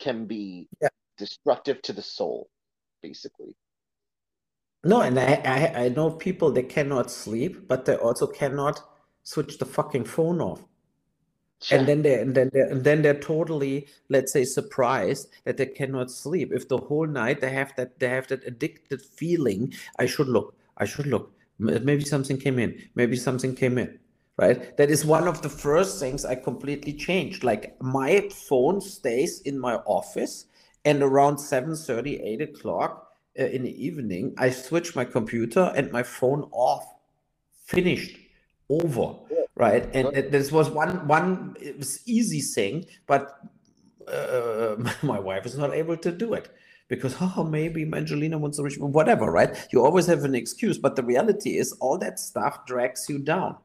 can 0.00 0.26
be 0.26 0.68
Yeah. 0.82 0.88
destructive 1.18 1.82
to 1.82 1.92
the 1.92 2.02
soul, 2.02 2.48
basically. 3.02 3.56
no 4.84 5.00
and 5.02 5.18
I, 5.18 5.34
I 5.44 5.84
i 5.84 5.88
know 5.88 6.10
people 6.10 6.50
they 6.50 6.62
cannot 6.62 7.10
sleep 7.10 7.66
but 7.68 7.84
they 7.84 7.96
also 7.96 8.26
cannot 8.26 8.80
switch 9.22 9.58
the 9.58 9.66
fucking 9.66 10.04
phone 10.04 10.40
off 10.40 10.64
Yeah. 11.62 11.78
and 11.78 11.88
then 11.88 12.02
they 12.02 12.14
and 12.20 12.34
then 12.34 12.50
they 12.52 12.60
and 12.60 12.84
then 12.84 13.02
they're 13.02 13.18
totally 13.18 13.88
let's 14.08 14.32
say 14.32 14.44
surprised 14.44 15.28
that 15.44 15.56
they 15.56 15.66
cannot 15.66 16.10
sleep. 16.10 16.52
If 16.52 16.68
the 16.68 16.78
whole 16.78 17.06
night 17.06 17.40
they 17.40 17.50
have 17.50 17.74
that 17.76 17.98
they 17.98 18.08
have 18.08 18.28
that 18.28 18.44
addicted 18.46 19.02
feeling 19.02 19.74
i 19.98 20.06
should 20.06 20.28
look 20.28 20.54
i 20.76 20.84
should 20.84 21.06
look. 21.06 21.32
Maybe 21.58 22.04
something 22.04 22.38
came 22.38 22.60
in 22.60 22.80
maybe 22.94 23.16
something 23.16 23.56
came 23.56 23.78
in 23.78 23.98
right? 24.36 24.76
That 24.76 24.88
is 24.88 25.04
one 25.04 25.26
of 25.26 25.42
the 25.42 25.48
first 25.48 25.98
things 25.98 26.24
i 26.24 26.36
completely 26.36 26.92
changed. 26.92 27.42
Like 27.42 27.76
my 27.82 28.28
phone 28.48 28.80
stays 28.80 29.40
in 29.40 29.58
my 29.58 29.74
office 29.98 30.46
and 30.84 31.02
around 31.02 31.38
7 31.38 31.76
8 31.88 32.40
o'clock 32.40 33.10
uh, 33.38 33.44
in 33.44 33.64
the 33.64 33.84
evening 33.84 34.34
i 34.38 34.48
switch 34.48 34.94
my 34.94 35.04
computer 35.04 35.72
and 35.74 35.90
my 35.90 36.04
phone 36.04 36.48
off. 36.52 36.86
Finished. 37.66 38.16
Over 38.70 39.16
right? 39.58 39.88
And 39.94 40.14
this 40.32 40.50
was 40.50 40.70
one 40.70 41.06
one 41.06 41.56
it 41.60 41.76
was 41.76 42.00
easy 42.06 42.40
thing 42.40 42.86
but 43.06 43.40
uh, 44.06 44.76
my 45.02 45.18
wife 45.18 45.44
is 45.44 45.58
not 45.58 45.74
able 45.74 45.96
to 45.96 46.10
do 46.10 46.32
it 46.32 46.48
because 46.86 47.16
oh 47.20 47.44
maybe 47.44 47.88
Angelina 47.92 48.38
wants 48.38 48.56
to 48.56 48.62
reach 48.62 48.78
whatever 48.78 49.30
right? 49.30 49.68
You 49.72 49.84
always 49.84 50.06
have 50.06 50.24
an 50.24 50.34
excuse 50.34 50.78
but 50.78 50.96
the 50.96 51.02
reality 51.02 51.58
is 51.58 51.72
all 51.80 51.98
that 51.98 52.18
stuff 52.18 52.64
drags 52.66 53.08
you 53.08 53.18
down. 53.18 53.56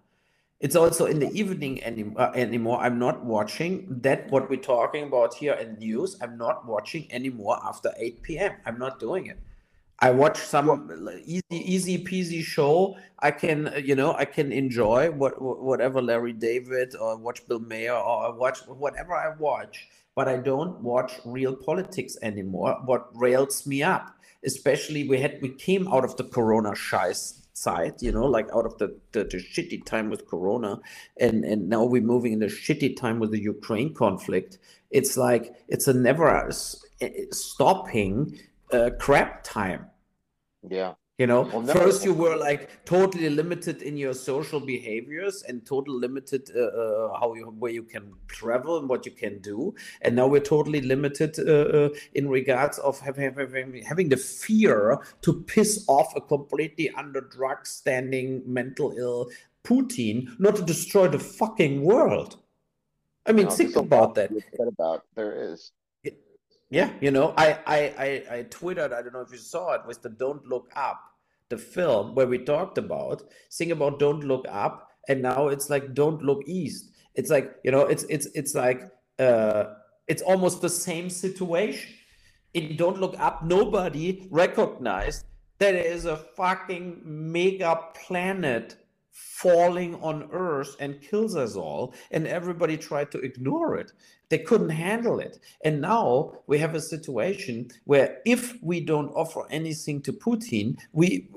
It's 0.60 0.78
also 0.78 1.08
in 1.08 1.20
the 1.20 1.30
evening 1.34 1.84
any, 1.84 2.06
uh, 2.16 2.32
anymore. 2.32 2.80
I'm 2.80 2.98
not 2.98 3.26
watching 3.26 3.86
that 4.02 4.32
what 4.32 4.50
we're 4.50 4.62
talking 4.62 5.04
about 5.04 5.34
here 5.34 5.54
in 5.56 5.78
news. 5.78 6.16
I'm 6.22 6.38
not 6.38 6.66
watching 6.66 7.12
anymore 7.12 7.60
after 7.64 7.92
8 7.98 8.22
p.m 8.24 8.54
i'm 8.66 8.80
not 8.80 9.00
doing 9.00 9.28
it 9.28 9.38
I 10.00 10.12
watch 10.12 10.38
some 10.38 10.92
easy, 11.26 11.44
easy 11.52 12.04
peasy 12.04 12.44
show. 12.44 12.98
I 13.20 13.32
can, 13.32 13.68
uh, 13.68 13.78
you 13.78 13.96
know, 13.96 14.14
I 14.14 14.26
can 14.26 14.52
enjoy 14.52 15.12
what 15.12 15.42
whatever 15.42 16.02
Larry 16.02 16.34
David 16.34 16.96
or 16.96 17.18
watch 17.18 17.48
Bill 17.48 17.60
Maher 17.60 17.94
or 17.94 18.34
watch 18.36 18.60
whatever 18.68 19.14
I 19.16 19.36
watch, 19.38 19.88
but 20.16 20.28
I 20.28 20.38
don't 20.38 20.82
watch 20.82 21.14
real 21.26 21.56
politics 21.56 22.18
anymore. 22.22 22.82
What 22.86 23.10
rails 23.14 23.66
me 23.66 23.84
up, 23.84 24.16
especially 24.46 25.08
we 25.08 25.20
had 25.20 25.40
we 25.42 25.50
came 25.50 25.88
out 25.88 26.04
of 26.04 26.18
the 26.18 26.26
Corona 26.26 26.72
scheiß 26.72 27.40
side, 27.54 28.02
you 28.02 28.12
know, 28.12 28.26
like 28.26 28.50
out 28.54 28.66
of 28.66 28.78
the, 28.80 29.00
the 29.12 29.24
the 29.24 29.38
shitty 29.38 29.86
time 29.86 30.10
with 30.10 30.28
Corona, 30.28 30.80
and 31.20 31.46
and 31.46 31.70
now 31.70 31.84
we're 31.86 32.02
moving 32.02 32.34
in 32.34 32.40
the 32.40 32.48
shitty 32.48 32.98
time 32.98 33.20
with 33.20 33.32
the 33.32 33.42
Ukraine 33.42 33.94
conflict. 33.94 34.58
It's 34.92 35.16
like 35.18 35.54
it's 35.68 35.88
a 35.88 35.94
never 35.94 36.52
stopping 37.32 38.40
uh, 38.72 38.92
crap 39.00 39.44
time. 39.44 39.88
Yeah. 40.68 40.94
You 41.20 41.28
know, 41.28 41.42
Well, 41.44 41.62
no, 41.62 41.74
first 41.74 42.04
you 42.04 42.12
were 42.12 42.36
like 42.36 42.86
totally 42.86 43.30
limited 43.30 43.84
in 43.84 43.98
your 43.98 44.16
social 44.16 44.60
behaviors 44.60 45.44
and 45.44 45.64
totally 45.64 46.00
limited 46.00 46.50
uh, 46.56 46.60
uh, 46.60 47.20
how 47.20 47.36
you 47.36 47.54
where 47.60 47.72
you 47.72 47.84
can 47.84 48.14
travel 48.28 48.80
and 48.80 48.90
what 48.90 49.06
you 49.06 49.12
can 49.12 49.40
do, 49.40 49.76
and 50.02 50.16
now 50.16 50.26
we're 50.26 50.42
totally 50.42 50.82
limited 50.82 51.38
uh, 51.38 51.52
uh, 51.52 51.90
in 52.16 52.28
regards 52.28 52.80
of 52.80 53.00
having, 53.00 53.32
having 53.36 53.84
having 53.84 54.10
the 54.10 54.18
fear 54.18 54.98
to 55.22 55.44
piss 55.44 55.86
off 55.88 56.12
a 56.16 56.22
completely 56.22 56.90
under 56.98 57.22
drug 57.22 57.68
standing 57.68 58.42
mental 58.48 58.92
ill 58.98 59.30
Putin, 59.64 60.38
not 60.40 60.56
to 60.58 60.62
destroy 60.62 61.08
the 61.08 61.20
fucking 61.20 61.84
world. 61.84 62.38
I 63.26 63.32
mean, 63.32 63.46
No, 63.46 63.52
think 63.52 63.76
about 63.76 64.16
that. 64.16 64.32
about. 64.60 65.06
There 65.16 65.54
is. 65.54 65.72
Yeah, 66.70 66.92
you 67.02 67.12
know, 67.12 67.34
I, 67.38 67.60
I 67.68 67.78
I 67.78 68.38
I 68.38 68.44
tweeted. 68.44 68.94
I 68.94 69.02
don't 69.02 69.14
know 69.14 69.22
if 69.22 69.32
you 69.32 69.38
saw 69.38 69.74
it. 69.74 69.82
Was 69.86 70.00
the 70.00 70.10
"Don't 70.10 70.46
Look 70.46 70.70
Up" 70.76 71.00
the 71.50 71.58
film 71.58 72.16
where 72.16 72.28
we 72.28 72.40
talked 72.40 72.78
about 72.78 73.24
sing 73.50 73.72
about 73.72 74.00
"Don't 74.00 74.24
Look 74.24 74.46
Up," 74.50 74.90
and 75.08 75.22
now 75.22 75.50
it's 75.50 75.70
like 75.70 75.94
"Don't 75.94 76.24
Look 76.24 76.42
East." 76.48 76.92
It's 77.16 77.30
like 77.30 77.56
you 77.64 77.72
know, 77.72 77.82
it's 77.82 78.04
it's 78.10 78.28
it's 78.34 78.56
like 78.56 78.90
uh, 79.20 79.66
it's 80.08 80.22
almost 80.24 80.62
the 80.62 80.70
same 80.70 81.10
situation. 81.10 81.94
In 82.54 82.76
"Don't 82.76 83.00
Look 83.00 83.20
Up," 83.20 83.44
nobody 83.44 84.28
recognized 84.32 85.26
that 85.60 85.74
there 85.74 85.86
is 85.86 86.06
a 86.06 86.18
fucking 86.18 87.02
mega 87.06 87.80
planet 87.94 88.78
falling 89.12 89.96
on 90.02 90.28
earth 90.32 90.76
and 90.80 91.02
kills 91.02 91.36
us 91.36 91.56
all 91.56 91.94
and 92.12 92.28
everybody 92.28 92.76
tried 92.76 93.12
to 93.12 93.20
ignore 93.20 93.78
it 93.78 93.92
they 94.34 94.40
couldn't 94.40 94.70
handle 94.70 95.20
it. 95.20 95.38
And 95.64 95.80
now 95.80 96.32
we 96.48 96.58
have 96.58 96.74
a 96.74 96.82
situation 96.82 97.70
where 97.84 98.18
if 98.26 98.58
we 98.64 98.80
don't 98.82 99.10
offer 99.10 99.44
anything 99.52 100.02
to 100.02 100.12
putin 100.12 100.76
we 100.92 101.30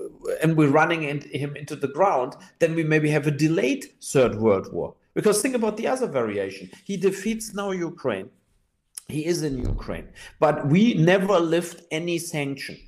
and 0.43 0.57
we're 0.57 0.79
running 0.81 1.03
in, 1.03 1.21
him 1.43 1.55
into 1.57 1.77
the 1.77 1.89
ground 1.89 2.37
then 2.59 2.75
we 2.75 2.83
maybe 2.83 3.11
have 3.11 3.27
a 3.27 3.31
delayed 3.31 3.85
third 4.03 4.37
world 4.37 4.73
war. 4.73 4.95
Because 5.13 5.43
think 5.43 5.55
about 5.55 5.77
the 5.77 5.87
other 5.87 6.07
variation. 6.07 6.71
He 6.85 6.97
defeats 6.97 7.53
now 7.53 7.71
ukraine. 7.71 8.31
He 9.09 9.27
is 9.27 9.43
in 9.43 9.59
ukraine. 9.59 10.09
But 10.41 10.67
we 10.67 10.95
never 10.95 11.39
lift 11.39 11.83
any 11.91 12.19
sanction. 12.19 12.79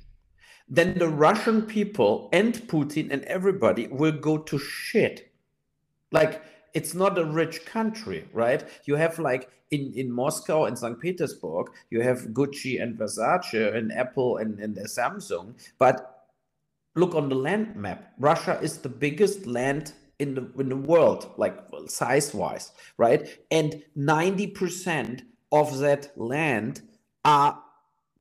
Then 0.67 0.97
the 0.97 1.07
Russian 1.27 1.61
people 1.61 2.29
and 2.33 2.55
Putin 2.73 3.11
and 3.11 3.23
everybody 3.25 3.85
will 3.87 4.17
go 4.29 4.39
to 4.39 4.57
shit. 4.57 5.31
Like 6.11 6.41
it's 6.73 6.93
not 6.93 7.17
a 7.17 7.25
rich 7.25 7.65
country, 7.65 8.27
right? 8.33 8.63
You 8.85 8.95
have 8.95 9.19
like 9.19 9.49
in, 9.71 9.93
in 9.95 10.11
Moscow 10.11 10.65
and 10.65 10.77
St. 10.77 10.99
Petersburg, 10.99 11.67
you 11.89 12.01
have 12.01 12.19
Gucci 12.33 12.81
and 12.81 12.97
Versace 12.97 13.75
and 13.75 13.91
Apple 13.93 14.37
and, 14.37 14.59
and 14.59 14.77
Samsung. 14.77 15.53
But 15.79 16.27
look 16.95 17.15
on 17.15 17.29
the 17.29 17.35
land 17.35 17.75
map. 17.75 18.13
Russia 18.19 18.59
is 18.61 18.79
the 18.79 18.89
biggest 18.89 19.47
land 19.47 19.93
in 20.19 20.35
the 20.35 20.51
in 20.59 20.69
the 20.69 20.75
world, 20.77 21.31
like 21.37 21.57
size 21.87 22.33
wise, 22.33 22.71
right? 22.97 23.39
And 23.51 23.83
90% 23.97 25.21
of 25.51 25.79
that 25.79 26.11
land 26.17 26.81
are 27.25 27.61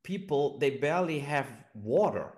people, 0.04 0.58
they 0.58 0.70
barely 0.70 1.20
have 1.20 1.46
water 1.74 2.32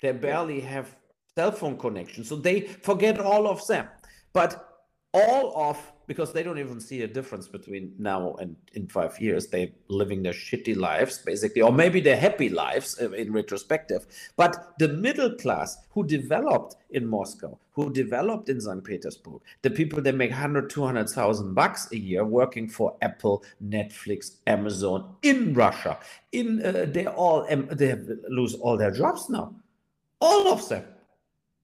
they 0.00 0.12
barely 0.12 0.60
have 0.60 0.96
cell 1.36 1.52
phone 1.52 1.78
connection. 1.78 2.24
So 2.24 2.36
they 2.36 2.62
forget 2.62 3.20
all 3.20 3.48
of 3.48 3.66
them. 3.66 3.88
But 4.32 4.75
all 5.12 5.70
of 5.70 5.92
because 6.06 6.32
they 6.32 6.42
don't 6.42 6.58
even 6.58 6.80
see 6.80 7.02
a 7.02 7.06
difference 7.06 7.48
between 7.48 7.92
now 7.98 8.34
and 8.34 8.54
in 8.74 8.86
five 8.86 9.18
years 9.20 9.46
they're 9.48 9.68
living 9.88 10.22
their 10.22 10.32
shitty 10.32 10.76
lives 10.76 11.18
basically 11.18 11.62
or 11.62 11.72
maybe 11.72 12.00
their 12.00 12.16
happy 12.16 12.48
lives 12.48 12.98
uh, 13.00 13.10
in 13.12 13.32
retrospective 13.32 14.06
but 14.36 14.74
the 14.78 14.88
middle 14.88 15.34
class 15.36 15.78
who 15.90 16.06
developed 16.06 16.76
in 16.90 17.06
moscow 17.06 17.58
who 17.72 17.92
developed 17.92 18.48
in 18.48 18.60
st 18.60 18.84
petersburg 18.84 19.40
the 19.62 19.70
people 19.70 20.00
that 20.02 20.14
make 20.14 20.30
100 20.30 20.68
200000 20.70 21.54
bucks 21.54 21.88
a 21.92 21.96
year 21.96 22.24
working 22.24 22.68
for 22.68 22.96
apple 23.02 23.42
netflix 23.64 24.36
amazon 24.46 25.14
in 25.22 25.54
russia 25.54 25.98
in 26.32 26.64
uh, 26.64 26.86
they 26.88 27.06
all 27.06 27.46
um, 27.50 27.66
they 27.72 27.96
lose 28.28 28.54
all 28.54 28.76
their 28.76 28.90
jobs 28.90 29.30
now 29.30 29.54
all 30.20 30.52
of 30.52 30.68
them. 30.68 30.84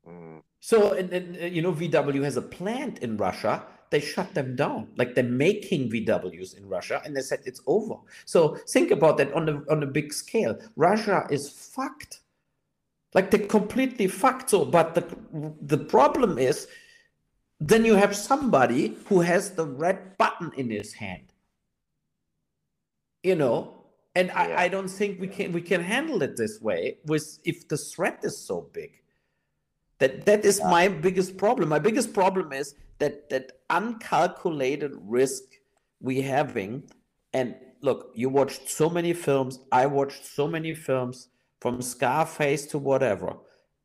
Mm. 0.09 0.43
So, 0.65 0.93
and, 0.93 1.13
and, 1.13 1.37
uh, 1.43 1.47
you 1.47 1.61
know, 1.61 1.73
VW 1.73 2.23
has 2.23 2.37
a 2.37 2.41
plant 2.43 3.01
in 3.01 3.17
Russia. 3.17 3.65
They 3.91 3.99
shut 3.99 4.33
them 4.33 4.55
down. 4.55 4.87
Like 4.97 5.17
they're 5.17 5.25
making 5.25 5.91
VWs 5.91 6.57
in 6.57 6.69
Russia, 6.69 7.03
and 7.05 7.17
they 7.17 7.21
said 7.21 7.41
it's 7.45 7.61
over. 7.67 7.97
So 8.27 8.57
think 8.69 8.93
about 8.93 9.17
that 9.19 9.33
on 9.35 9.49
a 9.49 9.61
on 9.69 9.83
a 9.83 9.87
big 9.87 10.13
scale. 10.13 10.57
Russia 10.77 11.27
is 11.31 11.51
fucked. 11.51 12.21
Like 13.13 13.33
they're 13.33 13.49
completely 13.49 14.07
fucked. 14.07 14.51
So, 14.51 14.65
but 14.65 14.95
the 14.95 15.05
the 15.61 15.79
problem 15.79 16.39
is, 16.39 16.69
then 17.59 17.85
you 17.85 17.97
have 17.97 18.15
somebody 18.17 18.97
who 19.07 19.21
has 19.21 19.51
the 19.51 19.67
red 19.67 20.17
button 20.17 20.53
in 20.57 20.71
his 20.71 20.93
hand. 20.93 21.33
You 23.25 23.35
know, 23.35 23.75
and 24.15 24.29
yeah. 24.29 24.39
I, 24.39 24.63
I 24.65 24.69
don't 24.69 24.89
think 24.89 25.21
we 25.21 25.27
can 25.27 25.53
we 25.53 25.61
can 25.61 25.83
handle 25.83 26.23
it 26.23 26.37
this 26.37 26.61
way 26.61 26.99
with 27.05 27.41
if 27.45 27.67
the 27.67 27.77
threat 27.77 28.21
is 28.23 28.39
so 28.39 28.71
big 28.73 29.02
that 30.03 30.27
that 30.27 30.45
is 30.45 30.59
yeah. 30.59 30.71
my 30.71 30.89
biggest 30.89 31.37
problem 31.37 31.69
my 31.69 31.79
biggest 31.79 32.13
problem 32.13 32.53
is 32.53 32.75
that 32.99 33.29
that 33.31 33.53
uncalculated 33.71 34.93
risk 35.19 35.43
we 36.01 36.21
having 36.21 36.83
and 37.33 37.55
look 37.83 38.11
you 38.15 38.29
watched 38.29 38.69
so 38.69 38.91
many 38.99 39.13
films 39.13 39.59
i 39.81 39.85
watched 39.87 40.27
so 40.27 40.49
many 40.57 40.75
films 40.75 41.29
from 41.61 41.81
scarface 41.81 42.67
to 42.67 42.79
whatever 42.79 43.35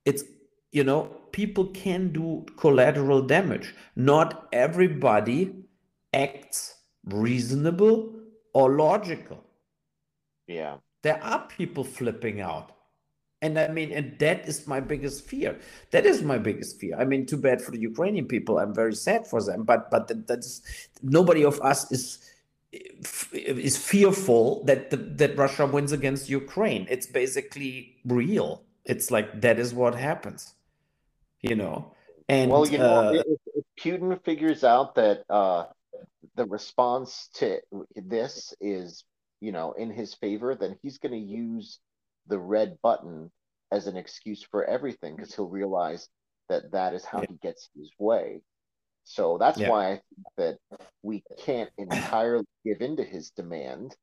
it's 0.06 0.24
you 0.72 0.84
know 0.84 1.02
people 1.32 1.68
can 1.68 2.12
do 2.12 2.46
collateral 2.58 3.22
damage 3.22 3.74
not 3.96 4.48
everybody 4.52 5.42
acts 6.14 6.62
reasonable 7.06 7.98
or 8.54 8.72
logical 8.76 9.44
yeah. 10.48 10.78
There 11.04 11.22
are 11.24 11.46
people 11.48 11.84
flipping 11.84 12.42
out. 12.42 12.72
And 13.42 13.60
I 13.60 13.68
mean, 13.68 13.92
and 13.92 14.18
that 14.20 14.48
is 14.48 14.66
my 14.66 14.80
biggest 14.80 15.28
fear. 15.28 15.60
That 15.92 16.06
is 16.06 16.24
my 16.24 16.40
biggest 16.40 16.80
fear. 16.80 16.98
I 16.98 17.06
mean, 17.06 17.26
too 17.26 17.38
bad 17.38 17.62
for 17.62 17.72
the 17.72 17.80
Ukrainian 17.80 18.26
people. 18.26 18.58
I'm 18.58 18.74
very 18.74 18.96
sad 18.96 19.28
for 19.28 19.44
them. 19.44 19.64
But 19.64 19.92
but 19.92 20.28
that's 20.28 20.62
nobody 21.04 21.46
of 21.46 21.62
us 21.62 21.92
is 21.92 22.20
is 22.72 23.78
fearful 23.78 24.64
that 24.66 24.90
the, 24.90 24.98
that 24.98 25.38
Russia 25.38 25.68
wins 25.68 25.92
against 25.92 26.30
Ukraine. 26.30 26.88
It's 26.90 27.06
basically 27.06 27.98
real. 28.06 28.64
It's 28.86 29.12
like 29.12 29.42
that 29.42 29.60
is 29.60 29.74
what 29.74 29.94
happens, 29.94 30.56
you 31.42 31.56
know. 31.56 31.94
And 32.28 32.50
well, 32.50 32.68
you 32.68 32.80
know, 32.80 33.10
uh, 33.10 33.12
if, 33.12 33.40
if, 33.54 33.64
Putin 33.80 34.24
figures 34.26 34.64
out 34.64 34.96
that 34.96 35.24
uh, 35.30 35.66
the 36.36 36.46
response 36.46 37.30
to 37.36 37.62
this 37.96 38.54
is 38.60 39.04
you 39.40 39.52
know, 39.52 39.74
in 39.74 39.92
his 39.92 40.14
favor, 40.14 40.56
then 40.56 40.78
he's 40.82 40.98
going 40.98 41.12
to 41.12 41.18
use 41.18 41.80
the 42.28 42.40
red 42.40 42.78
button 42.82 43.32
as 43.72 43.88
an 43.88 43.98
excuse 43.98 44.44
for 44.44 44.66
everything 44.66 45.16
because 45.16 45.34
he'll 45.36 45.50
realize 45.50 46.10
that 46.50 46.72
that 46.72 46.94
is 46.94 47.04
how 47.04 47.20
yeah. 47.20 47.26
he 47.30 47.36
gets 47.42 47.70
his 47.78 47.92
way. 48.00 48.42
So 49.04 49.38
that's 49.40 49.60
yeah. 49.60 49.70
why 49.70 49.88
I 49.88 49.92
think 49.92 50.28
that 50.38 50.58
we 51.02 51.24
can't 51.40 51.70
entirely 51.78 52.46
give 52.66 52.82
in 52.82 52.98
to 52.98 53.04
his 53.04 53.32
demand. 53.32 53.96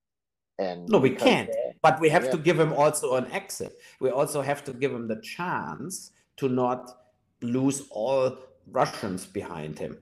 And 0.59 0.89
no, 0.89 0.99
we 0.99 1.11
can't. 1.11 1.51
But 1.83 2.01
we 2.01 2.09
have 2.09 2.25
yeah. 2.25 2.31
to 2.33 2.39
give 2.39 2.59
him 2.59 2.73
also 2.73 3.17
an 3.17 3.31
exit. 3.31 3.77
We 4.01 4.11
also 4.11 4.41
have 4.41 4.65
to 4.65 4.73
give 4.73 4.93
him 4.93 5.09
the 5.09 5.21
chance 5.21 6.13
to 6.39 6.49
not 6.49 6.91
lose 7.43 7.83
all 7.91 8.39
Russians 8.71 9.27
behind 9.27 9.79
him. 9.79 9.99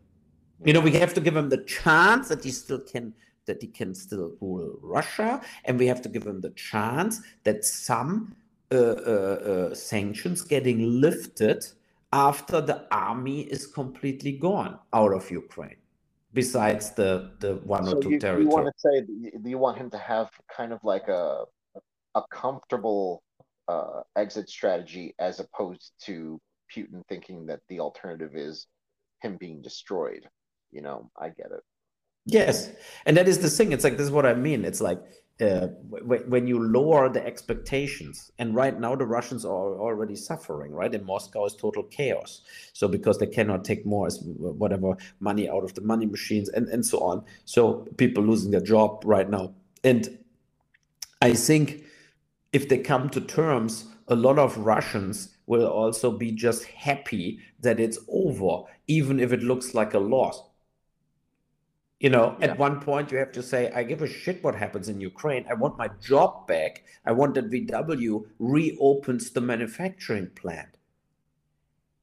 You 0.65 0.73
know, 0.73 0.81
we 0.81 0.93
have 0.93 1.15
to 1.15 1.21
give 1.21 1.37
him 1.37 1.49
the 1.49 1.65
chance 1.65 2.29
that 2.29 2.45
he 2.45 2.53
still 2.53 2.79
can 2.79 3.15
that 3.47 3.61
he 3.61 3.69
can 3.69 3.95
still 3.95 4.33
rule 4.41 4.79
Russia, 4.83 5.41
and 5.65 5.79
we 5.79 5.87
have 5.87 6.03
to 6.03 6.09
give 6.09 6.27
him 6.27 6.41
the 6.41 6.51
chance 6.51 7.21
that 7.45 7.65
some 7.65 8.35
uh, 8.73 8.77
uh, 8.77 9.39
uh, 9.71 9.75
sanctions 9.75 10.43
getting 10.43 11.01
lifted 11.01 11.65
after 12.13 12.61
the 12.61 12.87
army 12.91 13.43
is 13.43 13.67
completely 13.67 14.33
gone 14.33 14.79
out 14.93 15.13
of 15.13 15.31
Ukraine. 15.31 15.77
Besides 16.33 16.93
the 16.93 17.33
the 17.41 17.57
one 17.57 17.85
so 17.85 17.99
or 17.99 18.03
two 18.03 18.13
you, 18.13 18.19
territories. 18.19 18.49
You 18.49 18.51
want 18.51 18.69
to 18.75 18.81
say 18.81 18.95
you 19.45 19.59
want 19.59 19.77
him 19.77 19.91
to 19.91 19.99
have 19.99 20.31
kind 20.57 20.73
of 20.73 20.81
like 20.85 21.09
a 21.09 21.45
a 22.15 22.23
comfortable 22.31 23.23
uh, 23.69 24.01
exit 24.17 24.49
strategy 24.49 25.15
as 25.19 25.41
opposed 25.41 25.93
to 26.07 26.41
Putin 26.75 27.03
thinking 27.09 27.47
that 27.47 27.61
the 27.69 27.81
alternative 27.81 28.35
is 28.35 28.67
him 29.21 29.37
being 29.37 29.61
destroyed. 29.61 30.27
You 30.71 30.81
know, 30.81 31.11
I 31.19 31.29
get 31.29 31.51
it. 31.51 31.63
Yes, 32.27 32.71
and 33.07 33.17
that 33.17 33.29
is 33.29 33.41
the 33.41 33.51
thing. 33.51 33.73
It's 33.73 33.85
like 33.85 33.95
this 33.97 34.07
is 34.07 34.11
what 34.13 34.27
I 34.27 34.35
mean. 34.35 34.65
It's 34.65 34.81
like 34.81 34.99
uh, 35.41 35.69
w- 35.91 36.25
when 36.29 36.47
you 36.47 36.63
lower 36.63 37.09
the 37.09 37.25
expectations, 37.27 38.31
and 38.39 38.55
right 38.55 38.79
now 38.79 38.95
the 38.97 39.07
Russians 39.07 39.45
are 39.45 39.51
already 39.81 40.17
suffering. 40.17 40.73
Right 40.73 40.95
in 40.95 41.05
Moscow 41.05 41.47
is 41.47 41.57
total 41.57 41.83
chaos. 41.85 42.43
So 42.73 42.89
because 42.89 43.19
they 43.19 43.27
cannot 43.27 43.65
take 43.65 43.85
more 43.85 44.09
whatever 44.11 44.97
money 45.21 45.51
out 45.51 45.65
of 45.65 45.75
the 45.75 45.81
money 45.83 46.07
machines 46.07 46.49
and 46.49 46.69
and 46.69 46.87
so 46.87 47.01
on. 47.01 47.25
So 47.45 47.89
people 47.97 48.25
losing 48.25 48.53
their 48.53 48.61
job 48.63 49.03
right 49.05 49.29
now, 49.29 49.55
and 49.83 50.19
I 51.23 51.35
think 51.35 51.85
if 52.53 52.69
they 52.69 52.79
come 52.79 53.11
to 53.11 53.21
terms, 53.21 53.87
a 54.09 54.17
lot 54.17 54.39
of 54.39 54.59
Russians 54.59 55.37
will 55.47 55.67
also 55.67 56.11
be 56.11 56.33
just 56.33 56.65
happy 56.65 57.41
that 57.61 57.81
it's 57.81 57.99
over, 58.09 58.65
even 58.89 59.21
if 59.21 59.33
it 59.33 59.43
looks 59.43 59.75
like 59.75 59.95
a 59.95 59.99
loss 60.01 60.43
you 62.03 62.11
know, 62.11 62.37
yeah. 62.41 62.47
at 62.47 62.59
one 62.59 62.81
point 62.81 63.13
you 63.13 63.19
have 63.19 63.33
to 63.33 63.43
say, 63.43 63.71
I 63.73 63.85
give 63.85 64.03
a 64.03 64.09
shit 64.09 64.43
what 64.45 64.57
happens 64.57 64.89
in 64.89 65.01
Ukraine. 65.01 65.47
I 65.49 65.55
want 65.55 65.79
my 65.79 65.89
job 66.11 66.49
back. 66.49 66.85
I 67.07 67.13
want 67.13 67.35
that 67.37 67.49
VW 67.49 68.25
reopens 68.41 69.31
the 69.31 69.41
manufacturing 69.41 70.29
plant. 70.41 70.77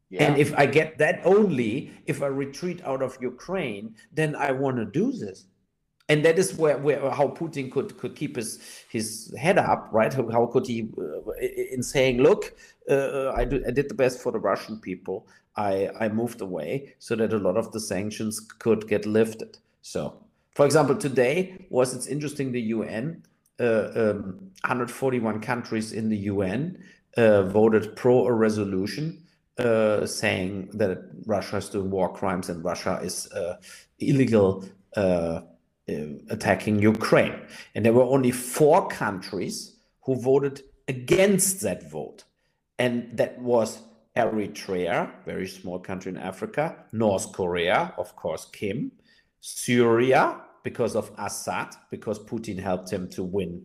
Yeah. 0.10 0.24
And 0.24 0.38
if 0.38 0.50
I 0.58 0.66
get 0.66 0.98
that 1.00 1.22
only 1.26 1.92
if 2.08 2.24
I 2.24 2.28
retreat 2.28 2.82
out 2.84 3.02
of 3.04 3.18
Ukraine, 3.22 3.96
then 4.20 4.36
I 4.36 4.52
want 4.64 4.78
to 4.78 4.86
do 4.86 5.12
this. 5.12 5.40
and 6.10 6.26
that 6.26 6.40
is 6.40 6.56
where, 6.56 6.78
where 6.86 7.10
how 7.12 7.28
Putin 7.28 7.72
could 7.72 7.90
could 8.02 8.16
keep 8.16 8.36
his 8.36 8.50
his 8.90 9.34
head 9.46 9.58
up, 9.60 9.82
right? 10.00 10.14
How, 10.20 10.28
how 10.36 10.46
could 10.48 10.66
he, 10.66 10.90
uh, 10.98 11.32
in 11.76 11.84
saying, 11.84 12.16
"Look, 12.28 12.42
uh, 12.90 13.32
I, 13.40 13.46
do, 13.46 13.64
I 13.70 13.72
did 13.72 13.88
the 13.90 14.00
best 14.04 14.16
for 14.24 14.32
the 14.32 14.40
Russian 14.40 14.76
people. 14.90 15.18
I 15.56 15.74
I 16.04 16.10
moved 16.10 16.42
away 16.42 16.96
so 17.08 17.16
that 17.16 17.32
a 17.32 17.38
lot 17.48 17.58
of 17.58 17.72
the 17.72 17.80
sanctions 17.80 18.40
could 18.40 18.88
get 18.88 19.06
lifted." 19.06 19.60
So, 19.90 20.22
for 20.54 20.68
example, 20.68 20.96
today 20.96 21.66
was 21.72 21.96
it's 21.96 22.06
interesting 22.06 22.52
the 22.52 22.62
UN, 22.78 23.24
uh, 23.60 23.90
um, 23.96 24.52
141 24.62 25.42
countries 25.42 25.94
in 25.94 26.10
the 26.10 26.18
UN 26.34 26.78
uh, 27.18 27.42
voted 27.42 27.96
pro 27.96 28.28
a 28.28 28.32
resolution 28.32 29.24
uh, 29.58 30.06
saying 30.06 30.70
that 30.76 31.00
Russia 31.26 31.58
is 31.58 31.70
doing 31.70 31.90
war 31.90 32.14
crimes 32.14 32.50
and 32.50 32.64
Russia 32.64 33.00
is 33.02 33.32
uh, 33.32 33.56
illegal 33.98 34.64
uh, 34.96 35.00
uh, 35.00 35.42
attacking 36.30 36.78
Ukraine. 36.78 37.42
And 37.74 37.84
there 37.84 37.94
were 37.94 38.04
only 38.16 38.30
four 38.30 38.88
countries 38.90 39.76
who 40.04 40.22
voted 40.22 40.62
against 40.88 41.62
that 41.62 41.90
vote. 41.90 42.26
And 42.78 43.18
that 43.18 43.42
was 43.42 43.82
Eritrea, 44.16 45.10
very 45.26 45.48
small 45.48 45.80
country 45.80 46.12
in 46.12 46.18
Africa, 46.20 46.76
North 46.92 47.32
Korea, 47.32 47.96
of 47.98 48.16
course, 48.16 48.46
Kim, 48.52 48.92
Syria, 49.42 50.42
because 50.64 50.96
of 50.96 51.12
Assad, 51.18 51.76
because 51.90 52.20
Putin 52.20 52.60
helped 52.60 52.92
him 52.92 53.10
to 53.10 53.24
win 53.24 53.64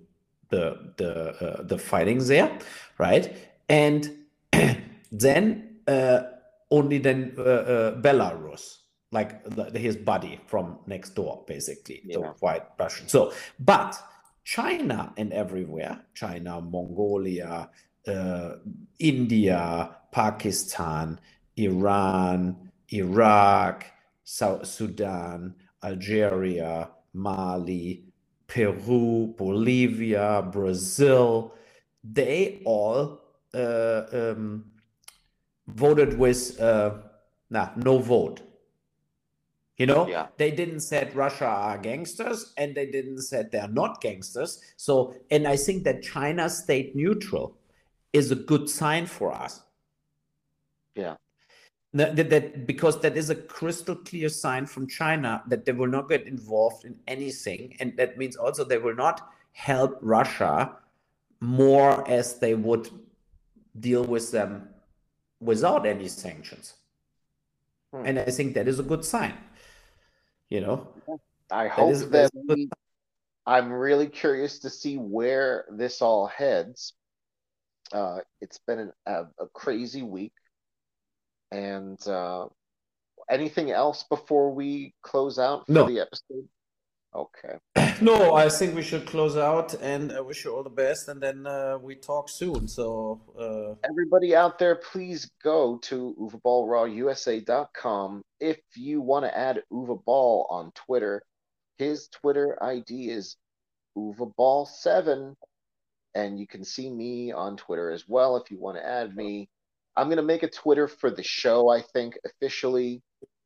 the 0.50 0.92
the 0.96 1.12
uh, 1.44 1.62
the 1.62 1.78
fighting 1.78 2.18
there, 2.26 2.58
right? 2.98 3.34
And 3.68 4.10
then 5.12 5.78
uh, 5.86 6.22
only 6.70 6.98
then 6.98 7.34
uh, 7.38 7.42
uh 7.42 8.00
Belarus, 8.00 8.78
like 9.10 9.44
the, 9.44 9.78
his 9.78 9.96
buddy 9.96 10.40
from 10.46 10.78
next 10.86 11.14
door, 11.14 11.44
basically, 11.46 12.02
yeah. 12.04 12.18
the 12.18 12.22
white 12.40 12.64
Russian. 12.78 13.08
So, 13.08 13.32
but 13.58 13.98
China 14.44 15.12
and 15.16 15.32
everywhere, 15.32 16.00
China, 16.14 16.60
Mongolia, 16.60 17.70
uh, 18.06 18.52
India, 18.98 19.96
Pakistan, 20.12 21.18
Iran, 21.56 22.70
Iraq, 22.90 23.86
South 24.24 24.66
Sudan, 24.66 25.54
Algeria, 25.84 26.90
Mali, 27.12 28.04
Peru, 28.46 29.34
Bolivia, 29.36 30.42
Brazil, 30.50 31.54
they 32.02 32.62
all 32.64 33.20
uh, 33.54 34.02
um, 34.12 34.64
voted 35.68 36.18
with 36.18 36.60
uh, 36.60 36.94
nah, 37.50 37.70
no 37.76 37.98
vote. 37.98 38.42
You 39.76 39.86
know, 39.86 40.06
yeah. 40.06 40.28
they 40.36 40.52
didn't 40.52 40.80
said 40.80 41.16
Russia 41.16 41.46
are 41.46 41.78
gangsters 41.78 42.52
and 42.56 42.76
they 42.76 42.86
didn't 42.86 43.22
said 43.22 43.50
they're 43.50 43.66
not 43.66 44.00
gangsters. 44.00 44.60
So, 44.76 45.14
and 45.32 45.48
I 45.48 45.56
think 45.56 45.82
that 45.84 46.02
China 46.02 46.48
stayed 46.48 46.94
neutral 46.94 47.56
is 48.12 48.30
a 48.30 48.36
good 48.36 48.68
sign 48.70 49.06
for 49.06 49.32
us. 49.32 49.62
Yeah. 50.94 51.16
That, 51.94 52.16
that, 52.16 52.30
that, 52.30 52.66
because 52.66 53.00
that 53.02 53.16
is 53.16 53.30
a 53.30 53.36
crystal 53.36 53.94
clear 53.94 54.28
sign 54.28 54.66
from 54.66 54.88
China 54.88 55.42
that 55.46 55.64
they 55.64 55.72
will 55.72 55.86
not 55.86 56.08
get 56.08 56.26
involved 56.26 56.84
in 56.84 56.96
anything, 57.06 57.76
and 57.78 57.96
that 57.96 58.18
means 58.18 58.34
also 58.36 58.64
they 58.64 58.78
will 58.78 58.96
not 58.96 59.30
help 59.52 59.98
Russia 60.02 60.76
more 61.40 62.08
as 62.10 62.38
they 62.40 62.54
would 62.54 62.88
deal 63.78 64.04
with 64.04 64.32
them 64.32 64.68
without 65.40 65.86
any 65.86 66.08
sanctions. 66.08 66.74
Hmm. 67.92 68.06
And 68.06 68.18
I 68.18 68.24
think 68.24 68.54
that 68.54 68.66
is 68.66 68.80
a 68.80 68.82
good 68.82 69.04
sign. 69.04 69.34
You 70.50 70.60
know, 70.60 70.88
I 71.50 71.68
hope 71.68 71.96
that, 72.10 72.30
we, 72.48 72.68
I'm 73.46 73.72
really 73.72 74.08
curious 74.08 74.58
to 74.60 74.70
see 74.70 74.96
where 74.96 75.64
this 75.70 76.02
all 76.02 76.26
heads. 76.26 76.94
Uh, 77.92 78.18
it's 78.40 78.58
been 78.58 78.78
an, 78.78 78.92
a, 79.06 79.24
a, 79.38 79.46
crazy 79.52 80.02
week. 80.02 80.32
And 81.54 82.04
uh, 82.08 82.46
anything 83.30 83.70
else 83.70 84.04
before 84.08 84.52
we 84.52 84.92
close 85.02 85.38
out 85.38 85.66
for 85.66 85.72
no. 85.72 85.86
the 85.86 86.00
episode? 86.00 86.48
Okay. 87.14 87.58
No, 88.00 88.34
I 88.34 88.48
think 88.48 88.74
we 88.74 88.82
should 88.82 89.06
close 89.06 89.36
out 89.36 89.74
and 89.74 90.10
I 90.10 90.20
wish 90.20 90.44
you 90.44 90.52
all 90.52 90.64
the 90.64 90.68
best. 90.68 91.06
And 91.06 91.20
then 91.20 91.46
uh, 91.46 91.78
we 91.80 91.94
talk 91.94 92.28
soon. 92.28 92.66
So, 92.66 93.20
uh... 93.38 93.76
everybody 93.88 94.34
out 94.34 94.58
there, 94.58 94.74
please 94.74 95.30
go 95.44 95.78
to 95.82 96.16
UweBollRawUSA.com 96.20 98.24
if 98.40 98.58
you 98.74 99.00
want 99.00 99.26
to 99.26 99.38
add 99.38 99.62
Uwe 99.72 100.04
Boll 100.04 100.48
on 100.50 100.72
Twitter. 100.72 101.22
His 101.78 102.08
Twitter 102.08 102.60
ID 102.60 103.10
is 103.10 103.36
UweBoll7. 103.96 105.36
And 106.16 106.40
you 106.40 106.48
can 106.48 106.64
see 106.64 106.90
me 106.90 107.30
on 107.30 107.56
Twitter 107.56 107.90
as 107.90 108.08
well 108.08 108.36
if 108.36 108.50
you 108.50 108.58
want 108.58 108.76
to 108.76 108.84
add 108.84 109.14
me. 109.14 109.48
I'm 109.96 110.06
going 110.06 110.16
to 110.16 110.22
make 110.22 110.42
a 110.42 110.50
Twitter 110.50 110.88
for 110.88 111.10
the 111.10 111.22
show, 111.22 111.68
I 111.70 111.80
think, 111.80 112.18
officially 112.24 113.02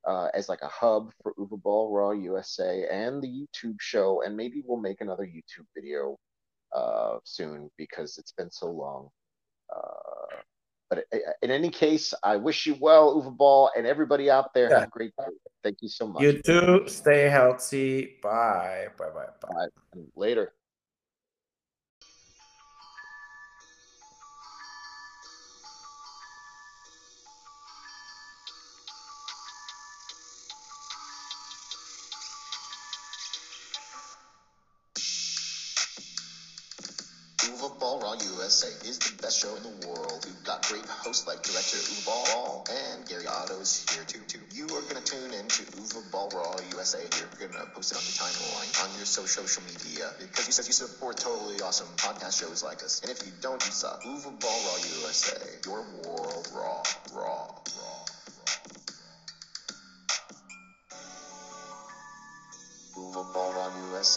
uh, 0.06 0.28
as 0.32 0.48
like 0.48 0.62
a 0.62 0.68
hub 0.68 1.10
for 1.22 1.34
Uwe 1.38 1.60
Boll 1.62 1.92
Raw 1.92 2.12
USA 2.12 2.86
and 2.90 3.22
the 3.22 3.28
YouTube 3.28 3.76
show, 3.80 4.22
and 4.24 4.36
maybe 4.36 4.62
we'll 4.64 4.80
make 4.80 5.00
another 5.00 5.24
YouTube 5.24 5.66
video 5.74 6.16
uh, 6.74 7.18
soon 7.24 7.70
because 7.76 8.16
it's 8.18 8.32
been 8.32 8.50
so 8.50 8.66
long. 8.70 9.08
Uh, 9.74 10.36
but 10.88 11.04
in 11.42 11.50
any 11.50 11.68
case, 11.68 12.14
I 12.22 12.36
wish 12.36 12.64
you 12.66 12.76
well, 12.80 13.20
Uwe 13.20 13.36
Boll, 13.36 13.70
and 13.76 13.86
everybody 13.86 14.30
out 14.30 14.54
there. 14.54 14.70
Yeah. 14.70 14.80
Have 14.80 14.88
a 14.88 14.90
great 14.90 15.12
day. 15.18 15.26
Thank 15.62 15.82
you 15.82 15.88
so 15.88 16.06
much. 16.06 16.22
You 16.22 16.40
too. 16.40 16.84
Stay 16.86 17.28
healthy. 17.28 18.16
Bye. 18.22 18.86
Bye. 18.98 19.10
Bye. 19.14 19.26
bye. 19.42 20.00
Later. 20.16 20.52
Is 38.48 38.96
the 38.96 39.12
best 39.20 39.42
show 39.42 39.54
in 39.56 39.62
the 39.62 39.86
world. 39.86 40.24
We've 40.24 40.42
got 40.42 40.64
great 40.64 40.86
hosts 40.86 41.26
like 41.26 41.42
director 41.42 41.76
Uwe 41.76 42.06
Boll 42.06 42.64
and 42.72 43.06
Gary 43.06 43.26
Otto's 43.26 43.84
here 43.92 44.04
too. 44.04 44.24
too. 44.26 44.40
You 44.50 44.64
are 44.64 44.80
gonna 44.88 45.04
tune 45.04 45.34
into 45.34 45.64
Uwe 45.76 46.10
Boll 46.10 46.30
Raw 46.32 46.56
USA. 46.72 46.96
You're 47.20 47.28
gonna 47.36 47.66
post 47.76 47.92
it 47.92 47.98
on 47.98 48.04
your 48.08 48.16
timeline, 48.16 48.72
on 48.82 48.96
your 48.96 49.04
social 49.04 49.44
media, 49.68 50.14
because 50.18 50.46
you 50.46 50.52
said 50.52 50.64
you 50.64 50.72
support 50.72 51.18
totally 51.18 51.60
awesome 51.60 51.88
podcast 51.98 52.40
shows 52.40 52.62
like 52.62 52.82
us. 52.82 53.02
And 53.02 53.10
if 53.10 53.20
you 53.26 53.32
don't, 53.42 53.62
you 53.66 53.70
suck. 53.70 54.02
Uwe 54.04 54.40
Boll 54.40 54.60
Raw 54.64 54.76
USA, 55.04 55.36
your 55.66 55.84
world 56.08 56.48
raw, 56.54 56.82
raw, 57.12 57.52
raw. 57.76 58.04
Boll 63.34 63.52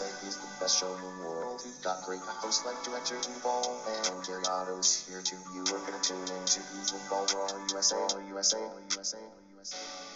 is 0.00 0.36
the 0.36 0.46
best 0.58 0.80
show 0.80 0.94
in 0.94 1.02
the 1.02 1.28
world. 1.28 1.60
We've 1.64 1.82
got 1.82 2.02
great 2.02 2.20
hosts 2.20 2.64
like 2.64 2.82
director 2.82 3.16
Boll 3.42 3.76
and 3.86 4.24
Jerry 4.24 4.44
Otto's 4.46 5.04
here 5.06 5.20
too. 5.20 5.36
You 5.52 5.62
are 5.62 5.78
gonna 5.80 6.02
tune 6.02 6.22
in 6.22 6.44
to 6.46 6.60
Boll 7.10 7.26
Raw 7.34 7.48
USA, 7.68 7.96
USA, 8.28 8.58
USA, 8.88 9.18
USA. 9.54 10.11